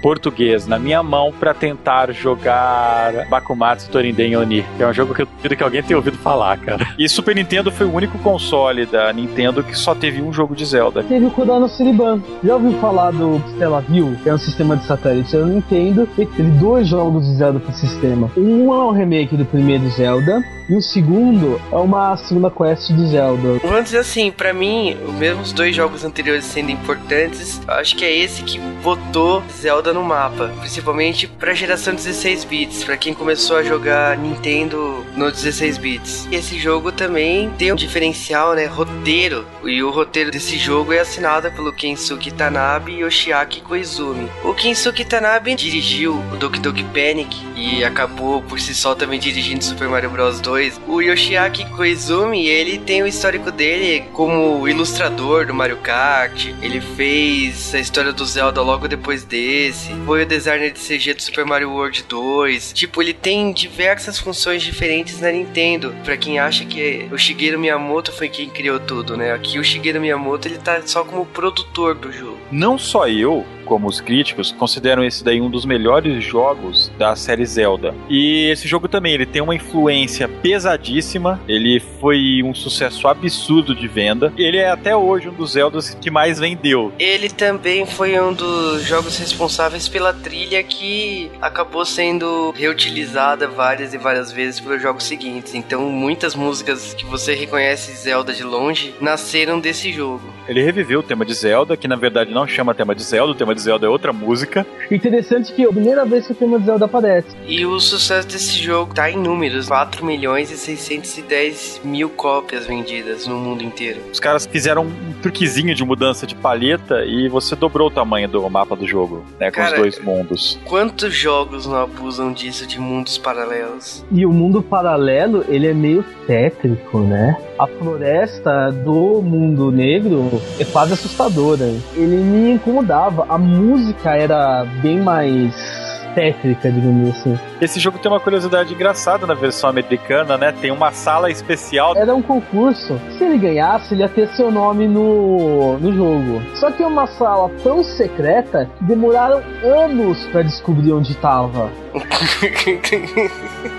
português 0.00 0.66
na 0.66 0.78
minha 0.78 1.02
mão 1.02 1.32
para 1.32 1.54
tentar 1.54 2.12
jogar 2.12 3.26
Bakumatsu 3.28 3.90
Torinden 3.90 4.36
Oni, 4.36 4.64
que 4.76 4.82
é 4.82 4.86
um 4.86 4.92
jogo 4.92 5.14
que 5.14 5.22
eu 5.22 5.26
duvido 5.26 5.56
que 5.56 5.62
alguém 5.62 5.82
tenha 5.82 5.96
ouvido 5.96 6.18
falar, 6.18 6.58
cara. 6.58 6.86
E 6.98 7.08
Super 7.08 7.34
Nintendo 7.34 7.70
foi 7.70 7.86
o 7.86 7.92
único 7.92 8.18
console 8.18 8.86
da 8.86 9.12
Nintendo 9.12 9.62
que 9.62 9.76
só 9.76 9.94
teve 9.94 10.22
um 10.22 10.32
jogo 10.32 10.54
de 10.54 10.64
Zelda. 10.64 11.02
Teve 11.02 11.26
o 11.26 11.30
Kodano 11.30 11.68
Siriban. 11.68 12.22
Já 12.44 12.54
ouviu 12.54 12.72
falar 12.80 13.12
do 13.12 13.42
Stellaview, 13.54 14.16
que 14.22 14.28
é 14.28 14.34
um 14.34 14.38
sistema 14.38 14.76
de 14.76 14.84
satélite 14.84 15.36
da 15.36 15.44
Nintendo, 15.44 16.08
e 16.16 16.26
teve 16.26 16.50
dois 16.52 16.88
jogos 16.88 17.26
de 17.26 17.34
Zelda 17.36 17.60
pro 17.60 17.72
sistema. 17.72 18.30
Um 18.36 18.72
é 18.72 18.84
um 18.84 18.92
remake 18.92 19.36
do 19.36 19.44
primeiro 19.44 19.88
Zelda, 19.90 20.42
e 20.68 20.74
o 20.74 20.82
segundo 20.82 21.60
é 21.72 21.76
uma 21.76 22.16
segunda 22.16 22.50
quest 22.50 22.92
de 22.92 23.06
Zelda. 23.06 23.58
Vamos 23.62 23.84
dizer 23.84 23.98
assim, 23.98 24.30
para 24.30 24.52
mim, 24.52 24.96
mesmo 25.18 25.42
os 25.42 25.52
dois 25.52 25.74
jogos 25.74 26.04
anteriores 26.04 26.44
sendo 26.44 26.70
importantes, 26.70 27.60
acho 27.66 27.96
que 27.96 28.04
é 28.04 28.14
esse 28.14 28.42
que 28.42 28.58
botou 28.82 29.42
Zelda 29.50 29.87
no 29.92 30.02
mapa, 30.02 30.52
principalmente 30.60 31.26
para 31.26 31.54
geração 31.54 31.94
16 31.94 32.44
bits, 32.44 32.84
para 32.84 32.96
quem 32.96 33.14
começou 33.14 33.56
a 33.56 33.62
jogar 33.62 34.16
Nintendo 34.16 35.04
no 35.16 35.30
16 35.30 35.78
bits. 35.78 36.28
E 36.30 36.36
esse 36.36 36.58
jogo 36.58 36.92
também 36.92 37.50
tem 37.58 37.72
um 37.72 37.76
diferencial, 37.76 38.54
né, 38.54 38.66
roteiro. 38.66 39.46
E 39.64 39.82
o 39.82 39.90
roteiro 39.90 40.30
desse 40.30 40.58
jogo 40.58 40.92
é 40.92 41.00
assinado 41.00 41.50
pelo 41.52 41.72
Kensuke 41.72 42.30
Tanabe 42.30 42.92
e 42.92 43.00
Yoshiaki 43.00 43.60
Koizumi. 43.60 44.28
O 44.44 44.54
Kensuke 44.54 45.04
Tanabe 45.04 45.54
dirigiu 45.54 46.14
o 46.32 46.36
Doki 46.36 46.60
Doki 46.60 46.84
Panic 46.84 47.36
e 47.56 47.84
acabou 47.84 48.42
por 48.42 48.60
si 48.60 48.74
só 48.74 48.94
também 48.94 49.18
dirigindo 49.18 49.64
Super 49.64 49.88
Mario 49.88 50.10
Bros 50.10 50.40
2. 50.40 50.80
O 50.86 51.00
Yoshiaki 51.00 51.64
Koizumi, 51.70 52.46
ele 52.46 52.78
tem 52.78 53.02
o 53.02 53.06
histórico 53.06 53.50
dele 53.50 54.04
como 54.12 54.68
ilustrador 54.68 55.46
do 55.46 55.54
Mario 55.54 55.78
Kart. 55.78 56.46
Ele 56.62 56.80
fez 56.80 57.74
a 57.74 57.78
história 57.78 58.12
do 58.12 58.24
Zelda 58.24 58.62
logo 58.62 58.88
depois 58.88 59.24
desse 59.24 59.77
foi 60.04 60.22
o 60.22 60.26
designer 60.26 60.72
de 60.72 60.80
CG 60.80 61.14
do 61.14 61.22
Super 61.22 61.44
Mario 61.44 61.70
World 61.70 62.04
2. 62.08 62.72
Tipo, 62.72 63.02
ele 63.02 63.12
tem 63.12 63.52
diversas 63.52 64.18
funções 64.18 64.62
diferentes 64.62 65.20
na 65.20 65.30
Nintendo. 65.30 65.94
Para 66.04 66.16
quem 66.16 66.38
acha 66.38 66.64
que 66.64 67.08
o 67.12 67.18
Shigeru 67.18 67.58
Miyamoto 67.58 68.12
foi 68.12 68.28
quem 68.28 68.48
criou 68.48 68.80
tudo, 68.80 69.16
né? 69.16 69.32
Aqui 69.32 69.58
o 69.58 69.64
Shigeru 69.64 70.00
Miyamoto 70.00 70.48
ele 70.48 70.58
tá 70.58 70.80
só 70.84 71.04
como 71.04 71.26
produtor 71.26 71.94
do 71.94 72.12
jogo. 72.12 72.38
Não 72.50 72.78
só 72.78 73.08
eu, 73.08 73.44
como 73.68 73.86
os 73.86 74.00
críticos, 74.00 74.50
consideram 74.50 75.04
esse 75.04 75.22
daí 75.22 75.40
um 75.40 75.50
dos 75.50 75.66
melhores 75.66 76.24
jogos 76.24 76.90
da 76.98 77.14
série 77.14 77.44
Zelda. 77.44 77.94
E 78.08 78.48
esse 78.50 78.66
jogo 78.66 78.88
também, 78.88 79.12
ele 79.12 79.26
tem 79.26 79.42
uma 79.42 79.54
influência 79.54 80.26
pesadíssima, 80.26 81.40
ele 81.46 81.78
foi 82.00 82.42
um 82.42 82.54
sucesso 82.54 83.06
absurdo 83.06 83.74
de 83.74 83.86
venda. 83.86 84.32
Ele 84.36 84.56
é 84.56 84.70
até 84.70 84.96
hoje 84.96 85.28
um 85.28 85.34
dos 85.34 85.52
Zeldas 85.52 85.94
que 86.00 86.10
mais 86.10 86.38
vendeu. 86.38 86.92
Ele 86.98 87.28
também 87.28 87.84
foi 87.84 88.18
um 88.18 88.32
dos 88.32 88.82
jogos 88.84 89.18
responsáveis 89.18 89.67
pela 89.88 90.14
trilha 90.14 90.62
que 90.62 91.30
acabou 91.42 91.84
sendo 91.84 92.52
reutilizada 92.52 93.46
várias 93.46 93.92
e 93.92 93.98
várias 93.98 94.32
vezes 94.32 94.60
pelos 94.60 94.80
jogos 94.80 95.04
seguintes. 95.04 95.54
Então, 95.54 95.90
muitas 95.90 96.34
músicas 96.34 96.94
que 96.94 97.04
você 97.04 97.34
reconhece 97.34 97.92
Zelda 97.92 98.32
de 98.32 98.42
longe 98.42 98.94
nasceram 99.00 99.60
desse 99.60 99.92
jogo. 99.92 100.22
Ele 100.48 100.62
reviveu 100.62 101.00
o 101.00 101.02
tema 101.02 101.24
de 101.24 101.34
Zelda, 101.34 101.76
que 101.76 101.86
na 101.86 101.96
verdade 101.96 102.32
não 102.32 102.46
chama 102.46 102.74
tema 102.74 102.94
de 102.94 103.02
Zelda, 103.02 103.32
o 103.32 103.34
tema 103.34 103.54
de 103.54 103.60
Zelda 103.60 103.86
é 103.86 103.88
outra 103.90 104.12
música. 104.12 104.66
Interessante 104.90 105.52
que 105.52 105.62
é 105.62 105.66
a 105.66 105.72
primeira 105.72 106.06
vez 106.06 106.26
que 106.26 106.32
o 106.32 106.34
tema 106.34 106.58
de 106.58 106.64
Zelda 106.64 106.86
aparece. 106.86 107.28
E 107.46 107.66
o 107.66 107.78
sucesso 107.78 108.26
desse 108.26 108.56
jogo 108.62 108.94
tá 108.94 109.10
em 109.10 109.18
números: 109.18 109.68
4 109.68 110.04
milhões 110.04 110.50
e 110.50 110.56
610 110.56 111.82
mil 111.84 112.08
cópias 112.08 112.66
vendidas 112.66 113.26
no 113.26 113.36
mundo 113.36 113.62
inteiro. 113.62 114.00
Os 114.10 114.18
caras 114.18 114.46
fizeram 114.46 114.86
um 114.86 115.12
truquezinho 115.20 115.74
de 115.74 115.84
mudança 115.84 116.26
de 116.26 116.34
palheta 116.34 117.04
e 117.04 117.28
você 117.28 117.54
dobrou 117.54 117.88
o 117.88 117.90
tamanho 117.90 118.28
do 118.28 118.48
mapa 118.48 118.74
do 118.74 118.86
jogo, 118.86 119.26
né? 119.38 119.50
Cara, 119.58 119.74
os 119.74 119.80
dois 119.80 119.98
mundos. 120.00 120.58
Quantos 120.64 121.14
jogos 121.14 121.66
não 121.66 121.82
abusam 121.82 122.32
disso 122.32 122.66
de 122.66 122.80
mundos 122.80 123.18
paralelos? 123.18 124.04
E 124.10 124.24
o 124.24 124.32
mundo 124.32 124.62
paralelo, 124.62 125.44
ele 125.48 125.66
é 125.66 125.74
meio 125.74 126.04
tétrico, 126.26 127.00
né? 127.00 127.36
A 127.58 127.66
floresta 127.66 128.70
do 128.70 129.20
mundo 129.22 129.70
negro 129.70 130.40
é 130.58 130.64
quase 130.64 130.92
assustadora. 130.92 131.72
Ele 131.94 132.16
me 132.16 132.52
incomodava. 132.52 133.26
A 133.28 133.38
música 133.38 134.14
era 134.16 134.64
bem 134.82 135.00
mais 135.00 135.87
tétrica, 136.14 136.70
digamos 136.70 137.10
assim. 137.10 137.38
Esse 137.60 137.80
jogo 137.80 137.98
tem 137.98 138.10
uma 138.10 138.20
curiosidade 138.20 138.72
engraçada 138.72 139.26
na 139.26 139.34
versão 139.34 139.70
americana, 139.70 140.36
né? 140.36 140.52
Tem 140.52 140.70
uma 140.70 140.92
sala 140.92 141.30
especial. 141.30 141.96
Era 141.96 142.14
um 142.14 142.22
concurso. 142.22 142.98
Se 143.16 143.24
ele 143.24 143.38
ganhasse, 143.38 143.94
ele 143.94 144.02
ia 144.02 144.08
ter 144.08 144.28
seu 144.28 144.50
nome 144.50 144.86
no, 144.86 145.78
no 145.78 145.92
jogo. 145.92 146.42
Só 146.54 146.70
que 146.70 146.82
é 146.82 146.86
uma 146.86 147.06
sala 147.06 147.50
tão 147.62 147.82
secreta 147.82 148.70
que 148.78 148.84
demoraram 148.84 149.42
anos 149.62 150.24
para 150.28 150.42
descobrir 150.42 150.92
onde 150.92 151.12
estava. 151.12 151.70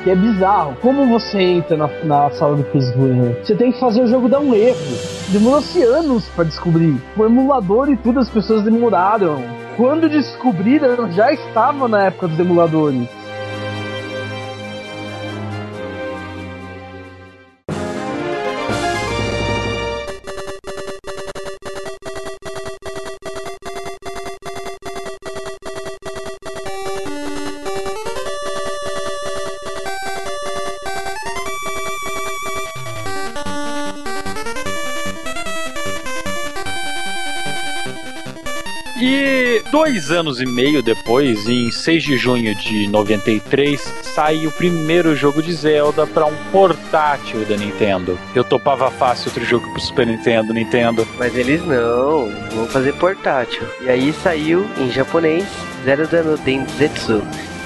que 0.03 0.09
é 0.09 0.15
bizarro. 0.15 0.75
Como 0.81 1.07
você 1.07 1.39
entra 1.39 1.77
na, 1.77 1.87
na 2.03 2.29
sala 2.31 2.55
do 2.55 2.63
Chris 2.65 2.91
Você 3.43 3.55
tem 3.55 3.71
que 3.71 3.79
fazer 3.79 4.01
o 4.01 4.07
jogo 4.07 4.27
dar 4.27 4.39
um 4.39 4.53
erro. 4.53 4.77
Demorou-se 5.29 5.81
anos 5.83 6.25
para 6.29 6.43
descobrir. 6.43 6.95
O 7.15 7.25
emulador 7.25 7.89
e 7.89 7.97
tudo, 7.97 8.19
as 8.19 8.29
pessoas 8.29 8.63
demoraram 8.63 9.58
quando 9.79 10.09
descobriram, 10.09 11.09
já 11.13 11.31
estava 11.31 11.87
na 11.87 12.07
época 12.07 12.27
dos 12.27 12.37
emuladores. 12.37 13.07
Dois 40.09 40.11
anos 40.11 40.41
e 40.41 40.45
meio 40.45 40.81
depois, 40.81 41.47
em 41.47 41.71
6 41.71 42.03
de 42.03 42.17
junho 42.17 42.55
de 42.55 42.87
93, 42.87 43.79
sai 44.01 44.47
o 44.47 44.51
primeiro 44.51 45.15
jogo 45.15 45.41
de 45.41 45.53
Zelda 45.53 46.07
para 46.07 46.25
um 46.25 46.35
portátil 46.51 47.45
da 47.45 47.55
Nintendo. 47.55 48.17
Eu 48.33 48.43
topava 48.43 48.89
fácil 48.89 49.29
outro 49.29 49.45
jogo 49.45 49.69
pro 49.71 49.79
Super 49.79 50.07
Nintendo, 50.07 50.53
Nintendo. 50.53 51.07
Mas 51.17 51.35
eles 51.35 51.63
não, 51.65 52.31
vão 52.51 52.65
fazer 52.67 52.93
portátil. 52.93 53.61
E 53.81 53.89
aí 53.89 54.11
saiu 54.11 54.65
em 54.77 54.89
japonês 54.91 55.45
Zelda 55.85 56.23
no 56.23 56.37
Densetsu. 56.37 57.21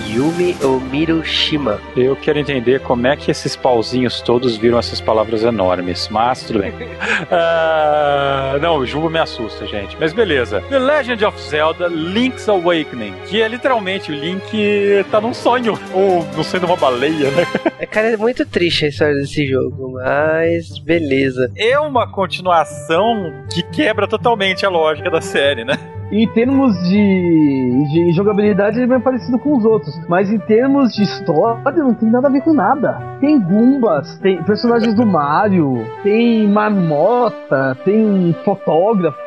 Yumi 0.08 0.56
Omirushima. 0.64 1.80
Eu 1.96 2.16
quero 2.16 2.40
entender 2.40 2.80
como 2.82 3.08
é 3.08 3.16
que 3.16 3.32
esses 3.32 3.56
pauzinhos 3.56 4.22
todos 4.22 4.58
viram 4.58 4.78
essas 4.78 5.02
palavras 5.02 5.44
enormes, 5.44 6.08
mas 6.10 6.44
tudo 6.44 6.60
bem. 6.60 6.72
uh, 6.72 8.60
não, 8.62 8.78
o 8.78 8.86
Jumbo 8.86 9.10
me 9.10 9.20
assusta, 9.20 9.66
gente. 9.66 9.98
Mas 10.00 10.14
beleza. 10.14 10.62
The 10.70 10.80
Legend 10.80 11.26
of 11.26 11.40
Zelda 11.42 11.88
Link's 11.88 12.48
Awakening, 12.48 13.14
que 13.28 13.42
é 13.42 13.48
literalmente 13.48 14.12
o 14.12 14.16
Link 14.16 15.06
tá 15.12 15.20
num 15.20 15.34
sonho, 15.34 15.80
ou 15.94 16.26
não 16.36 16.44
sendo 16.44 16.66
uma 16.66 16.76
baleia, 16.76 17.32
né? 17.32 17.46
É, 17.80 17.86
cara, 17.86 18.12
é 18.12 18.18
muito 18.18 18.46
triste 18.46 18.86
a 18.86 18.88
história 18.90 19.16
desse 19.16 19.46
jogo, 19.48 19.94
mas 19.94 20.80
beleza. 20.80 21.52
É 21.58 21.80
uma 21.80 22.10
continuação 22.10 23.46
que 23.52 23.64
quebra 23.64 24.08
totalmente 24.08 24.66
a 24.66 24.70
lógica 24.70 25.10
da 25.10 25.22
série, 25.22 25.64
né? 25.64 25.78
Em 26.12 26.28
termos 26.30 26.78
de, 26.84 27.84
de 27.92 28.14
jogabilidade, 28.14 28.78
ele 28.78 28.86
é 28.86 28.88
bem 28.88 29.00
parecido 29.00 29.40
com 29.40 29.58
os 29.58 29.66
outros. 29.66 30.00
Mas 30.08 30.32
em 30.32 30.38
termos 30.40 30.94
de 30.94 31.04
história, 31.04 31.84
não 31.84 31.94
tem 31.94 32.10
nada 32.10 32.28
a 32.28 32.32
ver 32.32 32.42
com 32.42 32.54
nada. 32.54 33.18
Tem 33.20 33.40
Gumbas, 33.40 34.18
tem 34.20 34.44
personagens 34.44 34.94
do 34.94 35.06
Mario, 35.06 35.86
tem 36.04 36.48
marmota, 36.48 37.78
tem 37.84 38.36
fotógrafo. 38.46 39.18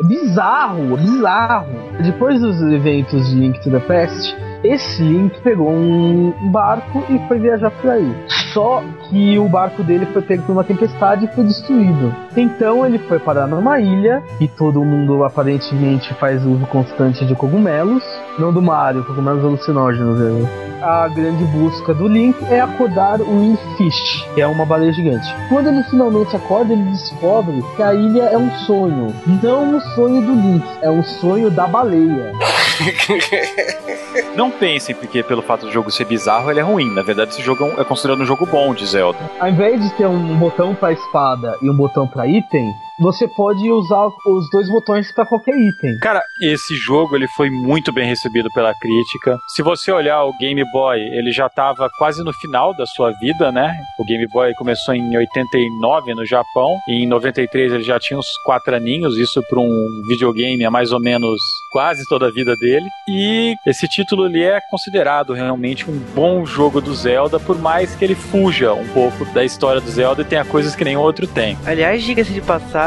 É 0.00 0.06
bizarro, 0.06 0.94
é 0.94 0.96
bizarro. 0.96 1.66
Depois 2.02 2.40
dos 2.40 2.60
eventos 2.62 3.30
de 3.30 3.36
Link 3.36 3.60
to 3.62 3.70
the 3.70 3.80
Past, 3.80 4.36
esse 4.64 5.02
Link 5.02 5.38
pegou 5.42 5.68
um 5.70 6.32
barco 6.50 7.04
e 7.10 7.18
foi 7.28 7.38
viajar 7.38 7.70
por 7.70 7.90
aí. 7.90 8.14
Só 8.54 8.82
que 9.08 9.38
o 9.38 9.48
barco 9.48 9.82
dele 9.82 10.06
foi 10.06 10.22
pego 10.22 10.44
por 10.44 10.52
uma 10.52 10.64
tempestade 10.64 11.26
e 11.26 11.34
foi 11.34 11.44
destruído. 11.44 12.14
Então 12.36 12.86
ele 12.86 12.98
foi 13.00 13.18
parar 13.18 13.46
numa 13.46 13.78
ilha 13.78 14.22
e 14.40 14.48
todo 14.48 14.82
mundo 14.84 15.22
aparentemente 15.24 16.14
faz 16.14 16.44
uso 16.46 16.64
constante 16.66 17.26
de 17.26 17.34
cogumelos. 17.34 18.02
Não 18.38 18.52
do 18.52 18.62
Mario, 18.62 19.04
cogumelos 19.04 19.44
alucinógenos. 19.44 20.18
Né? 20.18 20.48
A 20.80 21.08
grande 21.08 21.44
busca 21.44 21.92
do 21.92 22.08
Link 22.08 22.36
é 22.50 22.60
acordar 22.60 23.20
o 23.20 23.40
Windfish, 23.40 24.26
que 24.34 24.40
é 24.40 24.46
uma 24.46 24.64
baleia 24.64 24.92
gigante. 24.92 25.26
Quando 25.48 25.68
ele 25.68 25.82
finalmente 25.84 26.34
acorda, 26.36 26.72
ele 26.72 26.84
descobre 26.84 27.62
que 27.76 27.82
a 27.82 27.92
ilha 27.92 28.22
é 28.24 28.38
um 28.38 28.50
sonho. 28.66 29.14
Não 29.42 29.76
um 29.76 29.80
sonho 29.94 30.20
do 30.22 30.32
Link, 30.32 30.64
é 30.80 30.90
um 30.90 31.02
sonho 31.02 31.50
da 31.50 31.66
baleia. 31.66 32.32
Não 34.36 34.50
pensem 34.50 34.94
porque 34.94 35.22
pelo 35.22 35.42
fato 35.42 35.66
do 35.66 35.72
jogo 35.72 35.90
ser 35.90 36.04
bizarro, 36.04 36.50
ele 36.50 36.60
é 36.60 36.62
ruim. 36.62 36.90
Na 36.90 37.02
verdade, 37.02 37.30
esse 37.32 37.42
jogo 37.42 37.64
é, 37.64 37.80
é 37.80 37.84
considerado 37.84 38.20
um 38.20 38.26
jogo 38.26 38.46
bom 38.46 38.74
de 38.74 38.86
Zelda. 38.86 39.18
Ao 39.38 39.48
invés 39.48 39.80
de 39.82 39.90
ter 39.96 40.06
um 40.06 40.36
botão 40.36 40.74
para 40.74 40.92
espada 40.92 41.56
e 41.62 41.70
um 41.70 41.74
botão 41.74 42.06
para 42.06 42.26
item, 42.26 42.72
você 42.98 43.26
pode 43.26 43.70
usar 43.70 44.06
os 44.26 44.48
dois 44.50 44.68
botões 44.68 45.10
para 45.12 45.26
qualquer 45.26 45.54
item. 45.56 45.98
Cara, 45.98 46.22
esse 46.40 46.76
jogo 46.76 47.16
ele 47.16 47.26
foi 47.28 47.50
muito 47.50 47.92
bem 47.92 48.06
recebido 48.06 48.48
pela 48.52 48.74
crítica. 48.74 49.36
Se 49.54 49.62
você 49.62 49.90
olhar 49.90 50.24
o 50.24 50.36
Game 50.38 50.62
Boy, 50.72 50.98
ele 50.98 51.32
já 51.32 51.46
estava 51.46 51.88
quase 51.98 52.22
no 52.22 52.32
final 52.34 52.74
da 52.76 52.86
sua 52.86 53.10
vida, 53.20 53.50
né? 53.50 53.76
O 53.98 54.04
Game 54.04 54.26
Boy 54.28 54.54
começou 54.54 54.94
em 54.94 55.16
89 55.16 56.14
no 56.14 56.24
Japão 56.24 56.78
e 56.88 57.04
em 57.04 57.06
93 57.06 57.72
ele 57.72 57.82
já 57.82 57.98
tinha 57.98 58.18
uns 58.18 58.28
quatro 58.44 58.74
aninhos, 58.74 59.16
isso 59.18 59.42
para 59.48 59.60
um 59.60 60.02
videogame 60.08 60.64
há 60.64 60.70
mais 60.70 60.92
ou 60.92 61.00
menos 61.00 61.40
quase 61.72 62.06
toda 62.08 62.28
a 62.28 62.32
vida 62.32 62.54
dele. 62.56 62.86
E 63.08 63.54
esse 63.66 63.88
título 63.88 64.26
ele 64.26 64.42
é 64.42 64.60
considerado 64.70 65.32
realmente 65.32 65.90
um 65.90 65.98
bom 66.14 66.46
jogo 66.46 66.80
do 66.80 66.94
Zelda, 66.94 67.40
por 67.40 67.58
mais 67.58 67.94
que 67.96 68.04
ele 68.04 68.14
fuja 68.14 68.72
um 68.72 68.86
pouco 68.88 69.24
da 69.32 69.44
história 69.44 69.80
do 69.80 69.90
Zelda 69.90 70.22
e 70.22 70.24
tenha 70.24 70.44
coisas 70.44 70.76
que 70.76 70.84
nenhum 70.84 71.00
outro 71.00 71.26
tem. 71.26 71.58
Aliás, 71.66 72.02
diga-se 72.02 72.32
de 72.32 72.40
passagem 72.40 72.83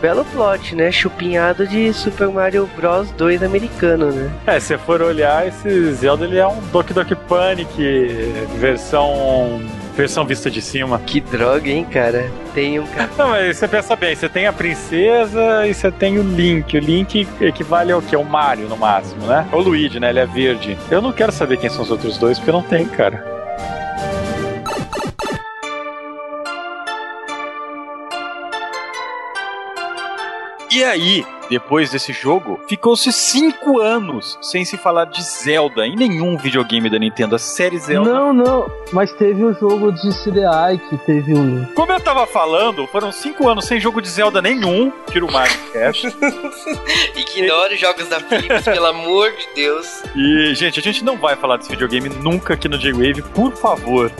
belo 0.00 0.24
plot, 0.26 0.74
né? 0.74 0.90
Chupinhado 0.90 1.66
de 1.66 1.92
Super 1.92 2.28
Mario 2.28 2.68
Bros 2.76 3.10
2 3.12 3.42
americano, 3.42 4.10
né? 4.10 4.30
É, 4.46 4.60
se 4.60 4.76
for 4.78 5.02
olhar, 5.02 5.46
esse 5.46 5.92
Zelda 5.92 6.24
ele 6.24 6.38
é 6.38 6.46
um 6.46 6.60
Doki 6.72 6.92
Doki 6.92 7.14
Panic 7.14 7.74
versão 8.58 9.60
versão 9.96 10.26
vista 10.26 10.50
de 10.50 10.60
cima. 10.60 11.00
Que 11.06 11.20
droga, 11.20 11.70
hein, 11.70 11.84
cara? 11.84 12.30
Tem 12.54 12.78
um 12.78 12.86
cara. 12.86 13.10
Não, 13.16 13.30
mas 13.30 13.56
você 13.56 13.66
pensa 13.66 13.96
bem, 13.96 14.14
você 14.14 14.28
tem 14.28 14.46
a 14.46 14.52
princesa 14.52 15.66
e 15.66 15.72
você 15.72 15.90
tem 15.90 16.18
o 16.18 16.22
Link. 16.22 16.76
O 16.76 16.80
Link 16.80 17.26
equivale 17.40 17.92
ao 17.92 18.02
que? 18.02 18.14
Ao 18.14 18.24
Mario, 18.24 18.68
no 18.68 18.76
máximo, 18.76 19.26
né? 19.26 19.46
O 19.52 19.58
Luigi, 19.58 19.98
né? 19.98 20.10
Ele 20.10 20.20
é 20.20 20.26
verde. 20.26 20.76
Eu 20.90 21.00
não 21.00 21.12
quero 21.12 21.32
saber 21.32 21.56
quem 21.56 21.70
são 21.70 21.82
os 21.82 21.90
outros 21.90 22.18
dois, 22.18 22.38
porque 22.38 22.52
não 22.52 22.62
tem, 22.62 22.86
cara. 22.86 23.36
E 30.70 30.82
aí, 30.82 31.24
depois 31.48 31.90
desse 31.90 32.12
jogo, 32.12 32.60
ficou-se 32.68 33.12
cinco 33.12 33.80
anos 33.80 34.36
sem 34.42 34.64
se 34.64 34.76
falar 34.76 35.04
de 35.04 35.22
Zelda 35.22 35.86
em 35.86 35.94
nenhum 35.94 36.36
videogame 36.36 36.90
da 36.90 36.98
Nintendo. 36.98 37.36
A 37.36 37.38
série 37.38 37.78
Zelda. 37.78 38.12
Não, 38.12 38.32
não. 38.32 38.70
Mas 38.92 39.12
teve 39.12 39.44
o 39.44 39.54
jogo 39.54 39.92
de 39.92 40.10
CDI 40.10 40.78
que 40.88 40.96
teve 40.98 41.34
um. 41.34 41.64
Como 41.74 41.92
eu 41.92 42.00
tava 42.00 42.26
falando, 42.26 42.86
foram 42.88 43.12
cinco 43.12 43.48
anos 43.48 43.64
sem 43.64 43.78
jogo 43.80 44.02
de 44.02 44.08
Zelda 44.08 44.42
nenhum. 44.42 44.92
Tira 45.10 45.24
o 45.24 45.32
Mario 45.32 45.56
Cash. 45.72 46.04
Ignore 47.14 47.74
os 47.74 47.80
jogos 47.80 48.08
da 48.08 48.18
Philips, 48.20 48.64
pelo 48.64 48.86
amor 48.86 49.30
de 49.30 49.46
Deus. 49.54 50.02
E, 50.16 50.54
gente, 50.54 50.80
a 50.80 50.82
gente 50.82 51.04
não 51.04 51.16
vai 51.16 51.36
falar 51.36 51.58
desse 51.58 51.70
videogame 51.70 52.08
nunca 52.08 52.54
aqui 52.54 52.68
no 52.68 52.76
J-Wave, 52.78 53.22
por 53.22 53.52
favor. 53.56 54.10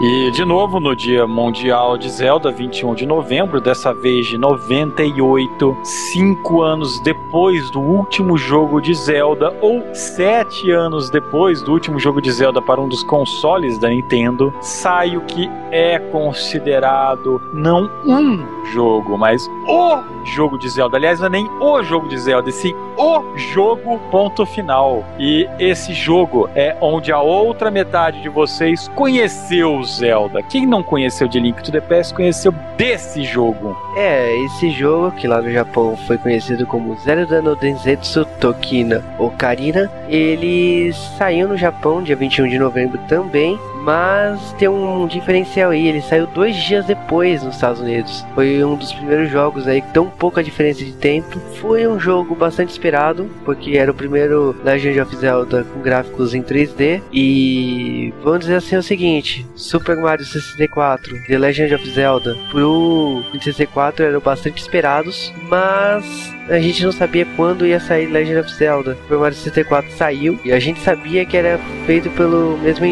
De 0.00 0.46
novo 0.46 0.80
no 0.80 0.96
Dia 0.96 1.26
Mundial 1.26 1.98
de 1.98 2.08
Zelda, 2.08 2.50
21 2.50 2.94
de 2.94 3.04
novembro, 3.04 3.60
dessa 3.60 3.92
vez 3.92 4.26
de 4.26 4.38
98, 4.38 5.76
cinco 5.84 6.62
anos 6.62 6.98
depois 7.00 7.70
do 7.70 7.80
último 7.80 8.38
jogo 8.38 8.80
de 8.80 8.94
Zelda, 8.94 9.54
ou 9.60 9.94
sete 9.94 10.70
anos 10.70 11.10
depois 11.10 11.60
do 11.60 11.72
último 11.72 11.98
jogo 11.98 12.22
de 12.22 12.32
Zelda 12.32 12.62
para 12.62 12.80
um 12.80 12.88
dos 12.88 13.02
consoles 13.02 13.76
da 13.76 13.90
Nintendo, 13.90 14.54
sai 14.62 15.18
o 15.18 15.20
que 15.20 15.50
é 15.70 15.98
considerado 15.98 17.38
não 17.52 17.90
um 18.06 18.64
jogo, 18.72 19.18
mas 19.18 19.46
o 19.68 20.19
jogo 20.24 20.58
de 20.58 20.68
Zelda. 20.68 20.96
Aliás, 20.96 21.20
não 21.20 21.26
é 21.26 21.30
nem 21.30 21.48
o 21.60 21.82
jogo 21.82 22.08
de 22.08 22.18
Zelda, 22.18 22.48
e 22.48 22.52
sim 22.52 22.74
o 22.96 23.36
jogo, 23.36 23.98
ponto 24.10 24.44
final. 24.44 25.04
E 25.18 25.48
esse 25.58 25.92
jogo 25.92 26.48
é 26.54 26.76
onde 26.80 27.12
a 27.12 27.20
outra 27.20 27.70
metade 27.70 28.20
de 28.20 28.28
vocês 28.28 28.88
conheceu 28.88 29.82
Zelda. 29.82 30.42
Quem 30.42 30.66
não 30.66 30.82
conheceu 30.82 31.28
de 31.28 31.40
Link 31.40 31.62
to 31.62 31.72
the 31.72 31.80
Past 31.80 32.14
conheceu 32.14 32.52
desse 32.76 33.24
jogo. 33.24 33.76
É, 33.96 34.36
esse 34.44 34.70
jogo 34.70 35.12
que 35.12 35.26
lá 35.26 35.40
no 35.40 35.50
Japão 35.50 35.96
foi 36.06 36.18
conhecido 36.18 36.66
como 36.66 36.96
Zelda 36.96 37.42
no 37.42 37.56
Densetsu 37.56 38.24
Tokina 38.40 39.04
Ocarina, 39.18 39.90
ele 40.08 40.92
saiu 41.16 41.48
no 41.48 41.56
Japão 41.56 42.02
dia 42.02 42.16
21 42.16 42.48
de 42.48 42.58
novembro 42.58 42.98
também 43.08 43.58
mas 43.80 44.52
tem 44.58 44.68
um 44.68 45.06
diferencial 45.06 45.70
aí, 45.70 45.88
ele 45.88 46.02
saiu 46.02 46.26
dois 46.26 46.54
dias 46.56 46.84
depois 46.84 47.42
nos 47.42 47.54
Estados 47.54 47.80
Unidos. 47.80 48.24
Foi 48.34 48.62
um 48.64 48.76
dos 48.76 48.92
primeiros 48.92 49.30
jogos 49.30 49.66
aí 49.66 49.82
tão 49.92 50.06
pouca 50.06 50.42
diferença 50.42 50.84
de 50.84 50.92
tempo. 50.92 51.38
Foi 51.60 51.86
um 51.86 51.98
jogo 51.98 52.34
bastante 52.34 52.70
esperado, 52.70 53.28
porque 53.44 53.76
era 53.76 53.90
o 53.90 53.94
primeiro 53.94 54.54
Legend 54.64 55.00
of 55.00 55.16
Zelda 55.16 55.64
com 55.64 55.80
gráficos 55.80 56.34
em 56.34 56.42
3D. 56.42 57.02
E 57.12 58.12
vamos 58.22 58.40
dizer 58.40 58.56
assim 58.56 58.76
o 58.76 58.82
seguinte: 58.82 59.46
Super 59.54 59.96
Mario 59.96 60.24
64, 60.24 61.26
The 61.26 61.38
Legend 61.38 61.74
of 61.74 61.90
Zelda, 61.90 62.36
pro 62.50 63.22
64 63.32 64.04
eram 64.04 64.20
bastante 64.20 64.60
esperados, 64.60 65.32
mas 65.48 66.34
a 66.48 66.58
gente 66.58 66.84
não 66.84 66.92
sabia 66.92 67.26
quando 67.36 67.66
ia 67.66 67.80
sair 67.80 68.06
Legend 68.06 68.40
of 68.40 68.52
Zelda. 68.52 68.96
Super 69.02 69.18
Mario 69.18 69.36
64 69.36 69.90
saiu 69.92 70.38
e 70.44 70.52
a 70.52 70.58
gente 70.58 70.80
sabia 70.80 71.24
que 71.24 71.36
era 71.36 71.58
feito 71.86 72.10
pelo 72.10 72.58
mesmo 72.58 72.84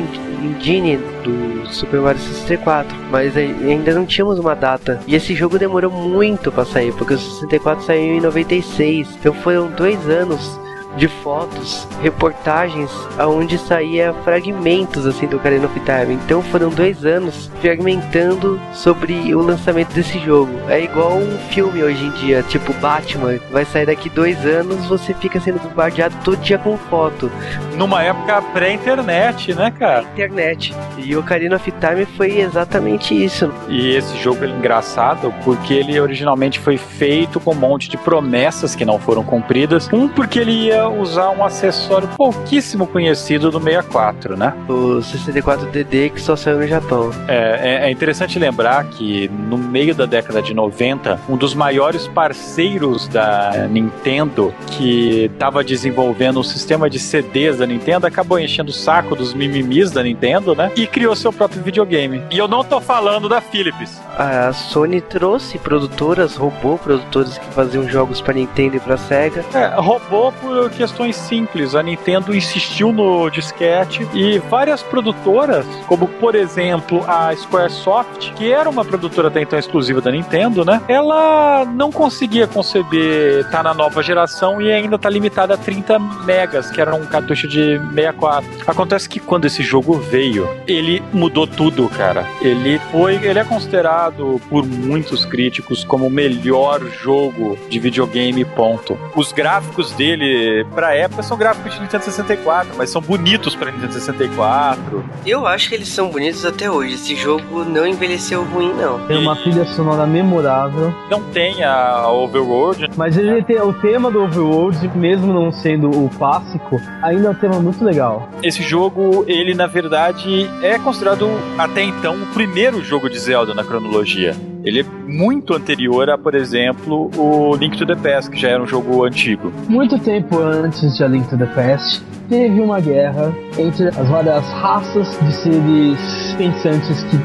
engine 0.44 0.98
do 1.24 1.66
Super 1.72 2.00
Mario 2.00 2.20
64, 2.20 2.96
mas 3.10 3.36
ainda 3.36 3.94
não 3.94 4.06
tínhamos 4.06 4.38
uma 4.38 4.54
data. 4.54 5.00
E 5.06 5.14
esse 5.14 5.34
jogo 5.34 5.58
demorou 5.58 5.90
muito 5.90 6.50
para 6.50 6.64
sair, 6.64 6.92
porque 6.94 7.14
o 7.14 7.18
64 7.18 7.84
saiu 7.84 8.16
em 8.16 8.20
96, 8.20 9.16
então 9.18 9.32
foram 9.34 9.70
dois 9.70 9.98
anos 10.08 10.58
de 10.96 11.08
fotos, 11.08 11.86
reportagens, 12.02 12.90
aonde 13.18 13.58
saía 13.58 14.12
fragmentos 14.24 15.06
assim 15.06 15.26
do 15.26 15.36
Ocarina 15.36 15.66
of 15.66 15.80
Time. 15.80 16.14
Então 16.14 16.42
foram 16.42 16.70
dois 16.70 17.04
anos 17.04 17.50
fragmentando 17.60 18.60
sobre 18.72 19.34
o 19.34 19.40
lançamento 19.40 19.92
desse 19.92 20.18
jogo. 20.18 20.52
É 20.68 20.82
igual 20.82 21.16
um 21.18 21.38
filme 21.50 21.82
hoje 21.82 22.04
em 22.04 22.10
dia, 22.10 22.42
tipo 22.42 22.72
Batman, 22.74 23.38
vai 23.50 23.64
sair 23.64 23.86
daqui 23.86 24.08
dois 24.08 24.44
anos, 24.44 24.86
você 24.86 25.14
fica 25.14 25.40
sendo 25.40 25.60
bombardeado 25.60 26.14
todo 26.24 26.36
dia 26.38 26.58
com 26.58 26.76
foto. 26.76 27.30
Numa 27.76 28.02
época 28.02 28.42
pré-internet, 28.52 29.54
né, 29.54 29.70
cara? 29.70 30.02
Internet. 30.02 30.74
E 30.96 31.14
o 31.14 31.20
Ocarina 31.20 31.56
of 31.56 31.72
Time 31.72 32.06
foi 32.16 32.40
exatamente 32.40 33.14
isso. 33.14 33.52
E 33.68 33.94
esse 33.94 34.16
jogo 34.18 34.44
é 34.44 34.48
engraçado 34.48 35.32
porque 35.44 35.74
ele 35.74 35.98
originalmente 36.00 36.58
foi 36.58 36.76
feito 36.76 37.38
com 37.38 37.52
um 37.52 37.54
monte 37.54 37.88
de 37.88 37.96
promessas 37.96 38.74
que 38.74 38.84
não 38.84 38.98
foram 38.98 39.22
cumpridas. 39.22 39.88
Um, 39.92 40.08
porque 40.08 40.38
ele 40.38 40.52
ia 40.52 40.87
usar 40.88 41.30
um 41.30 41.44
acessório 41.44 42.08
pouquíssimo 42.16 42.86
conhecido 42.86 43.50
do 43.50 43.60
64, 43.60 44.36
né? 44.36 44.54
O 44.68 45.00
64DD 45.00 46.10
que 46.10 46.20
só 46.20 46.36
saiu 46.36 46.58
no 46.58 46.66
Japão. 46.66 47.10
É, 47.26 47.84
é, 47.84 47.88
é 47.88 47.90
interessante 47.90 48.38
lembrar 48.38 48.84
que 48.84 49.28
no 49.28 49.58
meio 49.58 49.94
da 49.94 50.06
década 50.06 50.42
de 50.42 50.54
90, 50.54 51.20
um 51.28 51.36
dos 51.36 51.54
maiores 51.54 52.06
parceiros 52.08 53.08
da 53.08 53.66
Nintendo 53.70 54.54
que 54.72 55.30
estava 55.32 55.62
desenvolvendo 55.62 56.40
um 56.40 56.42
sistema 56.42 56.88
de 56.88 56.98
CDs 56.98 57.58
da 57.58 57.66
Nintendo 57.66 58.06
acabou 58.06 58.38
enchendo 58.38 58.70
o 58.70 58.74
saco 58.74 59.14
dos 59.14 59.34
mimimis 59.34 59.90
da 59.90 60.02
Nintendo, 60.02 60.54
né? 60.54 60.70
E 60.76 60.86
criou 60.86 61.14
seu 61.14 61.32
próprio 61.32 61.62
videogame. 61.62 62.22
E 62.30 62.38
eu 62.38 62.48
não 62.48 62.64
tô 62.64 62.80
falando 62.80 63.28
da 63.28 63.40
Philips. 63.40 64.00
A 64.16 64.52
Sony 64.52 65.00
trouxe 65.00 65.58
produtoras, 65.58 66.36
roubou 66.36 66.78
produtores 66.78 67.38
que 67.38 67.46
faziam 67.46 67.88
jogos 67.88 68.20
para 68.20 68.34
Nintendo 68.34 68.76
e 68.76 68.80
para 68.80 68.96
Sega. 68.96 69.44
É, 69.54 69.68
roubou 69.76 70.32
por 70.32 70.67
questões 70.68 71.16
simples. 71.16 71.74
A 71.74 71.82
Nintendo 71.82 72.34
insistiu 72.34 72.92
no 72.92 73.28
disquete 73.30 74.06
e 74.14 74.38
várias 74.38 74.82
produtoras, 74.82 75.66
como 75.86 76.08
por 76.08 76.34
exemplo 76.34 77.04
a 77.06 77.34
Squaresoft, 77.34 78.32
que 78.34 78.50
era 78.50 78.68
uma 78.68 78.84
produtora 78.84 79.28
até 79.28 79.42
então 79.42 79.58
exclusiva 79.58 80.00
da 80.00 80.10
Nintendo, 80.10 80.64
né? 80.64 80.80
Ela 80.88 81.64
não 81.64 81.90
conseguia 81.90 82.46
conceber 82.46 83.40
estar 83.40 83.58
tá 83.58 83.62
na 83.62 83.74
nova 83.74 84.02
geração 84.02 84.60
e 84.60 84.70
ainda 84.72 84.98
tá 84.98 85.08
limitada 85.08 85.54
a 85.54 85.56
30 85.56 85.98
megas, 86.24 86.70
que 86.70 86.80
era 86.80 86.94
um 86.94 87.06
cartucho 87.06 87.46
de 87.48 87.78
64. 87.94 88.48
Acontece 88.66 89.08
que 89.08 89.20
quando 89.20 89.46
esse 89.46 89.62
jogo 89.62 89.94
veio, 89.94 90.48
ele 90.66 91.02
mudou 91.12 91.46
tudo, 91.46 91.88
cara. 91.88 92.26
Ele 92.40 92.78
foi, 92.90 93.16
ele 93.16 93.38
é 93.38 93.44
considerado 93.44 94.40
por 94.48 94.66
muitos 94.66 95.24
críticos 95.24 95.84
como 95.84 96.06
o 96.06 96.10
melhor 96.10 96.80
jogo 97.02 97.58
de 97.68 97.78
videogame, 97.78 98.44
ponto. 98.44 98.98
Os 99.14 99.32
gráficos 99.32 99.92
dele, 99.92 100.57
pra 100.64 100.94
época, 100.94 101.22
são 101.22 101.36
gráficos 101.36 101.74
de 101.74 101.80
Nintendo 101.80 102.04
64, 102.04 102.74
mas 102.76 102.90
são 102.90 103.00
bonitos 103.00 103.54
pra 103.54 103.70
Nintendo 103.70 103.92
64. 103.92 105.04
Eu 105.26 105.46
acho 105.46 105.68
que 105.68 105.74
eles 105.74 105.88
são 105.88 106.08
bonitos 106.10 106.44
até 106.44 106.70
hoje. 106.70 106.94
Esse 106.94 107.14
jogo 107.16 107.64
não 107.64 107.86
envelheceu 107.86 108.44
ruim, 108.44 108.72
não. 108.74 109.06
Tem 109.06 109.16
uma 109.16 109.36
trilha 109.36 109.64
sonora 109.66 110.06
memorável. 110.06 110.92
Não 111.10 111.22
tem 111.22 111.62
a 111.64 112.08
Overworld. 112.08 112.90
Mas 112.96 113.16
ele 113.16 113.42
tem 113.42 113.60
o 113.60 113.72
tema 113.72 114.10
do 114.10 114.22
Overworld, 114.22 114.88
mesmo 114.94 115.32
não 115.32 115.52
sendo 115.52 115.90
o 115.90 116.10
clássico, 116.18 116.80
ainda 117.02 117.28
é 117.28 117.30
um 117.30 117.34
tema 117.34 117.60
muito 117.60 117.84
legal. 117.84 118.28
Esse 118.42 118.62
jogo, 118.62 119.24
ele 119.26 119.54
na 119.54 119.66
verdade 119.66 120.48
é 120.62 120.78
considerado 120.78 121.28
até 121.56 121.82
então 121.82 122.14
o 122.14 122.26
primeiro 122.26 122.82
jogo 122.82 123.08
de 123.08 123.18
Zelda 123.18 123.54
na 123.54 123.64
cronologia. 123.64 124.34
Ele 124.64 124.80
é 124.80 124.84
muito 125.06 125.54
anterior 125.54 126.10
a, 126.10 126.18
por 126.18 126.34
exemplo, 126.34 127.10
o 127.16 127.54
Link 127.56 127.76
to 127.76 127.86
the 127.86 127.94
Past, 127.94 128.30
que 128.30 128.38
já 128.38 128.50
era 128.50 128.62
um 128.62 128.66
jogo 128.66 129.04
antigo. 129.04 129.52
Muito 129.68 129.98
tempo 129.98 130.38
antes 130.38 130.96
de 130.96 131.04
A 131.04 131.08
Link 131.08 131.28
to 131.28 131.38
the 131.38 131.46
Past, 131.46 132.02
teve 132.28 132.60
uma 132.60 132.80
guerra 132.80 133.32
entre 133.56 133.88
as 133.88 134.08
várias 134.08 134.44
raças 134.52 135.18
de 135.22 135.32
seres 135.32 136.34
pensantes 136.36 137.02
que 137.04 137.16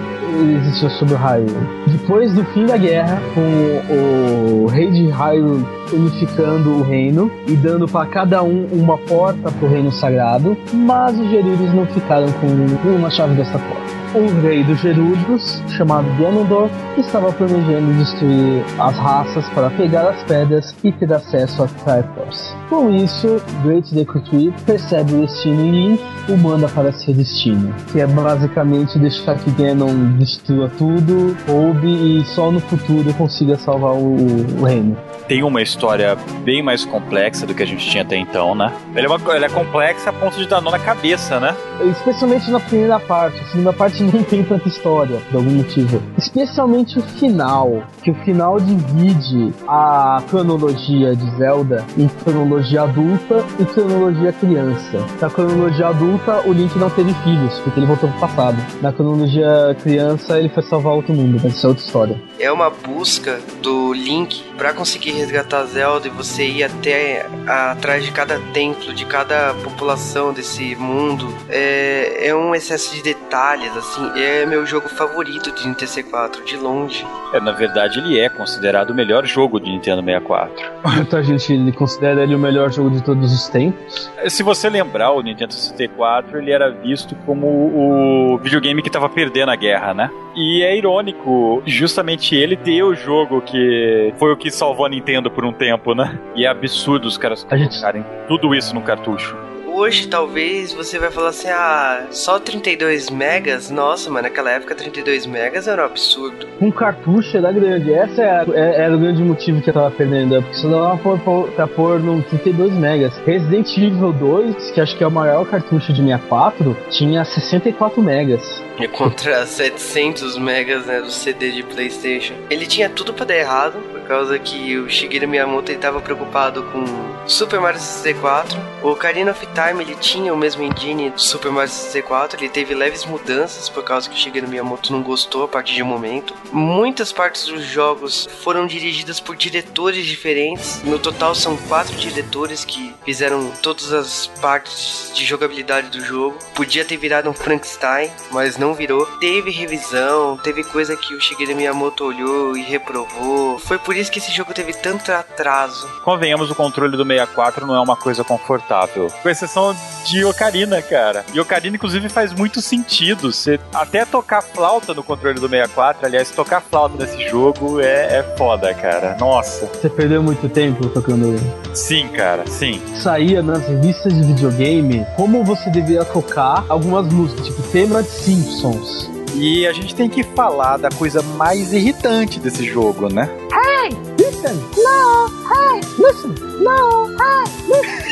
existiam 0.57 0.89
sobre 0.91 1.13
o 1.13 1.17
Hyrule. 1.17 1.67
Depois 1.87 2.33
do 2.33 2.43
fim 2.45 2.65
da 2.65 2.77
guerra, 2.77 3.21
com 3.33 4.63
o 4.63 4.67
rei 4.67 4.89
de 4.91 5.07
Hyrule 5.09 5.65
unificando 5.91 6.71
o 6.71 6.81
reino 6.81 7.31
e 7.47 7.55
dando 7.55 7.87
para 7.87 8.05
cada 8.07 8.41
um 8.41 8.65
uma 8.71 8.97
porta 8.97 9.51
para 9.51 9.67
o 9.67 9.69
reino 9.69 9.91
sagrado, 9.91 10.57
mas 10.73 11.17
os 11.19 11.29
Gerudos 11.29 11.73
não 11.73 11.85
ficaram 11.87 12.27
com 12.33 12.89
uma 12.89 13.09
chave 13.09 13.35
dessa 13.35 13.59
porta 13.59 14.02
o 14.13 14.41
rei 14.41 14.63
dos 14.63 14.79
Gerúdios, 14.79 15.61
chamado 15.69 16.07
Ganondorf, 16.17 16.73
estava 16.97 17.31
planejando 17.31 17.93
destruir 17.93 18.63
as 18.79 18.97
raças 18.97 19.47
para 19.49 19.69
pegar 19.71 20.07
as 20.09 20.23
pedras 20.23 20.75
e 20.83 20.91
ter 20.91 21.11
acesso 21.11 21.63
a 21.63 21.67
Triforce. 21.67 22.55
Com 22.69 22.89
isso, 22.91 23.41
Great 23.63 23.93
Decree 23.93 24.53
percebe 24.65 25.13
o 25.13 25.21
destino 25.21 25.61
em 25.61 25.71
Link 25.71 26.03
o 26.29 26.37
manda 26.37 26.69
para 26.69 26.91
seu 26.93 27.13
destino, 27.13 27.73
que 27.91 27.99
é 27.99 28.07
basicamente 28.07 28.97
deixar 28.97 29.37
que 29.37 29.51
Ganon 29.51 30.17
destrua 30.17 30.69
tudo, 30.77 31.35
roube 31.47 31.87
e 32.19 32.25
só 32.25 32.51
no 32.51 32.59
futuro 32.61 33.13
consiga 33.15 33.57
salvar 33.57 33.93
o, 33.93 34.15
o 34.59 34.63
reino 34.63 34.95
tem 35.27 35.43
uma 35.43 35.61
história 35.61 36.15
bem 36.43 36.61
mais 36.61 36.85
complexa 36.85 37.45
do 37.45 37.53
que 37.53 37.63
a 37.63 37.65
gente 37.65 37.89
tinha 37.89 38.03
até 38.03 38.15
então, 38.17 38.53
né? 38.53 38.71
Ela 38.95 39.05
é, 39.05 39.09
uma, 39.09 39.35
ela 39.35 39.45
é 39.45 39.49
complexa 39.49 40.09
a 40.09 40.13
ponto 40.13 40.37
de 40.37 40.47
dar 40.47 40.61
nó 40.61 40.71
na 40.71 40.79
cabeça, 40.79 41.39
né? 41.39 41.55
Especialmente 41.91 42.49
na 42.51 42.59
primeira 42.59 42.99
parte. 42.99 43.39
A 43.39 43.45
segunda 43.45 43.73
parte 43.73 44.02
não 44.03 44.23
tem 44.23 44.43
tanta 44.43 44.67
história, 44.67 45.19
por 45.29 45.37
algum 45.37 45.51
motivo. 45.51 46.01
Especialmente 46.17 46.99
o 46.99 47.01
final, 47.01 47.83
que 48.03 48.11
o 48.11 48.15
final 48.23 48.59
divide 48.59 49.53
a 49.67 50.21
cronologia 50.29 51.15
de 51.15 51.37
Zelda 51.37 51.85
em 51.97 52.07
cronologia 52.07 52.83
adulta 52.83 53.45
e 53.59 53.65
cronologia 53.65 54.33
criança. 54.33 55.05
Na 55.21 55.29
cronologia 55.29 55.87
adulta, 55.87 56.41
o 56.47 56.53
Link 56.53 56.75
não 56.77 56.89
teve 56.89 57.13
filhos, 57.23 57.59
porque 57.59 57.79
ele 57.79 57.87
voltou 57.87 58.09
pro 58.09 58.19
passado. 58.19 58.57
Na 58.81 58.91
cronologia 58.91 59.75
criança, 59.81 60.39
ele 60.39 60.49
foi 60.49 60.63
salvar 60.63 60.93
outro 60.93 61.13
mundo, 61.13 61.39
mas 61.43 61.55
isso 61.55 61.65
é 61.65 61.69
outra 61.69 61.83
história. 61.83 62.21
É 62.39 62.51
uma 62.51 62.69
busca 62.69 63.39
do 63.61 63.93
Link 63.93 64.43
para 64.57 64.73
conseguir 64.73 65.11
resgatar 65.11 65.65
Zelda 65.65 66.07
e 66.07 66.11
você 66.11 66.45
ir 66.45 66.63
até 66.63 67.25
atrás 67.47 68.03
de 68.03 68.11
cada 68.11 68.39
templo, 68.53 68.93
de 68.93 69.05
cada 69.05 69.53
população 69.63 70.33
desse 70.33 70.75
mundo, 70.75 71.33
é, 71.49 72.27
é 72.27 72.35
um 72.35 72.53
excesso 72.53 72.95
de 72.95 73.03
detalhes, 73.03 73.75
assim. 73.75 73.92
É 74.15 74.45
meu 74.45 74.65
jogo 74.65 74.89
favorito 74.89 75.51
de 75.51 75.67
Nintendo 75.67 75.89
64, 75.91 76.45
de 76.45 76.57
longe. 76.57 77.05
É, 77.33 77.39
na 77.39 77.51
verdade, 77.51 77.99
ele 77.99 78.19
é 78.19 78.29
considerado 78.29 78.91
o 78.91 78.95
melhor 78.95 79.25
jogo 79.25 79.59
de 79.59 79.69
Nintendo 79.69 80.03
64. 80.03 80.71
Muita 80.85 81.21
gente 81.23 81.71
considera 81.73 82.23
ele 82.23 82.35
o 82.35 82.39
melhor 82.39 82.71
jogo 82.71 82.89
de 82.89 83.03
todos 83.03 83.31
os 83.31 83.47
tempos. 83.47 84.11
Se 84.27 84.41
você 84.41 84.69
lembrar, 84.69 85.11
o 85.11 85.21
Nintendo 85.21 85.53
64 85.53 86.37
ele 86.37 86.51
era 86.51 86.69
visto 86.71 87.15
como 87.25 87.47
o 87.47 88.37
videogame 88.39 88.81
que 88.81 88.89
estava 88.89 89.09
perdendo 89.09 89.49
a 89.49 89.55
guerra, 89.55 89.93
né? 89.93 90.09
E 90.35 90.63
é 90.63 90.75
irônico, 90.75 91.61
justamente 91.65 92.35
ele 92.35 92.55
ter 92.55 92.83
o 92.83 92.95
jogo 92.95 93.41
que 93.41 94.13
foi 94.17 94.31
o 94.31 94.37
que 94.37 94.49
salvou 94.49 94.85
a 94.85 94.89
Nintendo 94.89 95.29
por 95.29 95.45
um 95.45 95.53
tempo, 95.53 95.93
né? 95.93 96.19
E 96.35 96.45
é 96.45 96.47
absurdo 96.47 97.07
os 97.07 97.17
caras 97.17 97.43
colocarem 97.43 98.01
gente... 98.01 98.27
tudo 98.27 98.55
isso 98.55 98.73
no 98.73 98.81
cartucho 98.81 99.52
hoje 99.73 100.07
talvez 100.07 100.71
você 100.73 100.99
vai 100.99 101.11
falar 101.11 101.29
assim, 101.29 101.49
ah, 101.49 102.07
só 102.11 102.39
32 102.39 103.09
megas? 103.09 103.69
Nossa, 103.69 104.09
mas 104.09 104.23
naquela 104.23 104.51
época 104.51 104.75
32 104.75 105.25
megas 105.25 105.67
era 105.67 105.81
um 105.81 105.85
absurdo. 105.85 106.47
Um 106.61 106.71
cartucho 106.71 107.37
era 107.37 107.51
grande, 107.51 107.93
essa 107.93 108.21
era, 108.21 108.45
é, 108.53 108.83
era 108.83 108.95
o 108.95 108.99
grande 108.99 109.21
motivo 109.23 109.61
que 109.61 109.69
eu 109.69 109.73
tava 109.73 109.91
perdendo, 109.91 110.41
porque 110.41 110.57
senão 110.57 110.81
dava 110.81 110.97
pra, 110.97 111.17
pra, 111.17 111.51
pra 111.51 111.67
pôr 111.67 111.99
num 111.99 112.21
32 112.21 112.73
megas. 112.73 113.17
Resident 113.25 113.77
Evil 113.77 114.13
2, 114.13 114.71
que 114.71 114.81
acho 114.81 114.97
que 114.97 115.03
é 115.03 115.07
o 115.07 115.11
maior 115.11 115.45
cartucho 115.45 115.91
de 115.91 116.01
64, 116.01 116.77
tinha 116.89 117.25
64 117.25 118.01
megas. 118.01 118.63
E 118.79 118.87
contra 118.87 119.45
700 119.47 120.37
megas 120.37 120.85
né, 120.85 121.01
do 121.01 121.11
CD 121.11 121.51
de 121.51 121.63
Playstation. 121.63 122.33
Ele 122.49 122.65
tinha 122.65 122.89
tudo 122.89 123.13
para 123.13 123.25
dar 123.25 123.35
errado, 123.35 123.79
por 123.91 124.01
causa 124.01 124.37
que 124.37 124.77
o 124.77 124.89
Shigeru 124.89 125.27
Miyamoto 125.27 125.71
estava 125.71 125.99
preocupado 126.01 126.63
com 126.63 126.83
Super 127.25 127.59
Mario 127.59 127.79
64. 127.79 128.59
O 128.83 128.89
Ocarina 128.89 129.31
of 129.31 129.45
Time 129.47 129.62
ele 129.71 129.95
tinha 129.95 130.33
o 130.33 130.37
mesmo 130.37 130.63
engine 130.63 131.09
do 131.09 131.21
Super 131.21 131.51
Mario 131.51 131.71
64, 131.71 132.39
ele 132.39 132.49
teve 132.49 132.73
leves 132.73 133.05
mudanças 133.05 133.69
por 133.69 133.83
causa 133.83 134.09
que 134.09 134.15
o 134.15 134.19
Shigeru 134.19 134.47
Miyamoto 134.47 134.91
não 134.91 135.01
gostou 135.01 135.43
a 135.43 135.47
partir 135.47 135.75
de 135.75 135.83
um 135.83 135.85
momento. 135.85 136.35
Muitas 136.51 137.11
partes 137.11 137.45
dos 137.45 137.63
jogos 137.65 138.27
foram 138.43 138.67
dirigidas 138.67 139.19
por 139.19 139.35
diretores 139.35 140.05
diferentes. 140.05 140.83
No 140.83 140.99
total 140.99 141.33
são 141.33 141.55
quatro 141.55 141.95
diretores 141.95 142.65
que 142.65 142.93
fizeram 143.05 143.51
todas 143.61 143.93
as 143.93 144.27
partes 144.41 145.11
de 145.13 145.23
jogabilidade 145.25 145.89
do 145.89 146.03
jogo. 146.03 146.37
Podia 146.53 146.83
ter 146.83 146.97
virado 146.97 147.29
um 147.29 147.33
Frankenstein, 147.33 148.09
mas 148.31 148.57
não 148.57 148.73
virou. 148.73 149.05
Teve 149.19 149.51
revisão, 149.51 150.37
teve 150.37 150.63
coisa 150.63 150.97
que 150.97 151.13
o 151.13 151.21
Shigeru 151.21 151.55
Miyamoto 151.55 152.05
olhou 152.05 152.57
e 152.57 152.61
reprovou. 152.63 153.59
Foi 153.59 153.77
por 153.77 153.95
isso 153.95 154.11
que 154.11 154.19
esse 154.19 154.31
jogo 154.31 154.53
teve 154.53 154.73
tanto 154.73 155.11
atraso. 155.11 155.87
Convenhamos, 156.03 156.49
o 156.51 156.55
controle 156.55 156.97
do 156.97 157.05
64 157.05 157.65
não 157.65 157.75
é 157.75 157.79
uma 157.79 157.95
coisa 157.95 158.23
confortável. 158.23 159.07
Com 159.21 159.29
exceção 159.29 159.52
versão 159.53 159.75
de 160.05 160.25
Ocarina, 160.25 160.81
cara. 160.81 161.23
E 161.33 161.39
Ocarina, 161.39 161.75
inclusive, 161.75 162.09
faz 162.09 162.33
muito 162.33 162.61
sentido. 162.61 163.31
Você 163.31 163.59
até 163.73 164.03
tocar 164.03 164.41
flauta 164.41 164.93
no 164.93 165.03
controle 165.03 165.39
do 165.39 165.47
64, 165.47 166.05
aliás, 166.05 166.31
tocar 166.31 166.61
flauta 166.61 166.97
nesse 166.97 167.27
jogo 167.29 167.79
é, 167.79 168.17
é 168.17 168.35
foda, 168.37 168.73
cara. 168.73 169.15
Nossa. 169.19 169.67
Você 169.67 169.89
perdeu 169.89 170.21
muito 170.21 170.49
tempo 170.49 170.89
tocando. 170.89 171.39
Sim, 171.73 172.07
cara, 172.09 172.45
sim. 172.47 172.81
Saía 172.95 173.41
nas 173.41 173.67
revistas 173.67 174.13
de 174.13 174.23
videogame 174.23 175.05
como 175.15 175.43
você 175.43 175.69
deveria 175.69 176.03
tocar 176.03 176.65
algumas 176.67 177.05
músicas, 177.07 177.45
tipo 177.45 177.61
tema 177.63 178.01
de 178.01 178.09
Simpsons. 178.09 179.09
E 179.35 179.65
a 179.65 179.73
gente 179.73 179.95
tem 179.95 180.09
que 180.09 180.23
falar 180.23 180.77
da 180.77 180.89
coisa 180.89 181.21
mais 181.21 181.73
irritante 181.73 182.39
desse 182.39 182.63
jogo, 182.63 183.11
né? 183.11 183.27
Hey, 183.51 183.89
listen, 184.19 184.53
no, 184.53 185.27
hey, 185.49 185.81
listen, 185.97 186.35
no, 186.59 187.09
hey, 187.09 187.51
listen, 187.67 188.02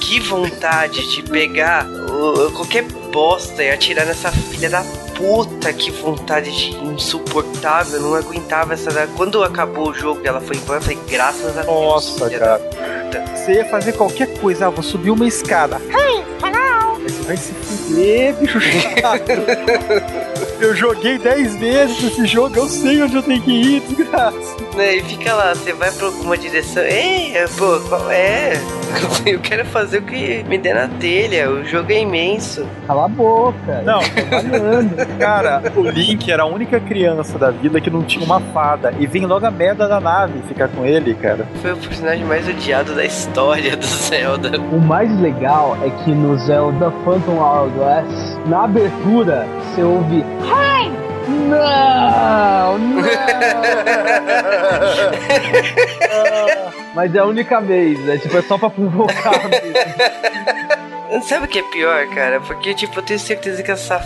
Que 0.00 0.20
vontade 0.20 1.06
de 1.14 1.22
pegar 1.22 1.86
uh, 1.86 2.50
qualquer 2.52 2.82
bosta 3.12 3.62
e 3.62 3.70
atirar 3.70 4.06
nessa 4.06 4.30
filha 4.30 4.70
da 4.70 4.82
puta. 5.16 5.72
Que 5.72 5.90
vontade 5.90 6.50
de 6.50 6.76
insuportável. 6.84 8.00
Não 8.00 8.14
aguentava 8.14 8.74
essa. 8.74 9.06
Quando 9.16 9.42
acabou 9.42 9.90
o 9.90 9.94
jogo 9.94 10.20
e 10.24 10.28
ela 10.28 10.40
foi 10.40 10.56
embora, 10.56 10.78
eu 10.78 10.82
falei, 10.82 10.98
graças 11.08 11.58
a 11.58 11.62
Deus. 11.62 11.66
Nossa, 11.66 12.30
cara. 12.30 12.60
você 13.34 13.52
ia 13.54 13.64
fazer 13.66 13.92
qualquer 13.92 14.38
coisa, 14.38 14.66
ah, 14.66 14.70
vou 14.70 14.82
subir 14.82 15.10
uma 15.10 15.26
escada. 15.26 15.80
Hey, 15.90 16.24
hello! 16.42 17.00
Você 17.02 17.22
vai 17.22 17.36
se 17.36 17.52
fuder, 17.52 18.34
bicho. 18.34 18.58
Eu 20.60 20.74
joguei 20.74 21.18
10 21.18 21.56
vezes 21.56 22.02
esse 22.04 22.26
jogo, 22.26 22.56
eu 22.56 22.66
sei 22.68 23.00
onde 23.02 23.14
eu 23.14 23.22
tenho 23.22 23.40
que 23.40 23.50
ir, 23.50 23.80
desgraça. 23.80 24.56
Né, 24.76 24.96
e 24.96 25.02
fica 25.04 25.32
lá, 25.32 25.54
você 25.54 25.72
vai 25.72 25.90
pra 25.92 26.06
alguma 26.06 26.36
direção. 26.36 26.82
Ei, 26.82 27.36
é, 27.36 27.46
pô, 27.46 27.78
qual 27.88 28.10
é? 28.10 28.54
Eu 29.26 29.38
quero 29.40 29.64
fazer 29.66 29.98
o 29.98 30.02
que 30.02 30.42
me 30.44 30.56
der 30.56 30.74
na 30.74 30.88
telha. 30.98 31.50
O 31.50 31.64
jogo 31.64 31.92
é 31.92 32.00
imenso. 32.00 32.66
Cala 32.86 33.04
a 33.04 33.08
boca. 33.08 33.82
Não, 33.84 34.00
Trabalhando. 34.00 35.18
cara, 35.18 35.62
o 35.76 35.82
Link 35.82 36.30
era 36.30 36.44
a 36.44 36.46
única 36.46 36.80
criança 36.80 37.38
da 37.38 37.50
vida 37.50 37.80
que 37.80 37.90
não 37.90 38.02
tinha 38.02 38.24
uma 38.24 38.40
fada. 38.40 38.94
E 38.98 39.06
vem 39.06 39.26
logo 39.26 39.44
a 39.44 39.50
merda 39.50 39.86
da 39.86 40.00
nave 40.00 40.40
ficar 40.48 40.68
com 40.68 40.86
ele, 40.86 41.14
cara. 41.14 41.46
Foi 41.60 41.72
o 41.72 41.76
personagem 41.76 42.24
mais 42.24 42.48
odiado 42.48 42.94
da 42.94 43.04
história 43.04 43.76
do 43.76 43.86
Zelda. 43.86 44.58
O 44.58 44.80
mais 44.80 45.10
legal 45.20 45.76
é 45.82 45.90
que 46.02 46.10
no 46.10 46.38
Zelda 46.38 46.90
Phantom 47.04 47.38
Hourglass, 47.38 48.27
na 48.48 48.64
abertura, 48.64 49.46
você 49.74 49.82
ouve 49.82 50.24
Hey! 50.42 50.90
Não! 51.28 52.78
Não! 52.78 52.98
Ah, 56.10 56.70
Mas 56.94 57.14
é 57.14 57.18
a 57.18 57.24
única 57.24 57.60
vez, 57.60 58.08
é 58.08 58.16
tipo, 58.18 58.36
é 58.36 58.42
só 58.42 58.58
pra 58.58 58.70
provocar 58.70 59.32
mesmo. 59.48 61.22
Sabe 61.22 61.44
o 61.44 61.48
que 61.48 61.58
é 61.58 61.62
pior, 61.62 62.06
cara? 62.08 62.40
Porque, 62.40 62.74
tipo, 62.74 62.98
eu 62.98 63.02
tenho 63.02 63.18
certeza 63.20 63.62
que 63.62 63.70
essa 63.70 64.00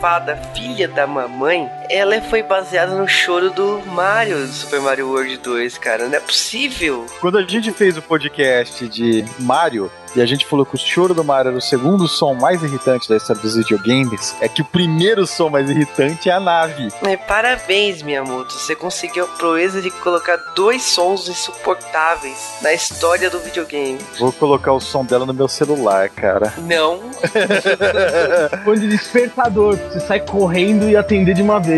fada, 0.00 0.36
filha 0.54 0.88
da 0.88 1.06
mamãe, 1.06 1.70
ela 1.90 2.20
foi 2.22 2.42
baseada 2.42 2.94
no 2.94 3.06
choro 3.08 3.50
do 3.50 3.82
Mario, 3.86 4.38
do 4.38 4.52
Super 4.52 4.80
Mario 4.80 5.08
World 5.08 5.36
2, 5.38 5.78
cara. 5.78 6.08
Não 6.08 6.16
é 6.16 6.20
possível. 6.20 7.06
Quando 7.20 7.38
a 7.38 7.42
gente 7.42 7.72
fez 7.72 7.96
o 7.96 8.02
podcast 8.02 8.88
de 8.88 9.24
Mario, 9.38 9.90
e 10.16 10.22
a 10.22 10.24
gente 10.24 10.46
falou 10.46 10.64
que 10.64 10.74
o 10.74 10.78
choro 10.78 11.12
do 11.12 11.22
Mario 11.22 11.50
era 11.50 11.58
o 11.58 11.60
segundo 11.60 12.08
som 12.08 12.32
mais 12.32 12.62
irritante 12.62 13.06
da 13.06 13.18
história 13.18 13.42
dos 13.42 13.54
videogames, 13.54 14.34
é 14.40 14.48
que 14.48 14.62
o 14.62 14.64
primeiro 14.64 15.26
som 15.26 15.50
mais 15.50 15.68
irritante 15.68 16.30
é 16.30 16.32
a 16.32 16.40
nave. 16.40 16.88
É, 17.06 17.18
parabéns, 17.18 18.00
Miyamoto. 18.00 18.54
Você 18.54 18.74
conseguiu 18.74 19.24
a 19.24 19.28
proeza 19.28 19.82
de 19.82 19.90
colocar 19.90 20.36
dois 20.54 20.82
sons 20.82 21.28
insuportáveis 21.28 22.54
na 22.62 22.72
história 22.72 23.28
do 23.28 23.38
videogame. 23.40 23.98
Vou 24.18 24.32
colocar 24.32 24.72
o 24.72 24.80
som 24.80 25.04
dela 25.04 25.26
no 25.26 25.34
meu 25.34 25.48
celular, 25.48 26.08
cara. 26.08 26.50
Não. 26.58 27.00
Foi 28.64 28.78
de 28.78 28.88
despertador, 28.88 29.76
você 29.76 30.00
sair 30.00 30.24
correndo 30.24 30.88
e 30.88 30.96
atender 30.96 31.34
de 31.34 31.42
uma 31.42 31.60
vez. 31.60 31.75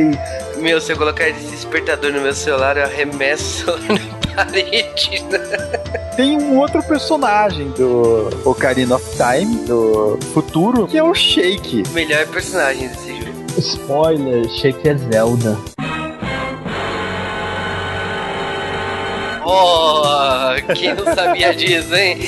Meu, 0.57 0.81
se 0.81 0.93
eu 0.93 0.97
colocar 0.97 1.29
esse 1.29 1.47
despertador 1.47 2.13
no 2.13 2.21
meu 2.21 2.35
celular, 2.35 2.77
eu 2.77 2.85
arremesso 2.85 3.67
na 3.89 4.45
parede. 4.45 5.25
Tem 6.17 6.37
um 6.37 6.59
outro 6.59 6.83
personagem 6.83 7.71
do 7.71 8.29
Ocarina 8.45 8.97
of 8.97 9.05
Time, 9.17 9.57
do 9.67 10.19
futuro, 10.33 10.87
que 10.87 10.99
é 10.99 11.03
o 11.03 11.15
Shake. 11.15 11.85
O 11.91 11.93
melhor 11.93 12.27
personagem 12.27 12.89
desse 12.89 13.17
jogo. 13.21 13.39
Spoiler, 13.59 14.49
Shake 14.49 14.89
é 14.89 14.97
Zelda. 14.97 15.57
Oh, 19.45 20.08
quem 20.75 20.95
não 20.95 21.05
sabia 21.15 21.55
disso, 21.55 21.95
hein? 21.95 22.19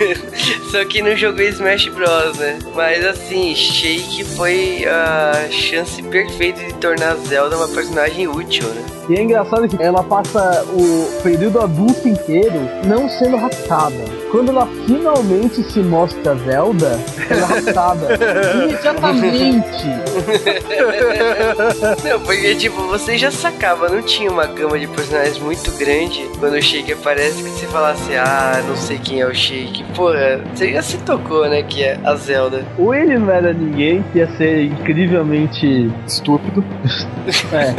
Só 0.70 0.84
que 0.84 1.02
não 1.02 1.16
jogou 1.16 1.42
Smash 1.42 1.88
Bros, 1.88 2.38
né? 2.38 2.58
Mas 2.74 3.04
assim, 3.04 3.54
Shake 3.54 4.24
foi 4.24 4.84
a 4.86 5.48
chance 5.50 6.02
perfeita 6.02 6.64
de 6.64 6.74
tornar 6.74 7.16
Zelda 7.16 7.56
uma 7.56 7.68
personagem 7.68 8.28
útil, 8.28 8.66
né? 8.68 8.82
E 9.08 9.14
é 9.14 9.22
engraçado 9.22 9.66
que 9.68 9.82
ela 9.82 10.04
passa 10.04 10.64
o 10.72 11.20
período 11.22 11.58
adulto 11.60 12.08
inteiro 12.08 12.60
não 12.86 13.08
sendo 13.08 13.36
raptada. 13.36 14.20
Quando 14.30 14.50
ela 14.50 14.68
finalmente 14.86 15.64
se 15.72 15.80
mostra 15.80 16.36
Zelda, 16.36 17.00
ela 17.28 17.40
é 17.40 17.44
raptada. 17.44 18.08
Imediatamente. 18.54 19.86
Não, 22.04 22.20
porque 22.20 22.54
tipo, 22.54 22.82
você 22.82 23.18
já 23.18 23.30
sacava, 23.30 23.88
não 23.88 24.02
tinha 24.02 24.30
uma 24.30 24.46
gama 24.46 24.78
de 24.78 24.86
personagens 24.86 25.38
muito 25.38 25.70
grande 25.72 26.28
quando 26.38 26.54
o 26.54 26.62
Shake 26.62 26.92
aparece 26.92 27.42
que 27.42 27.50
você 27.50 27.66
falasse, 27.70 28.16
ah, 28.16 28.62
não 28.66 28.76
sei 28.76 28.98
quem 28.98 29.20
é 29.20 29.26
o 29.26 29.34
Shake. 29.34 29.84
Porra, 29.94 30.40
você 30.52 30.72
já 30.72 30.82
se 30.82 30.98
tocou, 30.98 31.48
né, 31.48 31.62
que 31.62 31.82
é 31.82 31.98
a 32.04 32.14
Zelda. 32.16 32.64
Ou 32.78 32.94
ele 32.94 33.18
não 33.18 33.30
era 33.30 33.52
ninguém 33.52 34.04
que 34.12 34.18
ia 34.18 34.28
ser 34.36 34.64
incrivelmente. 34.64 35.90
Estúpido. 36.06 36.64
É. 37.52 37.74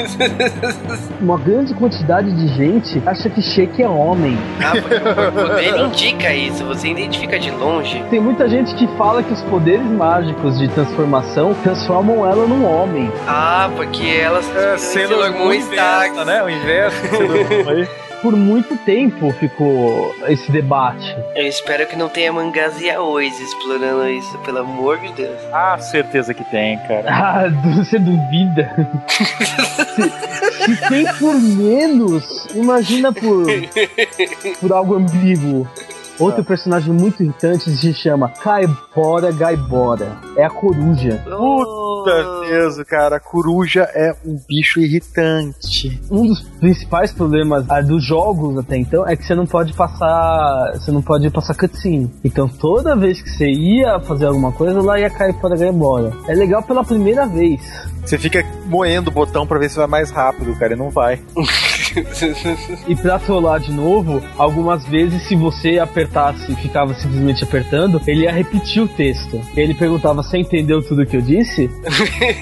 Uma 1.20 1.38
grande 1.38 1.74
quantidade 1.74 2.32
de 2.32 2.48
gente 2.56 3.02
acha 3.06 3.30
que 3.30 3.42
Shake 3.42 3.82
é 3.82 3.90
homem. 3.90 4.38
Ah, 4.60 4.74
porque 4.80 4.96
o 4.96 5.56
dele 5.56 5.84
indica 5.88 6.34
isso, 6.34 6.64
você 6.64 6.90
identifica 6.90 7.40
de 7.40 7.50
longe. 7.50 8.04
Tem 8.10 8.20
muita 8.20 8.48
gente 8.48 8.74
que 8.76 8.88
fala 8.98 9.24
que 9.24 9.34
os 9.34 9.42
poderes 9.44 9.86
mágicos 9.86 10.60
de 10.60 10.68
transformação 10.70 11.54
transformam 11.64 12.26
ela 12.26 12.46
num 12.46 12.66
homem. 12.66 13.12
Ah, 13.28 13.70
porque 13.76 14.06
elas 14.06 14.50
É, 14.56 14.78
Sailor 14.78 15.32
Moon 15.34 15.54
está 15.54 16.08
né? 16.24 16.44
O 16.44 16.50
inverso. 16.50 17.02
Por 18.22 18.36
muito 18.36 18.78
tempo 18.78 19.32
ficou 19.34 20.14
esse 20.28 20.52
debate. 20.52 21.16
Eu 21.36 21.48
espero 21.48 21.88
que 21.88 21.96
não 21.96 22.08
tenha 22.08 22.32
mangás 22.32 22.80
yaois 22.80 23.40
explorando 23.40 24.08
isso, 24.10 24.38
pelo 24.40 24.60
amor 24.60 25.00
de 25.00 25.12
Deus. 25.14 25.40
Ah, 25.52 25.78
certeza 25.80 26.34
que 26.34 26.44
tem, 26.46 26.78
cara. 26.88 27.10
Ah, 27.22 27.50
você 27.76 27.98
duvida? 27.98 28.70
se, 29.08 30.66
se 30.66 30.90
tem 30.90 31.06
por 31.20 31.36
menos, 31.40 32.46
imagina 32.54 33.12
por, 33.12 33.46
por 34.60 34.72
algo 34.74 34.96
ambíguo. 34.96 35.68
Outro 36.20 36.44
personagem 36.44 36.94
muito 36.94 37.24
irritante 37.24 37.70
se 37.72 37.94
chama 37.94 38.30
Caibora 38.30 39.32
Gaibora. 39.32 40.18
É 40.36 40.46
a 40.46 40.50
coruja. 40.50 41.24
Puta 41.24 42.42
Deus, 42.48 42.84
cara. 42.84 43.18
A 43.18 43.20
coruja 43.20 43.90
é 43.94 44.14
um 44.26 44.40
bicho 44.48 44.80
irritante. 44.80 46.00
Um 46.10 46.28
dos 46.28 46.42
principais 46.60 47.12
problemas 47.12 47.66
ah, 47.70 47.82
dos 47.82 48.04
jogos 48.04 48.58
até 48.58 48.78
então 48.78 49.08
é 49.08 49.16
que 49.16 49.26
você 49.26 49.36
não 49.36 49.46
pode 49.46 49.74
passar. 49.74 50.72
Você 50.74 50.92
não 50.92 51.02
pode 51.02 51.30
passar 51.30 51.56
cutscene. 51.56 52.12
Então 52.24 52.48
toda 52.48 52.96
vez 52.96 53.22
que 53.22 53.30
você 53.30 53.50
ia 53.50 54.00
fazer 54.00 54.26
alguma 54.26 54.52
coisa, 54.52 54.82
lá 54.82 55.00
ia 55.00 55.10
cair 55.10 55.34
para 55.34 55.56
Gaibora. 55.56 56.14
É 56.28 56.34
legal 56.34 56.62
pela 56.64 56.84
primeira 56.84 57.26
vez. 57.26 57.62
Você 58.06 58.18
fica 58.18 58.44
moendo 58.66 59.10
o 59.10 59.14
botão 59.14 59.46
pra 59.46 59.60
ver 59.60 59.70
se 59.70 59.78
vai 59.78 59.88
mais 59.88 60.10
rápido, 60.10 60.58
cara, 60.58 60.74
e 60.74 60.76
não 60.76 60.90
vai. 60.90 61.20
E 62.88 62.96
pra 62.96 63.20
trollar 63.20 63.60
de 63.60 63.72
novo, 63.72 64.22
algumas 64.38 64.86
vezes 64.86 65.24
se 65.24 65.36
você 65.36 65.80
apertasse 65.80 66.52
e 66.52 66.56
ficava 66.56 66.94
simplesmente 66.94 67.44
apertando, 67.44 68.02
ele 68.08 68.22
ia 68.24 68.32
repetir 68.32 68.82
o 68.82 68.88
texto. 68.88 69.42
Ele 69.56 69.74
perguntava, 69.74 70.24
você 70.24 70.38
entendeu 70.38 70.82
tudo 70.82 71.06
que 71.06 71.18
eu 71.18 71.22
disse? 71.22 71.70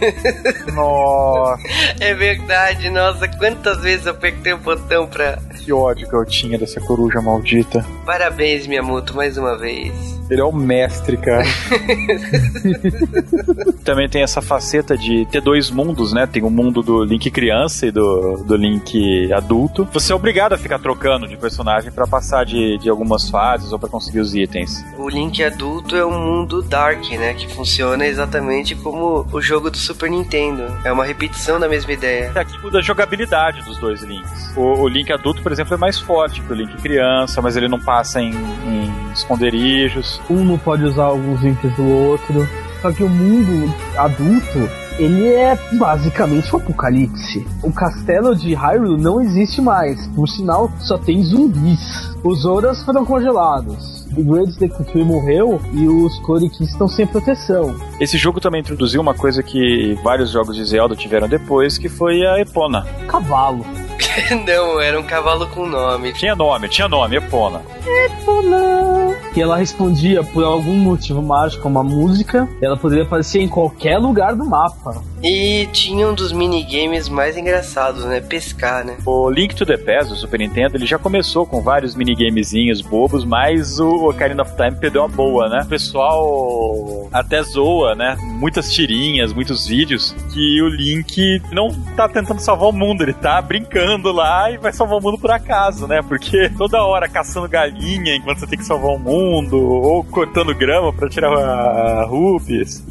Nossa, 0.74 1.62
É 2.00 2.14
verdade, 2.14 2.90
nossa, 2.90 3.28
quantas 3.28 3.82
vezes 3.82 4.06
eu 4.06 4.12
apertei 4.12 4.54
o 4.54 4.58
botão 4.58 5.08
pra. 5.08 5.40
que 5.64 5.72
ódio 5.72 6.08
que 6.08 6.16
eu 6.16 6.26
tinha 6.26 6.58
dessa 6.58 6.80
coruja 6.80 7.22
maldita. 7.22 7.86
Parabéns, 8.06 8.68
Miyamoto, 8.68 9.16
mais 9.16 9.38
uma 9.38 9.58
vez. 9.58 10.20
Ele 10.30 10.42
é 10.42 10.44
o 10.44 10.52
mestre, 10.52 11.18
cara. 11.18 11.44
Também 13.84 14.08
tem 14.08 14.22
essa 14.22 14.42
faceta 14.42 14.96
de 14.96 15.26
ter 15.32 15.42
dois 15.42 15.72
mundos, 15.72 16.14
né? 16.14 16.28
Tem 16.28 16.44
o 16.44 16.50
mundo 16.50 16.84
do 16.84 17.04
Link 17.04 17.32
criança 17.32 17.88
e 17.88 17.92
do, 17.92 18.38
do 18.46 18.56
Link 18.56 19.32
adulto, 19.40 19.88
você 19.92 20.12
é 20.12 20.16
obrigado 20.16 20.54
a 20.54 20.58
ficar 20.58 20.80
trocando 20.80 21.28
de 21.28 21.36
personagem 21.36 21.92
para 21.92 22.06
passar 22.06 22.46
de, 22.46 22.78
de 22.78 22.90
algumas 22.90 23.30
fases 23.30 23.72
ou 23.72 23.80
para 23.80 23.90
conseguir 23.90 24.20
os 24.20 24.36
itens. 24.36 24.86
O 24.98 25.10
Link 25.10 25.44
adulto 25.44 25.96
é 25.96 26.06
um 26.06 26.20
mundo 26.20 26.62
dark, 26.62 27.10
né? 27.12 27.34
Que 27.34 27.52
funciona 27.54 28.06
exatamente 28.06 28.76
como 28.76 29.26
o 29.32 29.42
jogo 29.42 29.72
do 29.72 29.78
Super 29.78 30.10
Nintendo. 30.10 30.64
É 30.84 30.92
uma 30.92 31.04
repetição 31.04 31.60
da 31.60 31.68
mesma 31.68 31.92
ideia. 31.92 32.32
Aqui 32.36 32.58
muda 32.62 32.80
a 32.80 32.82
jogabilidade 32.82 33.64
dos 33.64 33.78
dois 33.78 34.02
Links. 34.04 34.56
O, 34.56 34.82
o 34.82 34.88
Link 34.88 35.12
adulto, 35.12 35.42
por 35.42 35.52
exemplo, 35.52 35.74
é 35.74 35.78
mais 35.78 36.00
forte 36.00 36.42
que 36.42 36.52
o 36.52 36.56
Link 36.56 36.76
criança, 36.82 37.42
mas 37.42 37.58
ele 37.58 37.68
não 37.68 37.80
passa 37.80 38.22
em, 38.22 38.32
em 38.32 39.12
esconderijos. 39.12 40.22
Um 40.30 40.44
não 40.44 40.58
pode 40.58 40.84
usar 40.84 41.06
alguns 41.06 41.44
itens 41.44 41.76
do 41.76 41.88
outro. 41.88 42.48
Só 42.82 42.92
que 42.92 43.04
o 43.04 43.10
mundo 43.10 43.74
adulto 43.98 44.89
ele 45.00 45.28
é 45.28 45.58
basicamente 45.74 46.54
um 46.54 46.60
apocalipse. 46.60 47.48
O 47.64 47.72
castelo 47.72 48.36
de 48.36 48.54
Hyrule 48.54 49.02
não 49.02 49.22
existe 49.22 49.62
mais. 49.62 50.08
Por 50.08 50.28
sinal, 50.28 50.70
só 50.80 50.98
tem 50.98 51.24
zumbis. 51.24 52.14
Os 52.24 52.42
Zoras 52.42 52.84
foram 52.84 53.06
congelados. 53.06 54.06
O 54.18 54.24
Great 54.24 54.60
Decree 54.60 55.04
morreu 55.04 55.62
e 55.72 55.88
os 55.88 56.20
Korikis 56.20 56.70
estão 56.70 56.88
sem 56.88 57.08
proteção. 57.08 57.74
Esse 58.00 58.18
jogo 58.18 58.42
também 58.42 58.60
introduziu 58.60 59.00
uma 59.00 59.14
coisa 59.14 59.42
que 59.42 59.98
vários 60.04 60.32
jogos 60.32 60.56
de 60.56 60.66
Zelda 60.66 60.96
tiveram 60.96 61.30
depois, 61.30 61.78
que 61.78 61.88
foi 61.88 62.26
a 62.26 62.40
Epona. 62.40 62.86
Cavalo. 63.08 63.66
não, 64.46 64.80
era 64.80 65.00
um 65.00 65.04
cavalo 65.04 65.48
com 65.48 65.66
nome. 65.66 66.14
Tinha 66.14 66.36
nome, 66.36 66.70
tinha 66.70 66.88
nome, 66.88 67.18
Epona. 67.18 67.62
Epona. 67.86 69.16
Que 69.34 69.42
ela 69.42 69.58
respondia 69.58 70.24
por 70.24 70.44
algum 70.44 70.76
motivo 70.76 71.22
mágico 71.22 71.68
uma 71.68 71.84
música, 71.84 72.48
ela 72.62 72.78
poderia 72.78 73.04
aparecer 73.04 73.42
em 73.42 73.48
qualquer 73.48 73.98
lugar 73.98 74.36
do 74.36 74.46
mapa. 74.46 75.04
E 75.22 75.68
tinha 75.72 76.08
um 76.08 76.14
dos 76.14 76.32
minigames 76.32 77.10
mais 77.10 77.38
engraçados, 77.38 78.06
né? 78.06 78.22
Pescar, 78.22 78.86
né? 78.86 78.98
O 79.06 79.30
Link 79.30 79.54
to 79.54 79.66
the 79.66 79.78
Past 79.78 80.14
do 80.14 80.16
Super 80.16 80.40
Nintendo, 80.40 80.78
ele 80.78 80.86
já 80.86 80.98
começou 80.98 81.46
com 81.46 81.62
vários 81.62 81.96
minigamezinhos 81.96 82.82
bobos, 82.82 83.26
mas 83.26 83.80
o 83.80 84.10
Ocarina 84.10 84.44
of 84.44 84.56
Time 84.56 84.76
perdeu 84.76 85.04
a 85.04 85.08
boa, 85.08 85.50
né? 85.50 85.62
O 85.66 85.68
pessoal 85.68 87.10
até 87.12 87.44
zoa, 87.44 87.96
né? 87.96 88.16
Muitas 88.22 88.72
tirinhas, 88.72 89.34
muitos 89.34 89.68
vídeos, 89.68 90.16
que 90.34 90.62
o 90.62 90.70
Link 90.70 91.42
não 91.52 91.70
tá 91.96 92.08
tentando 92.08 92.40
salvar 92.40 92.70
o 92.70 92.74
mundo, 92.74 93.04
ele 93.04 93.14
tá 93.14 93.42
brincando 93.42 93.89
lá 94.12 94.52
e 94.52 94.58
vai 94.58 94.72
salvar 94.72 94.98
o 94.98 95.02
mundo 95.02 95.18
por 95.18 95.32
acaso, 95.32 95.88
né? 95.88 96.02
Porque 96.02 96.50
toda 96.58 96.84
hora 96.84 97.08
caçando 97.08 97.48
galinha 97.48 98.16
enquanto 98.16 98.40
você 98.40 98.48
tem 98.48 98.60
que 98.60 98.66
salvar 98.66 98.92
o 98.92 99.00
mundo, 99.00 99.58
ou 99.58 100.04
cortando 100.04 100.54
grama 100.54 100.94
para 100.94 101.10
tirar 101.10 101.32
a. 101.34 102.06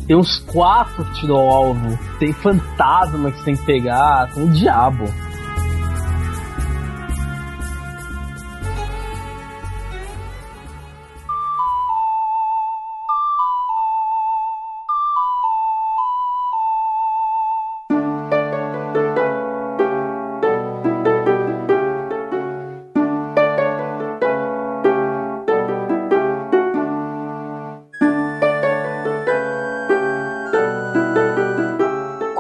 Tem 0.07 0.16
uns 0.16 0.38
quatro 0.40 1.05
tiro-alvo 1.14 1.99
tem 2.18 2.32
fantasma 2.32 3.30
que 3.30 3.38
você 3.38 3.44
tem 3.44 3.57
que 3.57 3.64
pegar, 3.64 4.28
tem 4.32 4.42
um 4.42 4.51
diabo. 4.51 5.05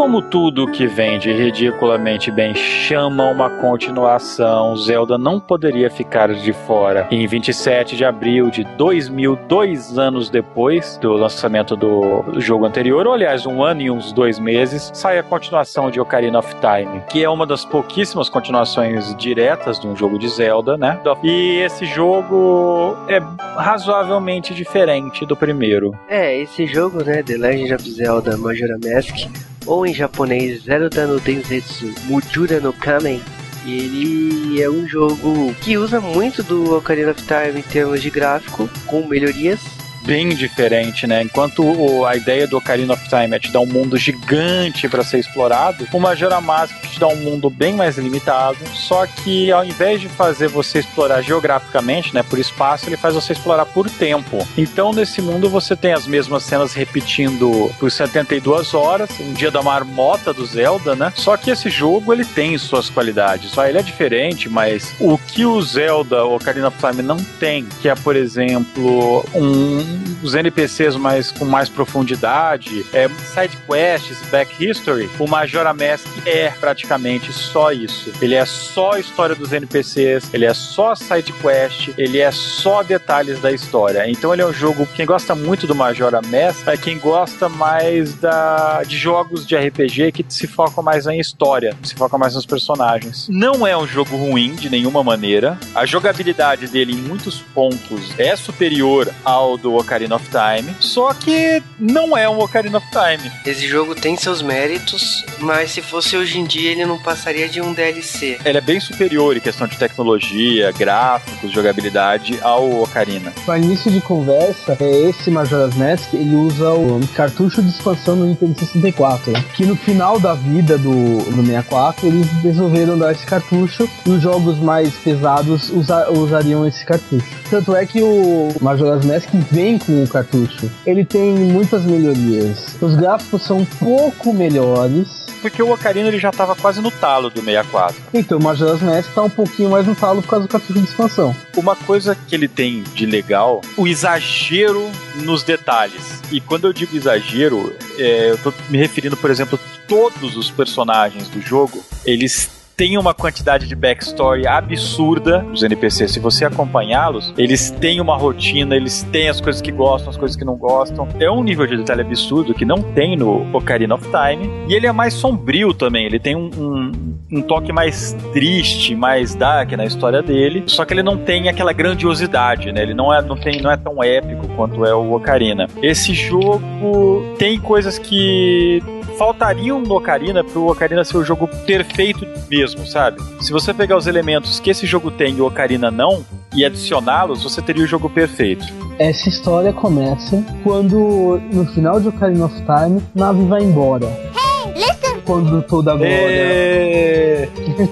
Como 0.08 0.22
tudo 0.22 0.66
que 0.66 0.86
vende 0.86 1.30
ridiculamente 1.30 2.30
bem 2.30 2.54
chama 2.54 3.30
uma 3.30 3.50
continuação, 3.50 4.74
Zelda 4.74 5.18
não 5.18 5.38
poderia 5.38 5.90
ficar 5.90 6.32
de 6.32 6.50
fora. 6.50 7.06
Em 7.10 7.26
27 7.26 7.94
de 7.94 8.06
abril 8.06 8.48
de 8.48 8.64
2000, 8.64 9.38
dois 9.46 9.98
anos 9.98 10.30
depois 10.30 10.96
do 10.96 11.12
lançamento 11.12 11.76
do 11.76 12.24
jogo 12.38 12.64
anterior, 12.64 13.06
ou 13.06 13.12
aliás, 13.12 13.44
um 13.44 13.62
ano 13.62 13.82
e 13.82 13.90
uns 13.90 14.10
dois 14.10 14.38
meses, 14.38 14.90
sai 14.94 15.18
a 15.18 15.22
continuação 15.22 15.90
de 15.90 16.00
Ocarina 16.00 16.38
of 16.38 16.54
Time, 16.54 17.02
que 17.10 17.22
é 17.22 17.28
uma 17.28 17.46
das 17.46 17.66
pouquíssimas 17.66 18.30
continuações 18.30 19.14
diretas 19.14 19.78
de 19.78 19.86
um 19.86 19.94
jogo 19.94 20.18
de 20.18 20.30
Zelda, 20.30 20.78
né? 20.78 20.98
E 21.22 21.58
esse 21.58 21.84
jogo 21.84 22.96
é 23.08 23.20
razoavelmente 23.60 24.54
diferente 24.54 25.26
do 25.26 25.36
primeiro. 25.36 25.92
É, 26.08 26.34
esse 26.34 26.64
jogo, 26.64 27.04
né, 27.04 27.22
The 27.22 27.36
Legend 27.36 27.74
of 27.74 27.90
Zelda 27.90 28.38
Majora 28.38 28.78
Mask, 28.82 29.28
ou 29.68 29.86
em 29.86 29.94
japonês 29.94 30.64
Zelda 30.64 31.06
no 31.06 31.20
Densetsu 31.20 31.94
Mujura 32.04 32.58
no 32.58 32.72
Kamen, 32.72 33.22
ele 33.66 34.60
é 34.60 34.68
um 34.68 34.88
jogo 34.88 35.54
que 35.60 35.76
usa 35.76 36.00
muito 36.00 36.42
do 36.42 36.74
Ocarina 36.74 37.10
of 37.10 37.22
Time 37.22 37.60
em 37.60 37.62
termos 37.62 38.00
de 38.02 38.08
gráfico, 38.08 38.68
com 38.86 39.06
melhorias 39.06 39.60
bem 40.08 40.30
diferente, 40.30 41.06
né? 41.06 41.22
Enquanto 41.22 41.62
o, 41.62 42.06
a 42.06 42.16
ideia 42.16 42.48
do 42.48 42.56
Ocarina 42.56 42.94
of 42.94 43.08
Time 43.10 43.36
é 43.36 43.38
te 43.38 43.52
dar 43.52 43.60
um 43.60 43.66
mundo 43.66 43.94
gigante 43.98 44.88
para 44.88 45.04
ser 45.04 45.18
explorado, 45.18 45.86
o 45.92 46.00
Majora 46.00 46.40
Mask 46.40 46.74
te 46.80 46.98
dá 46.98 47.06
um 47.06 47.16
mundo 47.16 47.50
bem 47.50 47.74
mais 47.74 47.98
limitado, 47.98 48.56
só 48.72 49.06
que 49.06 49.52
ao 49.52 49.62
invés 49.66 50.00
de 50.00 50.08
fazer 50.08 50.48
você 50.48 50.78
explorar 50.78 51.20
geograficamente, 51.20 52.14
né, 52.14 52.22
por 52.22 52.38
espaço, 52.38 52.88
ele 52.88 52.96
faz 52.96 53.14
você 53.14 53.34
explorar 53.34 53.66
por 53.66 53.90
tempo. 53.90 54.38
Então, 54.56 54.94
nesse 54.94 55.20
mundo 55.20 55.50
você 55.50 55.76
tem 55.76 55.92
as 55.92 56.06
mesmas 56.06 56.42
cenas 56.42 56.72
repetindo 56.72 57.70
por 57.78 57.92
72 57.92 58.72
horas, 58.72 59.10
um 59.20 59.34
dia 59.34 59.50
da 59.50 59.60
marmota 59.60 60.32
do 60.32 60.46
Zelda, 60.46 60.94
né? 60.94 61.12
Só 61.16 61.36
que 61.36 61.50
esse 61.50 61.68
jogo 61.68 62.14
ele 62.14 62.24
tem 62.24 62.56
suas 62.56 62.88
qualidades. 62.88 63.50
Só 63.50 63.66
ele 63.66 63.76
é 63.76 63.82
diferente, 63.82 64.48
mas 64.48 64.94
o 64.98 65.18
que 65.18 65.44
o 65.44 65.60
Zelda 65.60 66.24
Ocarina 66.24 66.68
of 66.68 66.78
Time 66.78 67.02
não 67.02 67.18
tem, 67.38 67.66
que 67.82 67.90
é, 67.90 67.94
por 67.94 68.16
exemplo, 68.16 69.22
um 69.34 69.97
os 70.22 70.34
NPCs 70.34 70.96
mais, 70.96 71.30
com 71.30 71.44
mais 71.44 71.68
profundidade, 71.68 72.84
é, 72.92 73.08
side 73.08 73.56
quests, 73.66 74.18
back 74.30 74.52
history, 74.64 75.08
o 75.18 75.26
Majora 75.26 75.72
Mask 75.72 76.06
é 76.26 76.50
praticamente 76.50 77.32
só 77.32 77.72
isso. 77.72 78.12
Ele 78.20 78.34
é 78.34 78.44
só 78.44 78.92
a 78.92 79.00
história 79.00 79.34
dos 79.34 79.52
NPCs, 79.52 80.32
ele 80.32 80.44
é 80.44 80.54
só 80.54 80.94
side 80.94 81.32
quest, 81.32 81.90
ele 81.96 82.18
é 82.18 82.30
só 82.30 82.82
detalhes 82.82 83.40
da 83.40 83.52
história. 83.52 84.08
Então 84.10 84.32
ele 84.32 84.42
é 84.42 84.46
um 84.46 84.52
jogo, 84.52 84.86
quem 84.94 85.06
gosta 85.06 85.34
muito 85.34 85.66
do 85.66 85.74
Majora 85.74 86.20
Mask 86.22 86.66
é 86.66 86.76
quem 86.76 86.98
gosta 86.98 87.48
mais 87.48 88.14
da, 88.14 88.82
de 88.84 88.96
jogos 88.96 89.46
de 89.46 89.56
RPG 89.56 90.12
que 90.12 90.24
se 90.28 90.46
focam 90.46 90.82
mais 90.82 91.06
em 91.06 91.18
história, 91.18 91.74
se 91.82 91.94
focam 91.94 92.18
mais 92.18 92.34
nos 92.34 92.46
personagens. 92.46 93.28
Não 93.28 93.66
é 93.66 93.76
um 93.76 93.86
jogo 93.86 94.16
ruim 94.16 94.54
de 94.54 94.68
nenhuma 94.68 95.02
maneira. 95.02 95.58
A 95.74 95.86
jogabilidade 95.86 96.66
dele 96.66 96.92
em 96.92 96.96
muitos 96.96 97.38
pontos 97.54 98.18
é 98.18 98.34
superior 98.36 99.08
ao 99.24 99.56
do 99.56 99.78
Ocarina 99.88 100.16
of 100.16 100.28
Time, 100.28 100.76
só 100.80 101.14
que 101.14 101.62
não 101.80 102.14
é 102.16 102.28
um 102.28 102.38
Ocarina 102.38 102.76
of 102.76 102.86
Time. 102.90 103.32
Esse 103.46 103.66
jogo 103.66 103.94
tem 103.94 104.16
seus 104.18 104.42
méritos, 104.42 105.24
mas 105.38 105.70
se 105.70 105.80
fosse 105.80 106.14
hoje 106.14 106.38
em 106.38 106.44
dia 106.44 106.72
ele 106.72 106.84
não 106.84 106.98
passaria 106.98 107.48
de 107.48 107.62
um 107.62 107.72
DLC. 107.72 108.38
Ele 108.44 108.58
é 108.58 108.60
bem 108.60 108.78
superior 108.78 109.34
em 109.34 109.40
questão 109.40 109.66
de 109.66 109.78
tecnologia, 109.78 110.70
gráficos, 110.72 111.50
jogabilidade 111.50 112.38
ao 112.42 112.82
Ocarina. 112.82 113.32
Para 113.46 113.58
início 113.58 113.90
de 113.90 114.02
conversa, 114.02 114.76
é 114.78 115.08
esse 115.08 115.30
Majora's 115.30 115.74
Mask 115.74 116.12
ele 116.12 116.36
usa 116.36 116.70
o 116.70 117.00
cartucho 117.14 117.62
de 117.62 117.70
expansão 117.70 118.14
no 118.14 118.26
Nintendo 118.26 118.58
64, 118.58 119.32
que 119.54 119.64
no 119.64 119.74
final 119.74 120.20
da 120.20 120.34
vida 120.34 120.76
do, 120.76 121.18
do 121.18 121.46
64 121.46 122.06
eles 122.06 122.26
resolveram 122.42 122.98
dar 122.98 123.12
esse 123.12 123.24
cartucho 123.24 123.88
e 124.04 124.10
os 124.10 124.20
jogos 124.22 124.58
mais 124.58 124.94
pesados 124.96 125.70
usa, 125.70 126.10
usariam 126.10 126.66
esse 126.66 126.84
cartucho. 126.84 127.26
Tanto 127.50 127.74
é 127.74 127.86
que 127.86 128.02
o 128.02 128.52
Majora's 128.60 129.04
Mask 129.04 129.30
vem 129.50 129.78
com 129.78 130.02
o 130.02 130.08
cartucho. 130.08 130.70
Ele 130.86 131.04
tem 131.04 131.34
muitas 131.34 131.82
melhorias. 131.84 132.76
Os 132.80 132.94
gráficos 132.94 133.42
são 133.42 133.58
um 133.58 133.64
pouco 133.64 134.34
melhores. 134.34 135.26
Porque 135.40 135.62
o 135.62 135.72
Ocarina 135.72 136.08
ele 136.08 136.18
já 136.18 136.30
estava 136.30 136.56
quase 136.56 136.80
no 136.80 136.90
talo 136.90 137.30
do 137.30 137.40
64. 137.40 137.96
Então, 138.12 138.38
o 138.38 138.42
Majora's 138.42 138.82
Mask 138.82 139.08
está 139.08 139.22
um 139.22 139.30
pouquinho 139.30 139.70
mais 139.70 139.86
no 139.86 139.94
talo 139.94 140.20
por 140.20 140.28
causa 140.28 140.46
do 140.46 140.50
cartucho 140.50 140.80
de 140.80 140.84
expansão. 140.84 141.34
Uma 141.56 141.76
coisa 141.76 142.14
que 142.14 142.34
ele 142.34 142.48
tem 142.48 142.82
de 142.94 143.06
legal, 143.06 143.62
o 143.76 143.86
exagero 143.86 144.90
nos 145.22 145.44
detalhes. 145.44 146.20
E 146.32 146.40
quando 146.40 146.66
eu 146.66 146.72
digo 146.72 146.96
exagero, 146.96 147.72
é, 147.96 148.30
eu 148.30 148.34
estou 148.34 148.52
me 148.68 148.78
referindo, 148.78 149.16
por 149.16 149.30
exemplo, 149.30 149.58
todos 149.86 150.36
os 150.36 150.50
personagens 150.50 151.28
do 151.28 151.40
jogo, 151.40 151.84
eles 152.04 152.57
tem 152.78 152.96
uma 152.96 153.12
quantidade 153.12 153.66
de 153.66 153.74
backstory 153.74 154.46
absurda 154.46 155.40
dos 155.40 155.64
NPCs. 155.64 156.12
Se 156.12 156.20
você 156.20 156.44
acompanhá-los, 156.44 157.34
eles 157.36 157.72
têm 157.72 158.00
uma 158.00 158.16
rotina, 158.16 158.76
eles 158.76 159.02
têm 159.10 159.28
as 159.28 159.40
coisas 159.40 159.60
que 159.60 159.72
gostam, 159.72 160.10
as 160.10 160.16
coisas 160.16 160.36
que 160.36 160.44
não 160.44 160.54
gostam. 160.54 161.08
É 161.18 161.28
um 161.28 161.42
nível 161.42 161.66
de 161.66 161.76
detalhe 161.76 162.02
absurdo 162.02 162.54
que 162.54 162.64
não 162.64 162.80
tem 162.80 163.16
no 163.16 163.52
Ocarina 163.52 163.96
of 163.96 164.04
Time. 164.04 164.48
E 164.68 164.74
ele 164.74 164.86
é 164.86 164.92
mais 164.92 165.12
sombrio 165.12 165.74
também. 165.74 166.06
Ele 166.06 166.20
tem 166.20 166.36
um, 166.36 166.48
um, 166.56 166.92
um 167.32 167.42
toque 167.42 167.72
mais 167.72 168.16
triste, 168.32 168.94
mais 168.94 169.34
dark 169.34 169.72
na 169.72 169.84
história 169.84 170.22
dele. 170.22 170.62
Só 170.68 170.84
que 170.84 170.94
ele 170.94 171.02
não 171.02 171.16
tem 171.16 171.48
aquela 171.48 171.72
grandiosidade, 171.72 172.70
né? 172.70 172.80
Ele 172.80 172.94
não 172.94 173.12
é, 173.12 173.20
não 173.20 173.36
tem, 173.36 173.60
não 173.60 173.72
é 173.72 173.76
tão 173.76 174.04
épico 174.04 174.46
quanto 174.54 174.84
é 174.84 174.94
o 174.94 175.14
Ocarina. 175.14 175.66
Esse 175.82 176.14
jogo 176.14 177.34
tem 177.40 177.58
coisas 177.58 177.98
que 177.98 178.80
faltariam 179.18 179.80
no 179.80 179.96
Ocarina 179.96 180.44
pro 180.44 180.68
Ocarina 180.68 181.04
ser 181.04 181.16
o 181.16 181.24
jogo 181.24 181.48
perfeito 181.66 182.24
mesmo, 182.48 182.86
sabe? 182.86 183.20
Se 183.42 183.50
você 183.50 183.74
pegar 183.74 183.96
os 183.96 184.06
elementos 184.06 184.60
que 184.60 184.70
esse 184.70 184.86
jogo 184.86 185.10
tem 185.10 185.36
e 185.36 185.40
o 185.40 185.46
Ocarina 185.46 185.90
não, 185.90 186.24
e 186.54 186.64
adicioná-los, 186.64 187.42
você 187.42 187.60
teria 187.60 187.82
o 187.82 187.86
jogo 187.86 188.08
perfeito. 188.08 188.64
Essa 188.98 189.28
história 189.28 189.72
começa 189.72 190.42
quando, 190.62 191.40
no 191.52 191.66
final 191.66 192.00
de 192.00 192.08
Ocarina 192.08 192.44
of 192.44 192.54
Time, 192.54 193.02
Navi 193.14 193.44
vai 193.44 193.62
embora. 193.62 194.06
Hey, 194.06 194.72
listen! 194.74 195.20
Quando 195.26 195.62
toda 195.62 195.92
a 195.92 195.96
glória. 195.96 197.48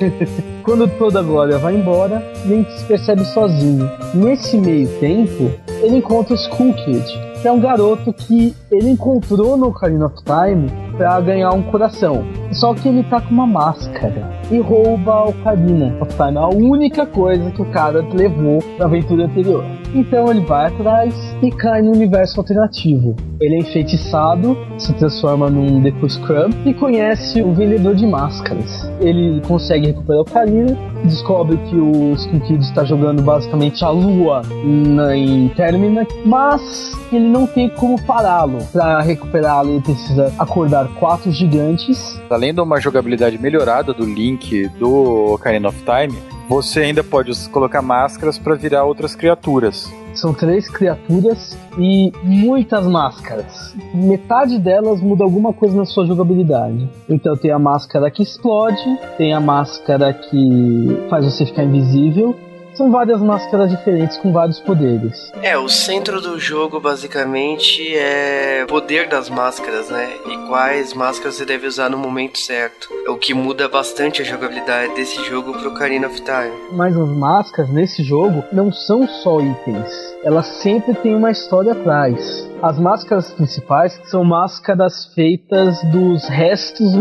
quando 0.62 0.88
toda 0.96 1.20
a 1.20 1.22
glória 1.22 1.58
vai 1.58 1.74
embora, 1.74 2.22
Link 2.44 2.70
se 2.78 2.84
percebe 2.84 3.24
sozinho. 3.26 3.90
Nesse 4.14 4.56
meio 4.56 4.88
tempo, 5.00 5.52
ele 5.82 5.96
encontra 5.96 6.32
o 6.32 6.36
Skull 6.36 6.72
Kid, 6.72 7.04
que 7.42 7.48
é 7.48 7.52
um 7.52 7.60
garoto 7.60 8.12
que 8.12 8.54
ele 8.76 8.90
encontrou 8.90 9.56
no 9.56 9.68
Ocarina 9.68 10.06
of 10.06 10.16
Time 10.24 10.70
para 10.96 11.20
ganhar 11.20 11.50
um 11.52 11.62
coração. 11.62 12.24
Só 12.52 12.74
que 12.74 12.88
ele 12.88 13.02
tá 13.04 13.20
com 13.20 13.30
uma 13.30 13.46
máscara 13.46 14.30
e 14.50 14.58
rouba 14.58 15.12
a 15.12 15.24
Ocarina 15.26 15.96
of 16.00 16.14
Time, 16.14 16.38
a 16.38 16.48
única 16.48 17.06
coisa 17.06 17.50
que 17.50 17.62
o 17.62 17.70
cara 17.70 18.04
levou 18.12 18.62
na 18.78 18.86
aventura 18.86 19.24
anterior. 19.24 19.64
Então 19.94 20.30
ele 20.30 20.40
vai 20.40 20.66
atrás 20.66 21.14
e 21.42 21.50
cai 21.50 21.82
no 21.82 21.92
universo 21.92 22.40
alternativo. 22.40 23.14
Ele 23.40 23.56
é 23.56 23.58
enfeitiçado, 23.58 24.56
se 24.78 24.92
transforma 24.94 25.48
num 25.48 25.80
Deku 25.80 26.08
Scrum 26.08 26.50
e 26.64 26.74
conhece 26.74 27.42
o 27.42 27.52
vendedor 27.52 27.94
de 27.94 28.06
máscaras. 28.06 28.90
Ele 29.00 29.40
consegue 29.46 29.88
recuperar 29.88 30.18
o 30.18 30.22
Ocarina, 30.22 30.76
descobre 31.04 31.56
que 31.68 31.76
o 31.76 32.12
Skull 32.12 32.58
está 32.58 32.84
jogando 32.84 33.22
basicamente 33.22 33.84
a 33.84 33.90
lua 33.90 34.42
na, 34.64 35.16
em 35.16 35.48
Termina, 35.50 36.06
mas 36.24 36.92
ele 37.12 37.28
não 37.28 37.46
tem 37.46 37.68
como 37.68 38.00
pará-lo. 38.02 38.58
Para 38.72 39.00
recuperá-lo, 39.00 39.70
ele 39.70 39.80
precisa 39.80 40.32
acordar 40.38 40.88
quatro 40.94 41.30
gigantes. 41.30 42.20
Além 42.28 42.52
de 42.52 42.60
uma 42.60 42.80
jogabilidade 42.80 43.38
melhorada 43.38 43.92
do 43.92 44.04
Link 44.04 44.68
do 44.78 45.34
Ocarina 45.34 45.68
of 45.68 45.82
Time, 45.82 46.18
você 46.48 46.80
ainda 46.80 47.02
pode 47.02 47.32
colocar 47.48 47.82
máscaras 47.82 48.38
para 48.38 48.54
virar 48.54 48.84
outras 48.84 49.14
criaturas. 49.14 49.92
São 50.14 50.32
três 50.32 50.70
criaturas 50.70 51.58
e 51.78 52.10
muitas 52.22 52.86
máscaras. 52.86 53.74
Metade 53.92 54.58
delas 54.58 55.00
muda 55.00 55.24
alguma 55.24 55.52
coisa 55.52 55.76
na 55.76 55.84
sua 55.84 56.06
jogabilidade. 56.06 56.88
Então 57.08 57.36
tem 57.36 57.50
a 57.50 57.58
máscara 57.58 58.10
que 58.10 58.22
explode, 58.22 58.82
tem 59.18 59.34
a 59.34 59.40
máscara 59.40 60.14
que 60.14 61.06
faz 61.10 61.24
você 61.24 61.44
ficar 61.44 61.64
invisível 61.64 62.34
são 62.76 62.90
várias 62.90 63.20
máscaras 63.20 63.70
diferentes 63.70 64.16
com 64.18 64.32
vários 64.32 64.60
poderes. 64.60 65.32
É, 65.42 65.56
o 65.56 65.68
centro 65.68 66.20
do 66.20 66.38
jogo 66.38 66.78
basicamente 66.78 67.96
é 67.96 68.62
o 68.64 68.66
poder 68.66 69.08
das 69.08 69.30
máscaras, 69.30 69.88
né? 69.88 70.08
E 70.26 70.36
quais 70.48 70.92
máscaras 70.92 71.36
você 71.36 71.44
deve 71.44 71.66
usar 71.66 71.88
no 71.88 71.98
momento 71.98 72.38
certo. 72.38 72.88
É 73.06 73.10
o 73.10 73.16
que 73.16 73.32
muda 73.32 73.68
bastante 73.68 74.22
a 74.22 74.24
jogabilidade 74.24 74.94
desse 74.94 75.22
jogo 75.24 75.52
pro 75.52 75.70
Ocarina 75.70 76.06
of 76.06 76.20
Time. 76.20 76.52
Mas 76.72 76.96
as 76.96 77.08
máscaras 77.08 77.70
nesse 77.70 78.02
jogo 78.02 78.44
não 78.52 78.70
são 78.72 79.06
só 79.08 79.40
itens. 79.40 79.90
Elas 80.22 80.46
sempre 80.62 80.94
têm 80.94 81.14
uma 81.14 81.30
história 81.30 81.72
atrás. 81.72 82.48
As 82.62 82.78
máscaras 82.78 83.30
principais 83.32 84.00
são 84.04 84.24
máscaras 84.24 85.12
feitas 85.14 85.82
dos 85.84 86.26
restos 86.28 86.94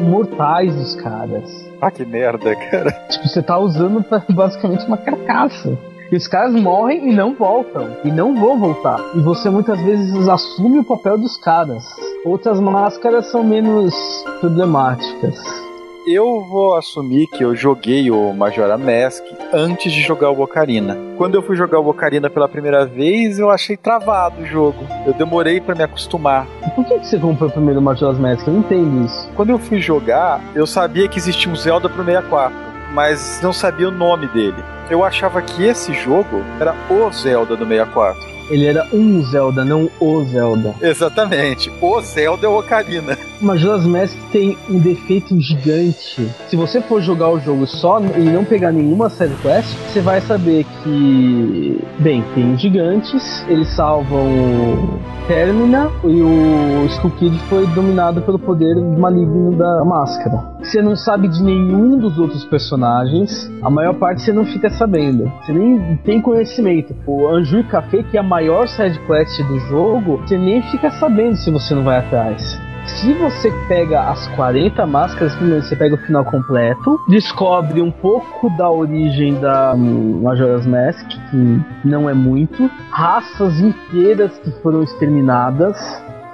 mortais 0.00 0.74
dos 0.74 0.94
caras. 0.94 1.50
Ah, 1.80 1.90
que 1.90 2.04
merda, 2.04 2.54
cara. 2.54 2.92
Tipo, 3.10 3.28
você 3.28 3.42
tá 3.42 3.58
usando 3.58 4.02
pra, 4.02 4.22
basicamente 4.30 4.86
uma 4.86 4.96
carcaça. 4.96 5.76
E 6.12 6.16
os 6.16 6.28
caras 6.28 6.52
morrem 6.52 7.10
e 7.10 7.14
não 7.14 7.34
voltam. 7.34 7.96
E 8.04 8.10
não 8.10 8.36
vão 8.36 8.58
voltar. 8.58 9.00
E 9.14 9.20
você 9.20 9.50
muitas 9.50 9.80
vezes 9.80 10.28
assume 10.28 10.78
o 10.78 10.84
papel 10.84 11.18
dos 11.18 11.36
caras. 11.38 11.84
Outras 12.24 12.60
máscaras 12.60 13.26
são 13.26 13.42
menos 13.42 13.94
problemáticas 14.40 15.63
eu 16.06 16.40
vou 16.42 16.76
assumir 16.76 17.26
que 17.26 17.42
eu 17.42 17.56
joguei 17.56 18.10
o 18.10 18.32
Majora 18.34 18.76
Mask 18.76 19.24
antes 19.52 19.92
de 19.92 20.02
jogar 20.02 20.30
o 20.30 20.42
Ocarina. 20.42 20.98
Quando 21.16 21.34
eu 21.34 21.42
fui 21.42 21.56
jogar 21.56 21.78
o 21.78 21.88
Ocarina 21.88 22.28
pela 22.28 22.48
primeira 22.48 22.84
vez, 22.84 23.38
eu 23.38 23.50
achei 23.50 23.76
travado 23.76 24.42
o 24.42 24.46
jogo. 24.46 24.86
Eu 25.06 25.14
demorei 25.14 25.60
para 25.60 25.74
me 25.74 25.82
acostumar. 25.82 26.46
Por 26.74 26.84
que, 26.84 26.98
que 26.98 27.06
você 27.06 27.18
comprou 27.18 27.50
primeiro 27.50 27.80
o 27.80 27.82
Majora 27.82 28.18
Mask? 28.18 28.46
Eu 28.46 28.52
não 28.52 28.60
entendo 28.60 29.04
isso. 29.06 29.30
Quando 29.34 29.50
eu 29.50 29.58
fui 29.58 29.80
jogar, 29.80 30.42
eu 30.54 30.66
sabia 30.66 31.08
que 31.08 31.18
existia 31.18 31.50
um 31.50 31.56
Zelda 31.56 31.88
pro 31.88 32.04
64, 32.04 32.52
mas 32.92 33.40
não 33.42 33.52
sabia 33.52 33.88
o 33.88 33.92
nome 33.92 34.26
dele. 34.28 34.62
Eu 34.90 35.02
achava 35.02 35.40
que 35.40 35.64
esse 35.64 35.94
jogo 35.94 36.42
era 36.60 36.74
o 36.90 37.10
Zelda 37.12 37.56
do 37.56 37.66
64. 37.66 38.33
Ele 38.50 38.66
era 38.66 38.86
um 38.92 39.22
Zelda, 39.22 39.64
não 39.64 39.90
o 40.00 40.24
Zelda. 40.24 40.74
Exatamente. 40.80 41.72
O 41.80 42.00
Zelda 42.00 42.46
é 42.46 42.48
o 42.48 42.58
Ocarina. 42.58 43.16
Majora's 43.40 43.86
Mask 43.86 44.16
tem 44.32 44.56
um 44.70 44.78
defeito 44.78 45.38
gigante. 45.40 46.28
Se 46.48 46.56
você 46.56 46.80
for 46.80 47.02
jogar 47.02 47.30
o 47.30 47.40
jogo 47.40 47.66
só 47.66 48.00
e 48.00 48.20
não 48.20 48.44
pegar 48.44 48.72
nenhuma 48.72 49.10
side 49.10 49.34
quest, 49.42 49.68
você 49.88 50.00
vai 50.00 50.20
saber 50.20 50.64
que, 50.82 51.78
bem, 51.98 52.24
tem 52.34 52.56
gigantes, 52.56 53.44
eles 53.48 53.68
salvam 53.74 55.00
Termina 55.26 55.90
e 56.04 56.20
o 56.20 56.84
Skull 56.84 57.10
Kid 57.12 57.38
foi 57.48 57.66
dominado 57.68 58.20
pelo 58.20 58.38
poder 58.38 58.76
maligno 58.76 59.56
da 59.56 59.82
máscara. 59.82 60.54
Você 60.62 60.82
não 60.82 60.94
sabe 60.94 61.28
de 61.28 61.42
nenhum 61.42 61.98
dos 61.98 62.18
outros 62.18 62.44
personagens, 62.44 63.50
a 63.62 63.70
maior 63.70 63.94
parte 63.94 64.20
você 64.20 64.32
não 64.34 64.44
fica 64.44 64.68
sabendo. 64.68 65.32
Você 65.40 65.52
nem 65.52 65.96
tem 66.04 66.20
conhecimento. 66.20 66.94
O 67.06 67.26
Anju 67.26 67.64
Café, 67.64 68.02
que 68.02 68.18
é 68.18 68.20
a 68.20 68.22
maior 68.34 68.66
side 68.66 68.98
quest 69.06 69.40
do 69.44 69.60
jogo, 69.60 70.16
você 70.16 70.36
nem 70.36 70.60
fica 70.62 70.90
sabendo 70.90 71.36
se 71.36 71.52
você 71.52 71.72
não 71.72 71.84
vai 71.84 71.98
atrás. 71.98 72.60
Se 72.84 73.12
você 73.14 73.48
pega 73.68 74.10
as 74.10 74.26
40 74.34 74.84
máscaras, 74.86 75.36
primeiro 75.36 75.62
você 75.62 75.76
pega 75.76 75.94
o 75.94 75.98
final 75.98 76.24
completo, 76.24 77.00
descobre 77.06 77.80
um 77.80 77.92
pouco 77.92 78.50
da 78.58 78.68
origem 78.68 79.38
da 79.40 79.76
Majora's 79.76 80.66
Mask, 80.66 81.06
que 81.30 81.60
não 81.84 82.10
é 82.10 82.12
muito, 82.12 82.68
raças 82.90 83.60
inteiras 83.60 84.36
que 84.40 84.50
foram 84.62 84.82
exterminadas, 84.82 85.78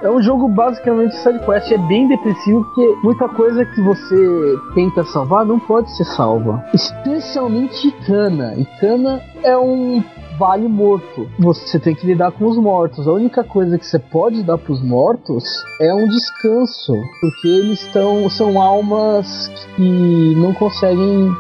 é 0.02 0.10
um 0.10 0.22
jogo 0.22 0.48
basicamente 0.48 1.14
sidequest, 1.16 1.70
é 1.70 1.78
bem 1.86 2.08
depressivo 2.08 2.64
porque 2.64 2.96
muita 3.04 3.28
coisa 3.28 3.62
que 3.66 3.82
você 3.82 4.58
tenta 4.74 5.04
salvar 5.04 5.44
não 5.44 5.60
pode 5.60 5.94
ser 5.94 6.04
salva. 6.04 6.64
Especialmente 6.72 7.88
Ikana. 7.88 8.54
Ikana 8.54 9.20
é 9.42 9.58
um 9.58 10.02
vale 10.40 10.66
morto. 10.66 11.28
Você 11.38 11.78
tem 11.78 11.94
que 11.94 12.06
lidar 12.06 12.32
com 12.32 12.46
os 12.46 12.56
mortos. 12.56 13.06
A 13.06 13.12
única 13.12 13.44
coisa 13.44 13.78
que 13.78 13.84
você 13.84 13.98
pode 13.98 14.42
dar 14.42 14.56
para 14.56 14.72
os 14.72 14.82
mortos 14.82 15.44
é 15.78 15.92
um 15.92 16.08
descanso, 16.08 16.94
porque 17.20 17.46
eles 17.46 17.82
estão 17.82 18.30
são 18.30 18.58
almas 18.58 19.48
que 19.76 20.34
não 20.36 20.54
conseguem 20.54 21.30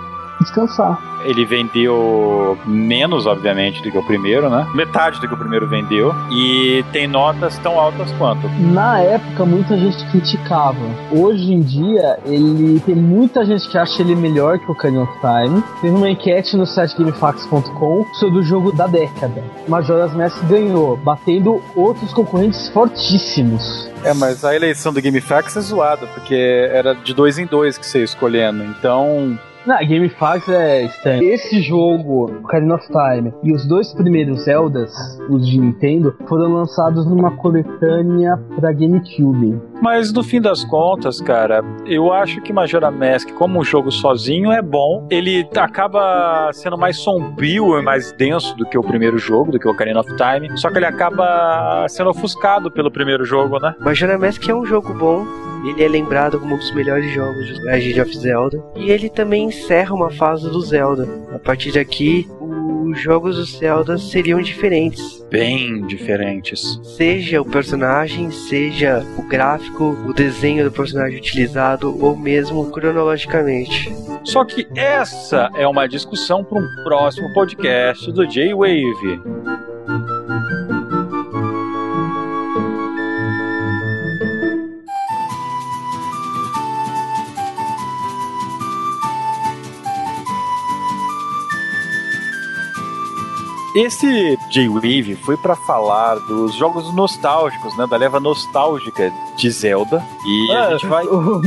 descansar. 0.40 0.98
Ele 1.22 1.44
vendeu 1.44 2.58
menos, 2.66 3.26
obviamente, 3.26 3.82
do 3.82 3.90
que 3.90 3.98
o 3.98 4.02
primeiro, 4.02 4.48
né? 4.48 4.66
Metade 4.74 5.20
do 5.20 5.28
que 5.28 5.34
o 5.34 5.36
primeiro 5.36 5.68
vendeu. 5.68 6.14
E 6.30 6.82
tem 6.92 7.06
notas 7.06 7.58
tão 7.58 7.78
altas 7.78 8.10
quanto. 8.12 8.48
Na 8.72 9.00
época, 9.00 9.44
muita 9.44 9.76
gente 9.76 10.04
criticava. 10.10 10.78
Hoje 11.12 11.52
em 11.52 11.60
dia, 11.60 12.18
ele 12.24 12.80
tem 12.80 12.94
muita 12.94 13.44
gente 13.44 13.68
que 13.68 13.76
acha 13.76 14.00
ele 14.02 14.14
melhor 14.14 14.58
que 14.58 14.70
o 14.70 14.74
Canyon 14.74 15.02
of 15.02 15.12
Time. 15.20 15.62
Teve 15.82 15.94
uma 15.94 16.08
enquete 16.08 16.56
no 16.56 16.66
site 16.66 16.96
GameFAQs.com 16.96 18.06
sobre 18.14 18.38
o 18.38 18.42
jogo 18.42 18.72
da 18.72 18.86
década. 18.86 19.44
Majora's 19.68 20.14
Mask 20.14 20.42
ganhou, 20.44 20.96
batendo 20.96 21.62
outros 21.76 22.12
concorrentes 22.14 22.68
fortíssimos. 22.70 23.90
É, 24.02 24.14
mas 24.14 24.44
a 24.44 24.56
eleição 24.56 24.92
do 24.92 25.02
GameFAQs 25.02 25.56
é 25.56 25.60
zoada, 25.60 26.06
porque 26.06 26.34
era 26.72 26.94
de 26.94 27.12
dois 27.12 27.38
em 27.38 27.44
dois 27.44 27.76
que 27.76 27.86
você 27.86 27.98
ia 27.98 28.04
escolhendo. 28.04 28.64
Então, 28.64 29.38
na 29.66 29.82
GameFAQs 29.82 30.48
é 30.48 30.84
estranho. 30.84 31.22
Esse 31.22 31.60
jogo, 31.60 32.30
Ocarina 32.42 32.74
of 32.74 32.86
Time, 32.86 33.32
e 33.42 33.52
os 33.52 33.66
dois 33.66 33.92
primeiros 33.94 34.44
Zeldas, 34.44 34.92
os 35.28 35.48
de 35.48 35.58
Nintendo, 35.58 36.14
foram 36.28 36.52
lançados 36.52 37.06
numa 37.06 37.30
coletânea 37.36 38.36
pra 38.56 38.72
GameCube. 38.72 39.60
Mas 39.82 40.12
no 40.12 40.22
fim 40.22 40.40
das 40.40 40.64
contas, 40.64 41.20
cara, 41.20 41.62
eu 41.86 42.12
acho 42.12 42.40
que 42.42 42.52
Majora 42.52 42.90
Mask, 42.90 43.30
como 43.32 43.58
um 43.58 43.64
jogo 43.64 43.90
sozinho, 43.90 44.52
é 44.52 44.60
bom. 44.60 45.06
Ele 45.10 45.48
acaba 45.56 46.50
sendo 46.52 46.76
mais 46.76 46.98
sombrio 46.98 47.78
e 47.78 47.82
mais 47.82 48.12
denso 48.12 48.54
do 48.56 48.66
que 48.66 48.76
o 48.76 48.82
primeiro 48.82 49.18
jogo, 49.18 49.52
do 49.52 49.58
que 49.58 49.66
o 49.66 49.70
Ocarina 49.70 50.00
of 50.00 50.10
Time. 50.16 50.50
Só 50.58 50.70
que 50.70 50.78
ele 50.78 50.86
acaba 50.86 51.86
sendo 51.88 52.10
ofuscado 52.10 52.70
pelo 52.70 52.90
primeiro 52.90 53.24
jogo, 53.24 53.58
né? 53.58 53.74
Majora 53.80 54.18
Mask 54.18 54.46
é 54.48 54.54
um 54.54 54.66
jogo 54.66 54.92
bom, 54.92 55.24
ele 55.68 55.84
é 55.84 55.88
lembrado 55.88 56.38
como 56.38 56.54
um 56.54 56.58
dos 56.58 56.74
melhores 56.74 57.12
jogos 57.12 57.46
de 57.46 57.60
Legend 57.62 58.00
of 58.00 58.16
Zelda. 58.16 58.64
E 58.76 58.90
ele 58.90 59.08
também 59.08 59.44
encerra 59.44 59.94
uma 59.94 60.10
fase 60.10 60.48
do 60.48 60.60
Zelda. 60.60 61.08
A 61.34 61.38
partir 61.38 61.72
daqui, 61.72 62.26
os 62.90 63.00
jogos 63.00 63.36
do 63.36 63.44
Zelda 63.44 63.98
seriam 63.98 64.40
diferentes. 64.40 65.24
Bem 65.30 65.86
diferentes. 65.86 66.80
Seja 66.82 67.40
o 67.40 67.44
personagem, 67.44 68.30
seja 68.30 69.04
o 69.16 69.22
gráfico, 69.22 69.96
o 70.06 70.12
desenho 70.12 70.64
do 70.64 70.72
personagem 70.72 71.18
utilizado, 71.18 71.96
ou 72.04 72.16
mesmo 72.16 72.70
cronologicamente. 72.70 73.94
Só 74.24 74.44
que 74.44 74.66
essa 74.74 75.50
é 75.54 75.66
uma 75.66 75.86
discussão 75.86 76.42
para 76.44 76.58
um 76.58 76.66
próximo 76.82 77.32
podcast 77.32 78.10
do 78.12 78.26
J-Wave. 78.26 79.69
Esse 93.76 94.36
J-Wave 94.50 95.16
foi 95.24 95.36
para 95.36 95.54
falar 95.54 96.16
dos 96.26 96.54
jogos 96.56 96.92
nostálgicos, 96.94 97.76
né? 97.76 97.86
Da 97.88 97.96
leva 97.96 98.18
nostálgica 98.18 99.12
de 99.36 99.50
Zelda. 99.50 100.04
E 100.26 100.52
a 100.52 100.66
Ah, 100.66 100.70
gente 100.72 100.86
vai. 100.86 101.04
O, 101.06 101.38
o 101.38 101.42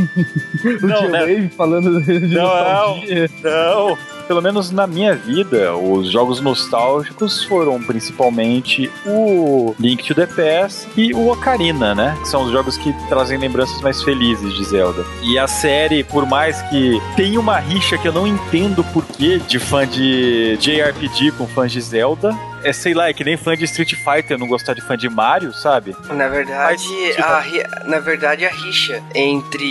Não, 0.87 1.01
J-Wave 1.01 1.41
né? 1.41 1.51
falando 1.57 2.01
de 2.01 2.19
Não, 2.19 2.43
nostalgia. 2.43 3.29
Não, 3.43 3.97
pelo 4.27 4.41
menos 4.41 4.71
na 4.71 4.85
minha 4.87 5.13
vida, 5.15 5.75
os 5.75 6.11
jogos 6.11 6.39
nostálgicos 6.41 7.43
foram 7.45 7.81
principalmente 7.81 8.91
o 9.05 9.75
Link 9.79 10.03
to 10.05 10.15
the 10.15 10.25
Past 10.25 10.87
e 10.95 11.13
o 11.13 11.29
Ocarina, 11.31 11.93
né? 11.95 12.17
Que 12.21 12.27
são 12.27 12.43
os 12.43 12.51
jogos 12.51 12.77
que 12.77 12.93
trazem 13.09 13.37
lembranças 13.37 13.79
mais 13.81 14.01
felizes 14.03 14.53
de 14.53 14.63
Zelda. 14.65 15.05
E 15.23 15.37
a 15.37 15.47
série, 15.47 16.03
por 16.03 16.25
mais 16.25 16.61
que 16.63 17.01
tenha 17.15 17.39
uma 17.39 17.57
rixa 17.59 17.97
que 17.97 18.07
eu 18.07 18.13
não 18.13 18.27
entendo 18.27 18.83
porquê 18.93 19.39
de 19.39 19.59
fã 19.59 19.87
de 19.87 20.57
JRPG 20.59 21.31
com 21.37 21.47
fãs 21.47 21.71
de 21.71 21.81
Zelda, 21.81 22.35
é 22.63 22.71
sei 22.71 22.93
lá, 22.93 23.09
é 23.09 23.13
que 23.13 23.23
nem 23.25 23.35
fã 23.35 23.57
de 23.57 23.65
Street 23.65 23.93
Fighter 23.95 24.37
não 24.39 24.47
gostar 24.47 24.73
de 24.73 24.81
fã 24.81 24.95
de 24.97 25.09
Mario, 25.09 25.53
sabe? 25.53 25.95
Na 26.09 26.29
verdade, 26.29 26.81
Mas, 26.87 27.15
tipo- 27.15 27.21
a, 27.21 27.83
na 27.85 27.99
verdade, 27.99 28.45
a 28.45 28.49
rixa 28.49 29.03
entre 29.13 29.67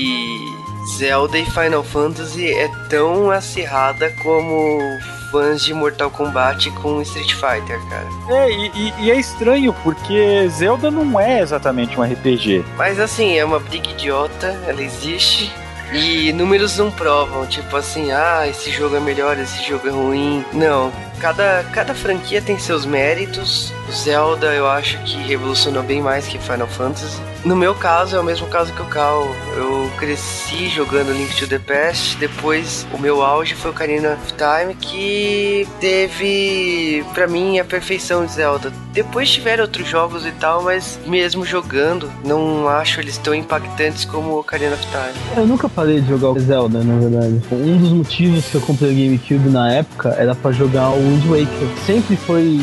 Zelda 0.97 1.39
e 1.39 1.45
Final 1.45 1.83
Fantasy 1.85 2.51
é 2.53 2.69
tão 2.89 3.31
acirrada 3.31 4.11
como 4.23 4.79
fãs 5.31 5.63
de 5.65 5.73
Mortal 5.73 6.11
Kombat 6.11 6.71
com 6.73 7.01
Street 7.03 7.33
Fighter, 7.35 7.81
cara. 7.89 8.07
É, 8.29 8.51
e, 8.51 8.93
e- 9.01 9.11
é 9.11 9.17
estranho 9.19 9.73
porque 9.83 10.47
Zelda 10.51 10.91
não 10.91 11.19
é 11.19 11.41
exatamente 11.41 11.99
um 11.99 12.03
RPG. 12.03 12.65
Mas 12.77 12.99
assim, 13.01 13.37
é 13.39 13.45
uma 13.45 13.59
briga 13.59 13.89
idiota, 13.91 14.49
ela 14.67 14.83
existe. 14.83 15.51
E 15.93 16.33
números 16.33 16.79
não 16.79 16.91
provam, 16.91 17.47
tipo 17.47 17.77
assim, 17.77 18.11
ah, 18.13 18.47
esse 18.49 18.71
jogo 18.71 18.97
é 18.97 19.01
melhor, 19.01 19.39
esse 19.39 19.63
jogo 19.69 19.87
é 19.89 19.91
ruim. 19.91 20.45
Não. 20.53 20.91
Cada, 21.23 21.63
cada 21.73 21.95
franquia 21.95 22.43
tem 22.43 22.59
seus 22.59 22.85
méritos. 22.85 23.73
Zelda 23.93 24.47
eu 24.55 24.67
acho 24.67 24.99
que 25.05 25.17
revolucionou 25.23 25.85
bem 25.85 26.03
mais 26.03 26.27
que 26.27 26.37
Final 26.37 26.67
Fantasy. 26.67 27.21
No 27.45 27.55
meu 27.55 27.75
caso, 27.75 28.17
é 28.17 28.21
o 28.21 28.25
mesmo 28.25 28.47
caso 28.49 28.73
que 28.73 28.83
o 28.83 28.87
Cal. 28.87 29.29
Eu 29.57 29.91
cresci 29.99 30.69
jogando 30.69 31.13
Link 31.13 31.37
to 31.37 31.47
the 31.47 31.59
Past. 31.59 32.17
Depois, 32.17 32.87
o 32.93 32.99
meu 32.99 33.23
auge 33.23 33.55
foi 33.55 33.71
o 33.71 33.75
Ocarina 33.75 34.15
of 34.15 34.35
Time, 34.35 34.75
que 34.75 35.67
teve, 35.81 37.05
pra 37.15 37.29
mim, 37.29 37.59
a 37.59 37.65
perfeição 37.65 38.25
de 38.25 38.33
Zelda. 38.33 38.73
Depois 38.93 39.31
tiveram 39.31 39.65
outros 39.65 39.89
jogos 39.89 40.27
e 40.27 40.31
tal, 40.33 40.63
mas 40.63 40.99
mesmo 41.07 41.45
jogando, 41.45 42.11
não 42.25 42.69
acho 42.69 43.01
eles 43.01 43.19
tão 43.19 43.35
impactantes 43.35 44.05
como 44.05 44.33
o 44.33 44.39
Ocarina 44.41 44.75
of 44.75 44.87
Time. 44.87 45.25
Eu 45.37 45.47
nunca 45.47 45.69
parei 45.69 46.01
de 46.01 46.09
jogar 46.09 46.39
Zelda, 46.41 46.83
na 46.83 46.97
verdade. 46.99 47.41
Um 47.51 47.79
dos 47.79 47.91
motivos 47.91 48.45
que 48.47 48.55
eu 48.55 48.61
comprei 48.61 48.91
o 48.91 48.95
GameCube 48.95 49.49
na 49.51 49.73
época 49.73 50.11
era 50.19 50.35
pra 50.35 50.53
jogar 50.53 50.91
o 50.91 51.12
Wind 51.13 51.27
Waker. 51.27 51.69
Sempre 51.85 52.17
foi, 52.17 52.59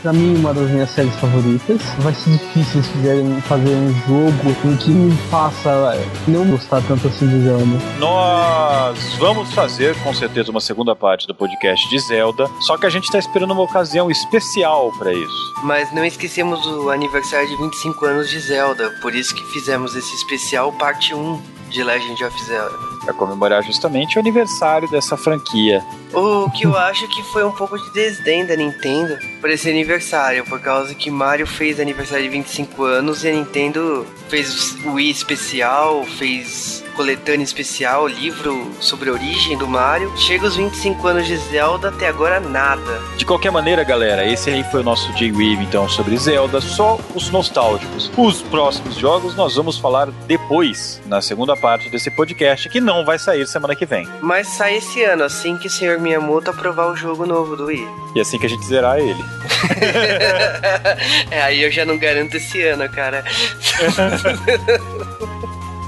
pra 0.00 0.12
mim, 0.12 0.36
uma 0.36 0.54
das 0.54 0.70
minhas 0.70 0.90
séries 0.90 1.14
favoritas. 1.16 1.82
Vai 1.98 2.14
ser 2.14 2.30
difícil 2.30 2.82
se 2.82 2.90
fizerem 2.90 3.40
fazer 3.42 3.74
um 3.74 3.94
jogo 4.06 4.56
em 4.64 4.76
que 4.76 4.90
me 4.90 5.14
faça 5.28 5.98
não 6.26 6.46
gostar 6.46 6.80
tanto 6.82 7.08
assim 7.08 7.28
de 7.28 7.40
Zelda. 7.40 7.78
Nós 7.98 8.98
vamos 9.18 9.52
fazer 9.52 9.94
com 10.02 10.14
certeza 10.14 10.50
uma 10.50 10.60
segunda 10.60 10.96
parte 10.96 11.26
do 11.26 11.34
podcast 11.34 11.88
de 11.88 11.98
Zelda, 11.98 12.48
só 12.60 12.78
que 12.78 12.86
a 12.86 12.90
gente 12.90 13.10
tá 13.10 13.18
esperando 13.18 13.52
uma 13.52 13.62
ocasião 13.62 14.10
especial 14.10 14.90
pra 14.98 15.12
isso. 15.12 15.54
Mas 15.62 15.92
não 15.92 16.04
esquecemos 16.04 16.64
o 16.66 16.90
aniversário 16.90 17.48
de 17.48 17.56
25 17.56 18.04
anos 18.06 18.30
de 18.30 18.40
Zelda, 18.40 18.90
por 19.02 19.14
isso 19.14 19.34
que 19.34 19.44
fizemos 19.52 19.94
esse 19.94 20.14
especial 20.14 20.72
parte 20.72 21.14
1 21.14 21.54
de 21.74 21.82
Legend 21.82 22.24
of 22.24 22.44
Zelda. 22.44 22.78
Pra 23.04 23.12
comemorar 23.12 23.62
justamente 23.62 24.16
o 24.16 24.20
aniversário 24.20 24.88
dessa 24.88 25.16
franquia. 25.16 25.84
O 26.12 26.48
que 26.50 26.64
eu 26.64 26.76
acho 26.78 27.08
que 27.08 27.22
foi 27.24 27.44
um 27.44 27.50
pouco 27.50 27.76
de 27.76 27.92
desdém 27.92 28.46
da 28.46 28.54
Nintendo 28.54 29.18
por 29.40 29.50
esse 29.50 29.68
aniversário, 29.68 30.44
por 30.44 30.60
causa 30.60 30.94
que 30.94 31.10
Mario 31.10 31.46
fez 31.46 31.80
aniversário 31.80 32.24
de 32.24 32.30
25 32.30 32.84
anos 32.84 33.24
e 33.24 33.28
a 33.28 33.32
Nintendo 33.32 34.06
fez 34.28 34.76
o 34.84 34.92
Wii 34.92 35.10
especial, 35.10 36.04
fez 36.04 36.83
coletânea 36.94 37.44
especial, 37.44 38.06
livro 38.06 38.70
sobre 38.80 39.10
a 39.10 39.12
origem 39.12 39.58
do 39.58 39.66
Mario. 39.66 40.12
Chega 40.16 40.46
os 40.46 40.56
25 40.56 41.06
anos 41.06 41.26
de 41.26 41.36
Zelda, 41.36 41.88
até 41.88 42.08
agora 42.08 42.40
nada. 42.40 43.00
De 43.16 43.24
qualquer 43.26 43.50
maneira, 43.50 43.84
galera, 43.84 44.26
esse 44.26 44.50
aí 44.50 44.64
foi 44.64 44.80
o 44.80 44.84
nosso 44.84 45.12
J-Wave 45.12 45.64
então 45.64 45.88
sobre 45.88 46.16
Zelda, 46.16 46.60
só 46.60 46.98
os 47.14 47.30
nostálgicos. 47.30 48.10
Os 48.16 48.40
próximos 48.42 48.96
jogos 48.96 49.34
nós 49.34 49.54
vamos 49.56 49.78
falar 49.78 50.10
depois, 50.26 51.00
na 51.06 51.20
segunda 51.20 51.56
parte 51.56 51.90
desse 51.90 52.10
podcast, 52.10 52.68
que 52.68 52.80
não 52.80 53.04
vai 53.04 53.18
sair 53.18 53.46
semana 53.46 53.74
que 53.74 53.84
vem. 53.84 54.08
Mas 54.22 54.46
sai 54.48 54.76
esse 54.76 55.02
ano, 55.02 55.24
assim 55.24 55.56
que 55.56 55.66
o 55.66 55.70
Sr. 55.70 55.98
Miyamoto 56.00 56.50
aprovar 56.50 56.86
o 56.86 56.96
jogo 56.96 57.26
novo 57.26 57.56
do 57.56 57.66
Wii. 57.66 57.86
E 58.14 58.20
assim 58.20 58.38
que 58.38 58.46
a 58.46 58.48
gente 58.48 58.64
zerar 58.64 58.98
ele. 58.98 59.24
é, 61.30 61.42
aí 61.42 61.62
eu 61.62 61.70
já 61.70 61.84
não 61.84 61.98
garanto 61.98 62.36
esse 62.36 62.62
ano, 62.62 62.88
cara. 62.88 63.24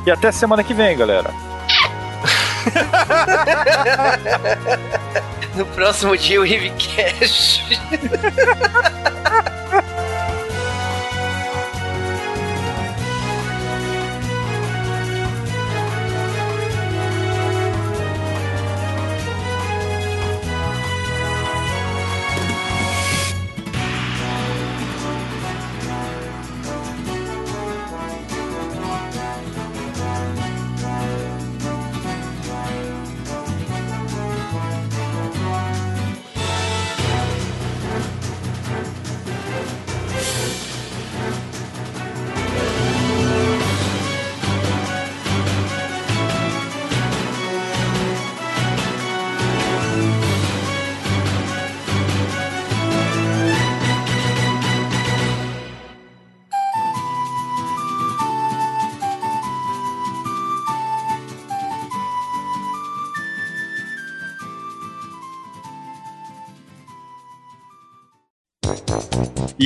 E 0.06 0.10
até 0.10 0.30
semana 0.30 0.62
que 0.62 0.72
vem, 0.72 0.96
galera. 0.96 1.30
No 5.56 5.64
próximo 5.64 6.14
dia 6.18 6.38
o 6.38 6.44
Rivecast. 6.44 7.62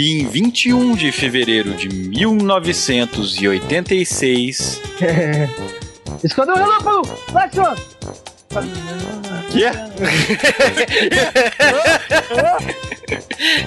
E 0.00 0.22
em 0.22 0.26
21 0.26 0.96
de 0.96 1.12
fevereiro 1.12 1.74
de 1.74 1.90
1986. 1.90 4.80
Escondeu 6.24 6.54
o 6.54 6.58
relâmpago! 6.58 7.06
Flashman! 7.28 7.74
Que? 9.50 9.66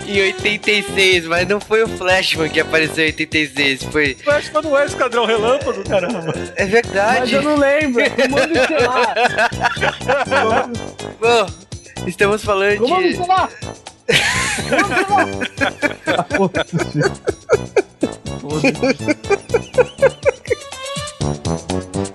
em 0.11 0.21
86, 0.21 1.27
mas 1.27 1.47
não 1.47 1.61
foi 1.61 1.83
o 1.83 1.87
Flashman 1.87 2.49
que 2.49 2.59
apareceu 2.59 3.03
em 3.03 3.07
86, 3.09 3.83
foi. 3.83 4.15
Flash 4.15 4.51
não 4.63 4.75
é 4.75 4.85
Esquadrão 4.85 5.27
Relâmpago, 5.27 5.87
caramba. 5.87 6.33
É 6.55 6.63
Mas 6.63 6.71
verdade. 6.71 7.35
eu 7.35 7.43
não 7.43 7.57
lembro. 7.57 8.03
Comando 8.09 8.57
estelar. 8.57 9.13
Bom, 11.21 11.45
estamos 12.07 12.43
falando 12.43 12.79
Comando 12.79 13.07
de. 13.07 13.17
Comando 13.17 13.51
estelar. 13.51 13.83
Não, 16.07 16.23
Foda-se. 16.37 16.77